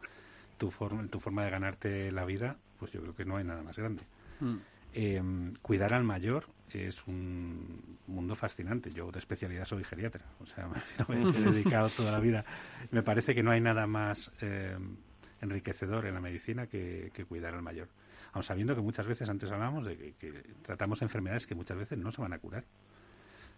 [0.58, 3.62] tu forma, tu forma de ganarte la vida, pues yo creo que no hay nada
[3.62, 4.02] más grande.
[4.40, 4.56] Mm.
[4.92, 8.92] Em, cuidar al mayor es un mundo fascinante.
[8.92, 10.68] Yo de especialidad soy geriatra, o sea,
[11.08, 12.44] me, he dedicado toda la vida.
[12.90, 14.96] Me parece que no hay nada más em,
[15.40, 17.88] enriquecedor en la medicina que cuidar al mayor
[18.32, 20.32] aun sabiendo que muchas veces, antes hablábamos de que,
[20.62, 22.64] tratamos enfermedades que muchas veces no se van a curar.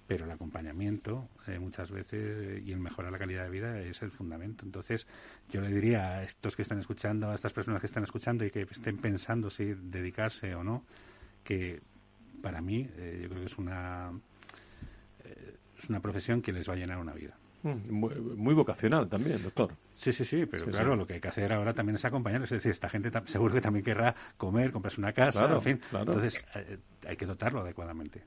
[0.07, 4.03] Pero el acompañamiento, eh, muchas veces, eh, y el mejorar la calidad de vida es
[4.03, 4.65] el fundamento.
[4.65, 5.07] Entonces,
[5.49, 8.51] yo le diría a estos que están escuchando, a estas personas que están escuchando y
[8.51, 10.85] que estén pensando si dedicarse o no,
[11.45, 11.81] que
[12.43, 14.13] para mí, eh, yo creo que es una
[15.79, 17.37] es una profesión que les va a llenar una vida.
[17.63, 17.93] Mm,
[18.37, 19.73] muy, vocacional también, doctor.
[19.95, 22.43] Sí, sí, sí, pero claro, lo que hay que hacer ahora también es acompañar.
[22.43, 25.81] Es decir, esta gente seguro que también querrá comer, comprarse una casa, en fin.
[25.93, 28.23] Entonces, eh, hay que dotarlo adecuadamente.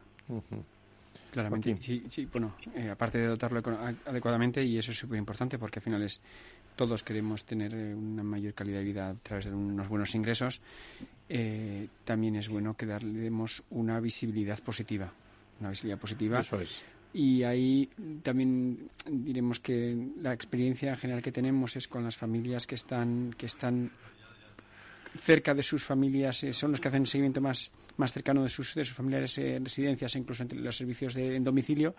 [1.32, 3.62] Claramente, sí, sí, bueno, eh, aparte de dotarlo
[4.06, 6.22] adecuadamente, y eso es súper importante porque al final es
[6.78, 10.62] todos queremos tener eh, una mayor calidad de vida a través de unos buenos ingresos,
[12.06, 15.12] también es bueno que darle demos una visibilidad positiva.
[15.60, 16.40] Una visibilidad positiva.
[16.40, 16.82] Eso es
[17.16, 17.90] y ahí
[18.24, 23.46] también diremos que la experiencia general que tenemos es con las familias que están que
[23.46, 23.90] están
[25.22, 28.76] cerca de sus familias eh, son los que hacen seguimiento más más cercano de sus
[28.76, 31.96] de sus familiares en residencias e incluso entre los servicios de en domicilio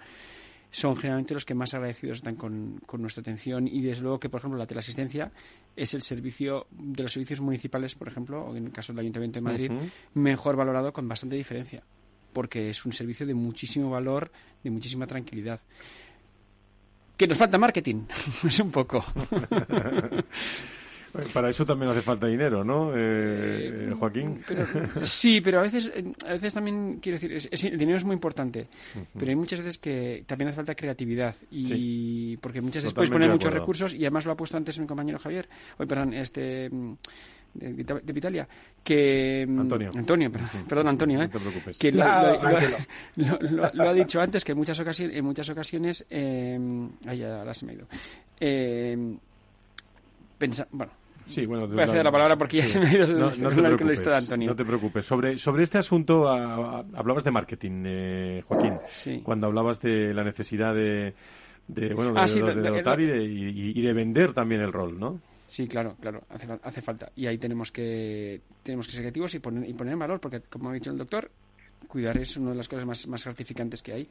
[0.71, 3.69] son generalmente los que más agradecidos están con, con, nuestra atención.
[3.69, 5.31] Y desde luego que por ejemplo la teleasistencia
[5.77, 9.39] es el servicio de los servicios municipales por ejemplo o en el caso del Ayuntamiento
[9.39, 9.73] de Madrid
[10.13, 11.83] mejor valorado con bastante diferencia
[12.37, 14.31] porque es un servicio de muchísimo valor,
[14.63, 15.59] de muchísima tranquilidad.
[17.17, 18.03] Que nos falta marketing,
[18.47, 19.03] es un poco.
[21.33, 24.45] Para eso también hace falta dinero, ¿no, eh, eh, Joaquín?
[25.01, 25.91] sí, pero a veces,
[26.27, 28.69] a veces también, quiero decir, el dinero es muy importante,
[29.19, 33.31] pero hay muchas veces que también hace falta creatividad, y porque muchas veces puedes poner
[33.31, 35.49] muchos recursos, y además lo ha puesto antes mi compañero Javier,
[35.79, 36.71] hoy, perdón, este
[37.59, 38.49] de, Vitalia,
[38.83, 39.47] que...
[39.47, 39.91] Mm, Antonio.
[39.95, 40.31] Antonio,
[40.69, 41.31] perdón, Antonio, ¿eh?
[41.79, 46.59] Que lo, ha dicho antes, que en muchas ocasiones, en muchas ocasiones eh,
[47.07, 47.87] ay, ahora se me ha ido.
[48.41, 49.17] Eh,
[50.39, 50.93] pensa, bueno,
[51.27, 53.31] Sí, bueno, voy a hacer la palabra porque ya se me ha ido el, no,
[53.31, 54.51] no de Antonio.
[54.51, 55.05] No te preocupes.
[55.05, 58.75] Sobre, sobre este asunto hablabas de marketing, eh, Joaquín.
[58.89, 59.21] Sí.
[59.25, 61.15] Cuando hablabas de la necesidad de,
[61.67, 65.21] de bueno, de, ah, de, dotar y, de, y, de vender también el rol, ¿no?
[65.49, 67.13] Sí, claro, claro, hace, hace falta.
[67.15, 70.41] Y ahí tenemos que, tenemos que ser creativos y poner, y poner en valor, porque
[70.41, 71.31] como ha dicho el doctor,
[71.89, 74.09] cuidar es una de las cosas más, más gratificantes que hay.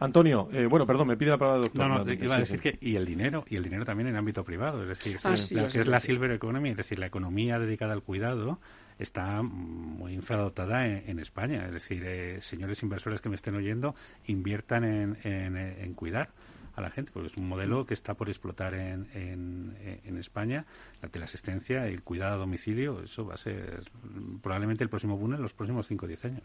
[0.00, 1.88] Antonio, eh, bueno, perdón, me pide la palabra el doctor.
[1.88, 4.42] No, no, iba a decir que y el dinero, y el dinero también en ámbito
[4.42, 7.92] privado, es decir, ah, lo que es la silver economy, es decir, la economía dedicada
[7.92, 8.58] al cuidado
[8.98, 13.94] está muy infradotada en, España, es decir, eh, señores inversores que me estén oyendo,
[14.26, 16.30] inviertan en, en cuidar
[16.74, 20.64] a la gente, porque es un modelo que está por explotar en, en, España,
[21.02, 23.90] la teleasistencia, el cuidado a domicilio, eso va a ser
[24.40, 26.42] probablemente el próximo boom en los próximos 5 o 10 años.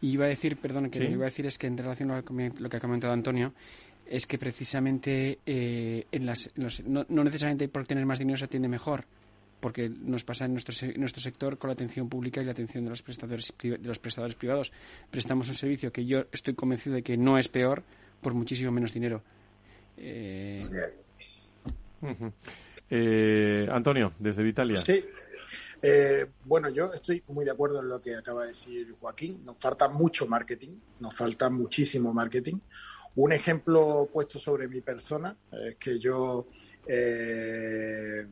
[0.00, 2.10] Y iba a decir, perdón, que lo que iba a decir es que en relación
[2.10, 3.52] a lo que ha comentado Antonio,
[4.06, 6.50] es que precisamente eh, en las,
[6.86, 9.04] no, necesariamente por tener más dinero se atiende mejor,
[9.60, 12.90] porque nos pasa en nuestro, nuestro sector con la atención pública y la atención de
[12.90, 14.72] los prestadores de los prestadores privados.
[15.10, 17.82] Prestamos un servicio que yo estoy convencido de que no es peor
[18.20, 19.22] por muchísimo menos dinero.
[19.96, 20.64] Eh,
[22.90, 23.68] eh...
[23.70, 24.78] Antonio, desde Vitalia.
[24.78, 25.04] Sí.
[25.82, 29.44] Eh, bueno, yo estoy muy de acuerdo en lo que acaba de decir Joaquín.
[29.44, 32.58] Nos falta mucho marketing, nos falta muchísimo marketing.
[33.16, 36.46] Un ejemplo puesto sobre mi persona es que yo
[36.86, 38.26] eh,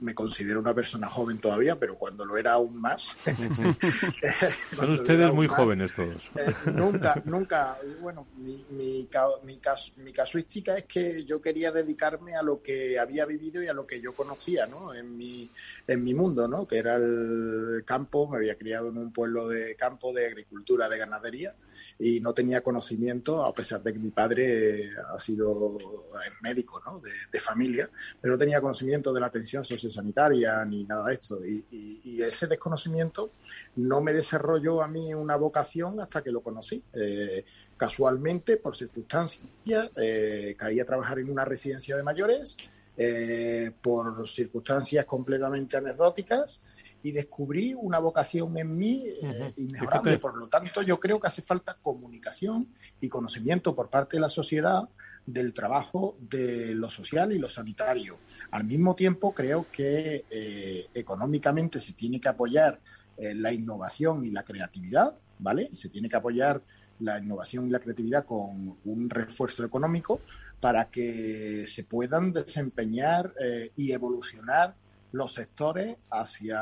[0.00, 3.16] me considero una persona joven todavía, pero cuando lo era aún más.
[4.76, 6.22] Son ustedes muy jóvenes todos.
[6.36, 7.78] Eh, nunca, nunca.
[8.00, 9.08] Bueno, mi, mi,
[9.44, 9.60] mi,
[9.96, 13.86] mi, casuística es que yo quería dedicarme a lo que había vivido y a lo
[13.86, 14.94] que yo conocía, ¿no?
[14.94, 15.48] En mi,
[15.86, 16.66] en mi mundo, ¿no?
[16.66, 18.28] Que era el campo.
[18.28, 21.54] Me había criado en un pueblo de campo de agricultura, de ganadería
[21.98, 25.78] y no tenía conocimiento, a pesar de que mi padre ha sido
[26.42, 27.00] médico ¿no?
[27.00, 27.90] de, familia,
[28.20, 31.38] pero no tenía conocimiento de la atención sociosanitaria ni nada de esto.
[31.44, 33.32] Y, ese desconocimiento
[33.76, 36.82] no me desarrolló a mí una vocación hasta que lo conocí.
[36.94, 37.44] Eh,
[37.76, 39.50] casualmente, por circunstancias,
[39.96, 42.56] eh, caí a trabajar en una residencia de mayores,
[42.96, 46.60] eh, por circunstancias completamente anecdóticas
[47.04, 50.16] y descubrí una vocación en mí eh, inmejorable.
[50.16, 52.66] Por lo tanto, yo creo que hace falta comunicación
[52.98, 54.88] y conocimiento por parte de la sociedad
[55.26, 58.16] del trabajo de lo social y lo sanitario.
[58.52, 62.80] Al mismo tiempo, creo que eh, económicamente se tiene que apoyar
[63.18, 65.68] eh, la innovación y la creatividad, ¿vale?
[65.74, 66.62] Se tiene que apoyar
[67.00, 70.22] la innovación y la creatividad con un refuerzo económico
[70.58, 73.34] para que se puedan desempeñar
[73.76, 74.74] y evolucionar
[75.14, 76.60] los sectores hacia,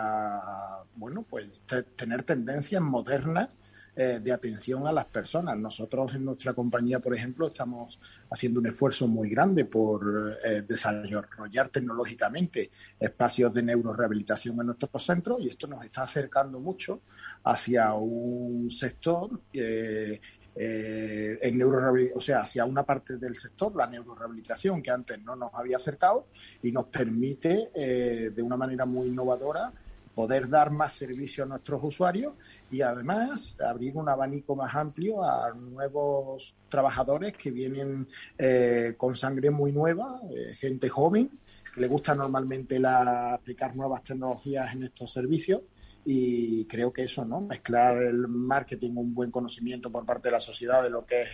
[0.96, 1.48] bueno, pues
[1.96, 3.48] tener tendencias modernas
[3.96, 5.56] eh, de atención a las personas.
[5.56, 7.98] Nosotros en nuestra compañía, por ejemplo, estamos
[8.30, 12.70] haciendo un esfuerzo muy grande por eh, desarrollar tecnológicamente
[13.00, 17.00] espacios de neurorehabilitación en nuestros centros y esto nos está acercando mucho
[17.44, 20.20] hacia un sector eh,
[20.54, 25.54] eh, en o sea, hacia una parte del sector, la neurorehabilitación, que antes no nos
[25.54, 26.26] había acercado
[26.62, 29.72] y nos permite eh, de una manera muy innovadora
[30.14, 32.34] poder dar más servicio a nuestros usuarios
[32.70, 39.50] y además abrir un abanico más amplio a nuevos trabajadores que vienen eh, con sangre
[39.50, 41.30] muy nueva, eh, gente joven,
[41.74, 45.62] que le gusta normalmente la, aplicar nuevas tecnologías en estos servicios
[46.04, 47.40] y creo que eso, ¿no?
[47.40, 51.28] Mezclar el marketing, un buen conocimiento por parte de la sociedad de lo que es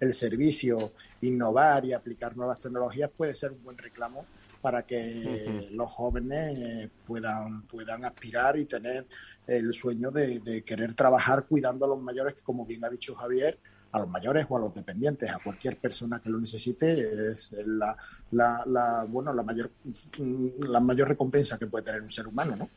[0.00, 4.24] el servicio, innovar y aplicar nuevas tecnologías puede ser un buen reclamo
[4.60, 9.06] para que los jóvenes puedan, puedan aspirar y tener
[9.46, 13.58] el sueño de, querer trabajar cuidando a los mayores, que como bien ha dicho Javier,
[13.92, 17.96] a los mayores o a los dependientes, a cualquier persona que lo necesite, es la,
[18.30, 19.70] la, la, bueno, la mayor,
[20.68, 22.68] la mayor recompensa que puede tener un ser humano, ¿no?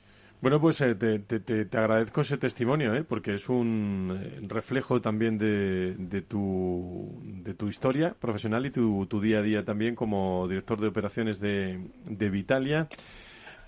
[0.44, 3.06] Bueno, pues eh, te, te, agradezco ese testimonio, ¿eh?
[3.06, 9.06] porque es un eh, reflejo también de, de, tu, de tu historia profesional y tu,
[9.06, 12.90] tu día a día también como director de operaciones de, de Vitalia.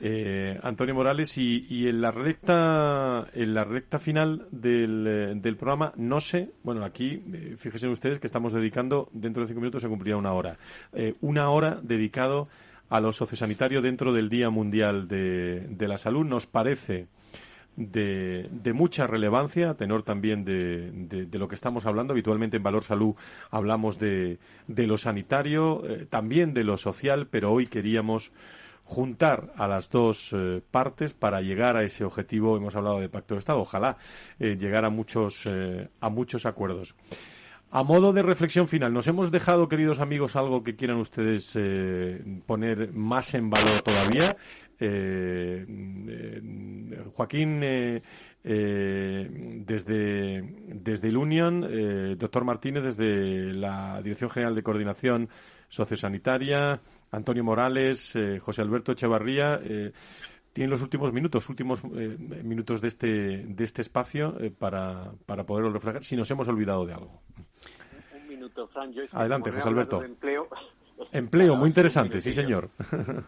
[0.02, 5.93] Eh, Antonio Morales y, y, en la recta en la recta final del, del programa
[5.95, 7.23] no sé bueno aquí
[7.57, 10.57] fíjense ustedes que estamos dedicando dentro de cinco minutos se cumplirá una hora
[11.22, 12.49] una hora dedicado
[12.90, 16.26] a lo sociosanitario dentro del Día Mundial de, la Salud.
[16.26, 17.07] Nos parece
[17.76, 22.14] de, mucha relevancia, tenor también de, lo que estamos hablando.
[22.14, 23.16] Habitualmente en Valor Salud
[23.52, 28.32] hablamos de, lo sanitario, eh, también de lo social, pero hoy queríamos
[28.84, 32.56] juntar a las dos eh, partes para llegar a ese objetivo.
[32.56, 33.98] Hemos hablado de pacto de Estado, ojalá
[34.40, 35.48] eh, llegar a muchos,
[35.99, 36.95] a muchos acuerdos.
[37.77, 42.23] A modo de reflexión final, ¿nos hemos dejado, queridos amigos, algo que quieran ustedes eh,
[42.45, 44.38] poner más en valor todavía?
[44.80, 45.65] Eh,
[46.07, 48.02] eh, Joaquín, desde,
[50.68, 55.27] desde el Union, doctor Martínez, desde la Dirección General de Coordinación
[55.68, 56.80] Sociosanitaria,
[57.11, 59.60] Antonio Morales, José Alberto Echevarría
[60.56, 66.02] tienen los últimos minutos, últimos minutos de este, de este espacio para, para poderlo reflejar,
[66.02, 67.22] si nos hemos olvidado de algo.
[69.11, 70.02] Adelante, José Alberto.
[71.11, 72.69] Empleo, muy interesante, sí, señor.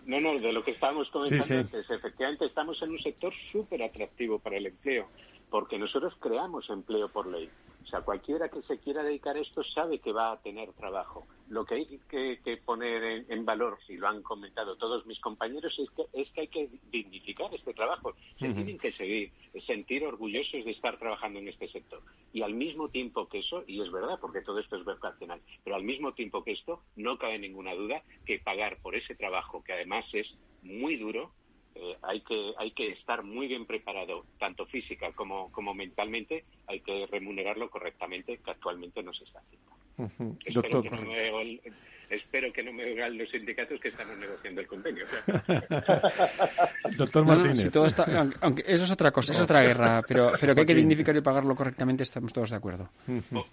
[0.06, 1.90] No, no, de lo que estábamos comentando antes.
[1.90, 5.10] Efectivamente, estamos en un sector súper atractivo para el empleo,
[5.50, 7.50] porque nosotros creamos empleo por ley.
[7.88, 11.26] O sea, cualquiera que se quiera dedicar a esto sabe que va a tener trabajo.
[11.48, 15.90] Lo que hay que, poner en, valor, y lo han comentado todos mis compañeros, es
[15.92, 18.14] que, es que hay que dignificar este trabajo.
[18.38, 19.32] Se tienen que seguir,
[19.66, 22.02] sentir orgullosos de estar trabajando en este sector.
[22.34, 25.78] Y al mismo tiempo que eso, y es verdad, porque todo esto es vocacional, pero
[25.78, 29.72] al mismo tiempo que esto, no cabe ninguna duda que pagar por ese trabajo, que
[29.72, 30.28] además es
[30.62, 31.32] muy duro,
[31.80, 36.80] eh, hay, que, hay que estar muy bien preparado, tanto física como, como mentalmente, hay
[36.80, 40.38] que remunerarlo correctamente, que actualmente no se está haciendo.
[40.46, 41.60] espero, que no me,
[42.10, 45.06] espero, que no me, oigan los sindicatos que estamos negociando el convenio.
[46.98, 47.72] Doctor Martínez.
[48.42, 51.22] aunque, eso es otra cosa, es otra guerra, pero, pero que hay que dignificar y
[51.22, 52.90] pagarlo correctamente, estamos todos de acuerdo.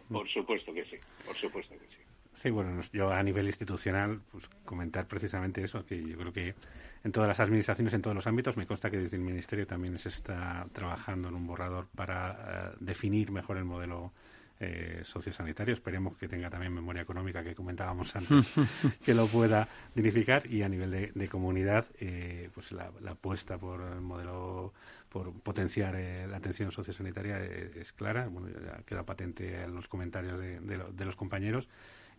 [0.09, 0.97] por supuesto que sí,
[1.27, 2.04] por supuesto que sí.
[2.51, 6.55] Bueno, yo a nivel institucional, pues comentar precisamente eso, que yo creo que
[7.03, 9.99] en todas las administraciones, en todos los ámbitos, me consta que desde el Ministerio también
[9.99, 14.13] se está trabajando en un borrador para eh, definir mejor el modelo
[14.61, 15.75] eh, sociosanitario.
[15.75, 18.53] Esperemos que tenga también memoria económica que comentábamos antes,
[19.05, 19.67] que lo pueda
[19.97, 24.73] dignificar y a nivel de, comunidad, eh, pues la, apuesta por el modelo
[25.09, 28.29] por potenciar eh, la atención sociosanitaria es, clara.
[28.29, 31.69] Bueno, ya queda patente en los comentarios de los compañeros.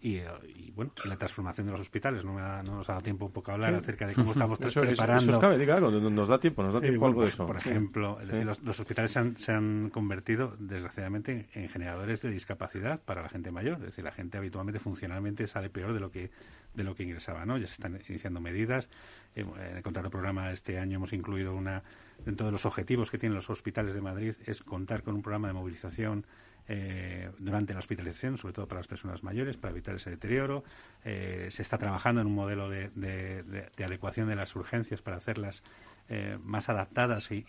[0.02, 2.24] Y, y, bueno, la transformación de los hospitales.
[2.24, 5.32] No, nos ha dado tiempo un poco a hablar acerca de cómo estamos preparando.
[5.32, 7.46] Eso, cabe, diga algo, nos da tiempo, nos da tiempo algo de eso.
[7.48, 13.24] Por ejemplo, los, hospitales se han, se han, convertido, desgraciadamente, en generadores de discapacidad para
[13.24, 13.78] la gente mayor.
[13.78, 16.30] Es decir, la gente habitualmente, funcionalmente, sale peor de lo que
[16.76, 17.58] de lo que ingresaba, ¿no?
[17.58, 18.90] Ya se están iniciando medidas.
[19.34, 19.46] En
[19.78, 21.84] el contrato programa este año hemos incluido una
[22.26, 25.48] dentro de los objetivos que tienen los hospitales de Madrid es contar con un programa
[25.48, 26.26] de movilización
[26.68, 30.64] eh, durante la hospitalización, sobre todo para las personas mayores, para evitar ese deterioro.
[31.04, 35.62] Eh, se está trabajando en un modelo de, adecuación de las urgencias para hacerlas
[36.10, 37.46] eh, más adaptadas y,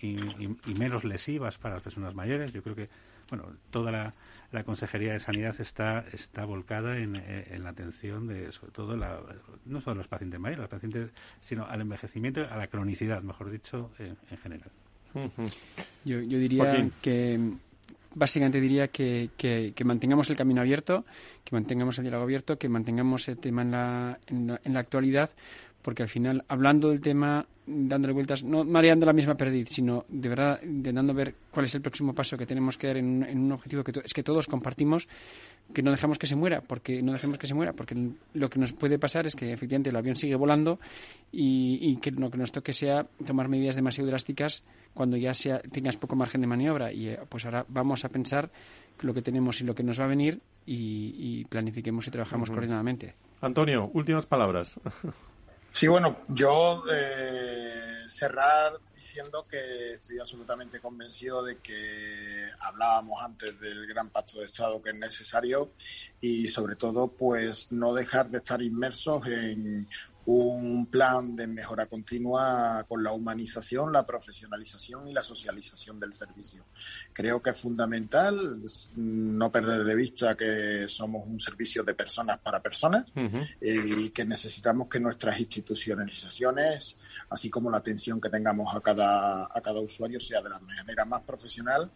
[0.78, 2.52] menos lesivas para las personas mayores.
[2.52, 2.90] Yo creo que
[3.30, 4.12] bueno, toda la,
[4.64, 7.14] Consejería de Sanidad está, está volcada en,
[7.62, 9.20] la atención de, sobre todo, la,
[9.66, 11.10] no solo los pacientes mayores, los pacientes,
[11.40, 14.70] sino al envejecimiento, a la cronicidad, mejor dicho, en, general.
[16.04, 17.58] Yo, yo diría que
[18.16, 21.04] básicamente diría que, que, mantengamos el camino abierto,
[21.44, 25.30] que mantengamos el diálogo abierto, que mantengamos el tema en la, en la, actualidad,
[25.86, 30.28] porque al final, hablando del tema, dándole vueltas, no mareando la misma perdiz, sino de
[30.28, 33.84] verdad intentando ver cuál es el próximo paso que tenemos que dar en, un objetivo
[33.84, 35.06] que es que todos compartimos,
[35.72, 37.94] que no dejamos que se muera, porque no dejemos que se muera, porque
[38.34, 40.80] lo que nos puede pasar es que efectivamente el avión sigue volando
[41.30, 45.96] y, que lo que nos toque sea tomar medidas demasiado drásticas cuando ya sea, tengas
[45.96, 46.92] poco margen de maniobra.
[46.92, 48.50] Y eh, pues ahora vamos a pensar
[49.02, 53.14] lo que tenemos y lo que nos va a venir y, planifiquemos y trabajamos coordinadamente.
[53.40, 54.80] Antonio, últimas palabras.
[55.76, 63.86] Sí, bueno, yo eh, cerrar diciendo que estoy absolutamente convencido de que hablábamos antes del
[63.86, 65.72] gran pacto de Estado que es necesario
[66.18, 69.86] y sobre todo pues no dejar de estar inmersos en
[70.26, 76.64] un plan de mejora continua con la humanización, la profesionalización y la socialización del servicio.
[77.12, 78.36] Creo que es fundamental
[78.96, 84.24] no perder de vista que somos un servicio de personas para personas eh, y que
[84.24, 86.96] necesitamos que nuestras institucionalizaciones,
[87.30, 91.04] así como la atención que tengamos a cada, a cada usuario, sea de la manera
[91.04, 91.88] más profesional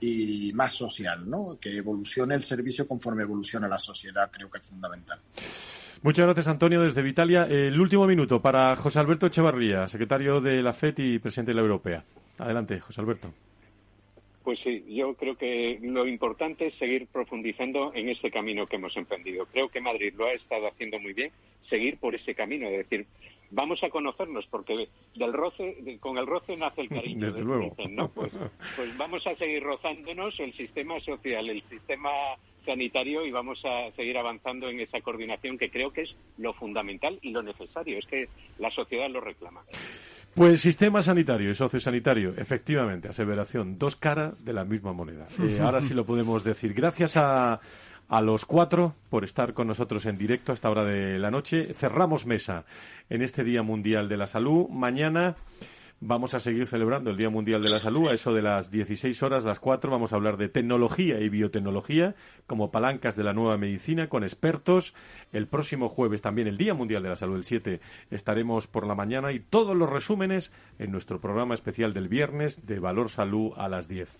[0.00, 1.58] y más social, ¿no?
[1.60, 5.20] Que evolucione el servicio conforme evoluciona la sociedad, creo que es fundamental.
[6.04, 7.46] Muchas gracias, Antonio, desde Vitalia.
[7.48, 11.62] El último minuto para José Alberto Echevarría, secretario de la FED y presidente de la
[11.62, 12.04] Europea.
[12.36, 13.32] Adelante, José Alberto.
[14.42, 18.94] Pues sí, yo creo que lo importante es seguir profundizando en este camino que hemos
[18.98, 19.46] emprendido.
[19.46, 21.32] Creo que Madrid lo ha estado haciendo muy bien,
[21.70, 23.06] seguir por ese camino, es decir,
[23.50, 27.28] vamos a conocernos porque del roce, con el roce nace el cariño.
[27.28, 27.74] Desde luego.
[28.14, 28.30] Pues,
[28.76, 32.10] pues vamos a seguir rozándonos el sistema social, el sistema
[32.64, 37.18] sanitario y vamos a seguir avanzando en esa coordinación que creo que es lo fundamental
[37.22, 37.98] y lo necesario.
[37.98, 38.28] Es que
[38.58, 39.62] la sociedad lo reclama.
[40.34, 45.26] Pues sistema sanitario y sociosanitario, efectivamente, aseveración, dos caras de la misma moneda.
[45.40, 46.74] Eh, ahora sí lo podemos decir.
[46.74, 47.60] Gracias a,
[48.08, 51.72] a los cuatro por estar con nosotros en directo a esta hora de la noche.
[51.74, 52.64] Cerramos mesa
[53.08, 54.68] en este Día Mundial de la Salud.
[54.70, 55.36] Mañana
[56.06, 58.10] Vamos a seguir celebrando el Día Mundial de la Salud.
[58.10, 62.14] A eso de las 16 horas, las 4, vamos a hablar de tecnología y biotecnología
[62.46, 64.94] como palancas de la nueva medicina con expertos.
[65.32, 68.94] El próximo jueves, también el Día Mundial de la Salud, el 7, estaremos por la
[68.94, 73.70] mañana y todos los resúmenes en nuestro programa especial del viernes de Valor Salud a
[73.70, 74.10] las 10.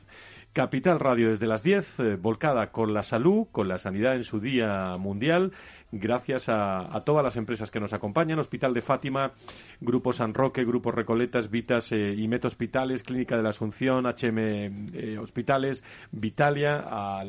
[0.54, 4.38] Capital Radio desde las 10, eh, volcada con la salud, con la sanidad en su
[4.38, 5.50] día mundial,
[5.94, 9.32] gracias a, todas las empresas que nos acompañan, Hospital de Fátima,
[9.80, 15.18] Grupo San Roque, Grupo Recoletas, Vitas eh, y Met Hospitales, Clínica de la Asunción, HM
[15.20, 17.24] Hospitales, Vitalia, a,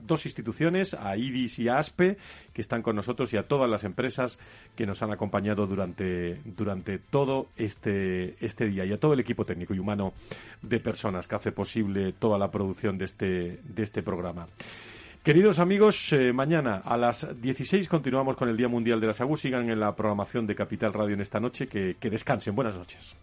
[0.00, 2.16] dos instituciones, a IDIS y a ASPE,
[2.52, 4.38] que están con nosotros y a todas las empresas
[4.76, 9.44] que nos han acompañado durante, durante todo este, este día y a todo el equipo
[9.44, 10.12] técnico y humano
[10.62, 14.46] de personas que hace posible toda la producción de este, de este programa.
[15.22, 19.36] Queridos amigos, eh, mañana a las 16 continuamos con el Día Mundial de la Salud.
[19.36, 21.68] Sigan en la programación de Capital Radio en esta noche.
[21.68, 22.54] que descansen.
[22.54, 23.14] Buenas noches.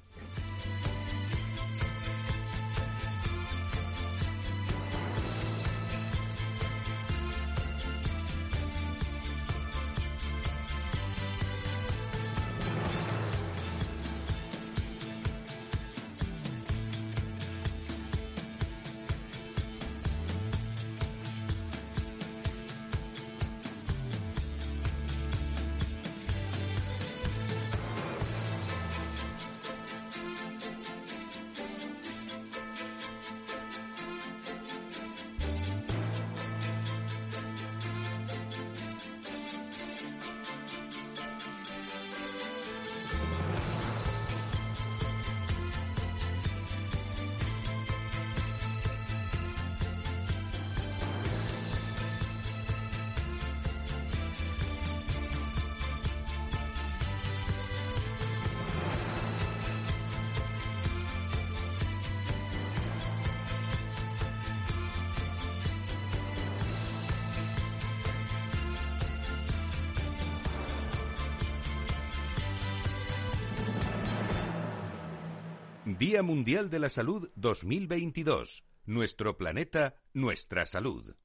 [75.97, 78.63] Día Mundial de la Salud 2022.
[78.85, 81.15] Nuestro planeta, nuestra salud.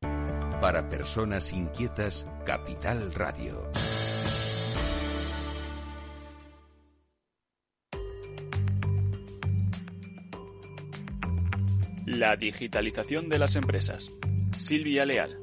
[0.00, 3.70] Para personas inquietas, Capital Radio.
[12.04, 14.10] La digitalización de las empresas.
[14.58, 15.38] Silvia Leal.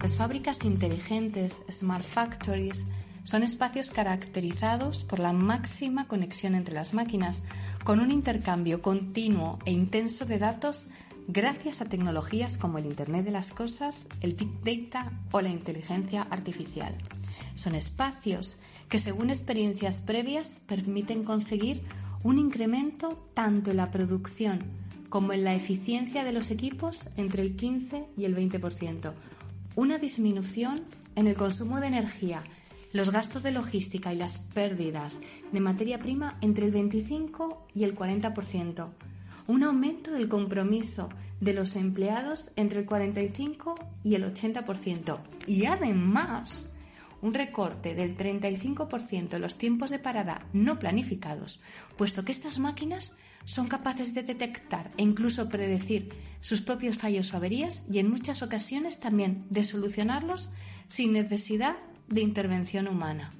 [0.00, 2.86] Las fábricas inteligentes, smart factories,
[3.26, 7.42] son espacios caracterizados por la máxima conexión entre las máquinas,
[7.82, 10.86] con un intercambio continuo e intenso de datos
[11.26, 16.22] gracias a tecnologías como el Internet de las Cosas, el Big Data o la inteligencia
[16.22, 16.94] artificial.
[17.56, 18.58] Son espacios
[18.88, 21.82] que, según experiencias previas, permiten conseguir
[22.22, 24.62] un incremento tanto en la producción
[25.08, 29.12] como en la eficiencia de los equipos entre el 15 y el 20%,
[29.74, 30.80] una disminución
[31.16, 32.44] en el consumo de energía,
[32.96, 35.20] los gastos de logística y las pérdidas
[35.52, 38.88] de materia prima entre el 25 y el 40%,
[39.46, 41.10] un aumento del compromiso
[41.40, 46.72] de los empleados entre el 45 y el 80% y además
[47.20, 51.60] un recorte del 35% en los tiempos de parada no planificados,
[51.96, 57.36] puesto que estas máquinas son capaces de detectar e incluso predecir sus propios fallos o
[57.36, 60.48] averías y en muchas ocasiones también de solucionarlos
[60.88, 61.76] sin necesidad
[62.08, 63.32] de intervención humana.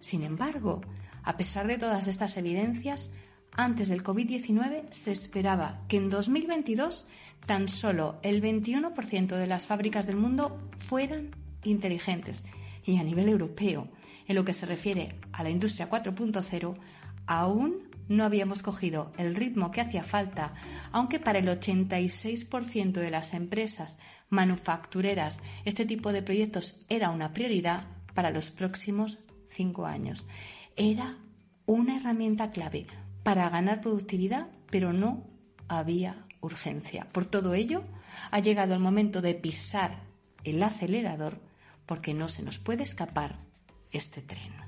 [0.00, 0.80] Sin embargo,
[1.22, 3.10] a pesar de todas estas evidencias,
[3.52, 7.06] antes del COVID-19 se esperaba que en 2022
[7.46, 11.30] tan solo el 21% de las fábricas del mundo fueran
[11.64, 12.44] inteligentes
[12.84, 13.88] y a nivel europeo,
[14.26, 16.76] en lo que se refiere a la industria 4.0,
[17.26, 20.54] aún no habíamos cogido el ritmo que hacía falta,
[20.92, 23.98] aunque para el 86% de las empresas
[24.28, 27.84] manufactureras este tipo de proyectos era una prioridad
[28.14, 29.18] para los próximos
[29.48, 30.26] cinco años.
[30.76, 31.18] Era
[31.66, 32.86] una herramienta clave
[33.22, 35.26] para ganar productividad, pero no
[35.68, 37.08] había urgencia.
[37.12, 37.84] Por todo ello,
[38.30, 40.02] ha llegado el momento de pisar
[40.44, 41.40] el acelerador
[41.86, 43.38] porque no se nos puede escapar
[43.90, 44.67] este tren.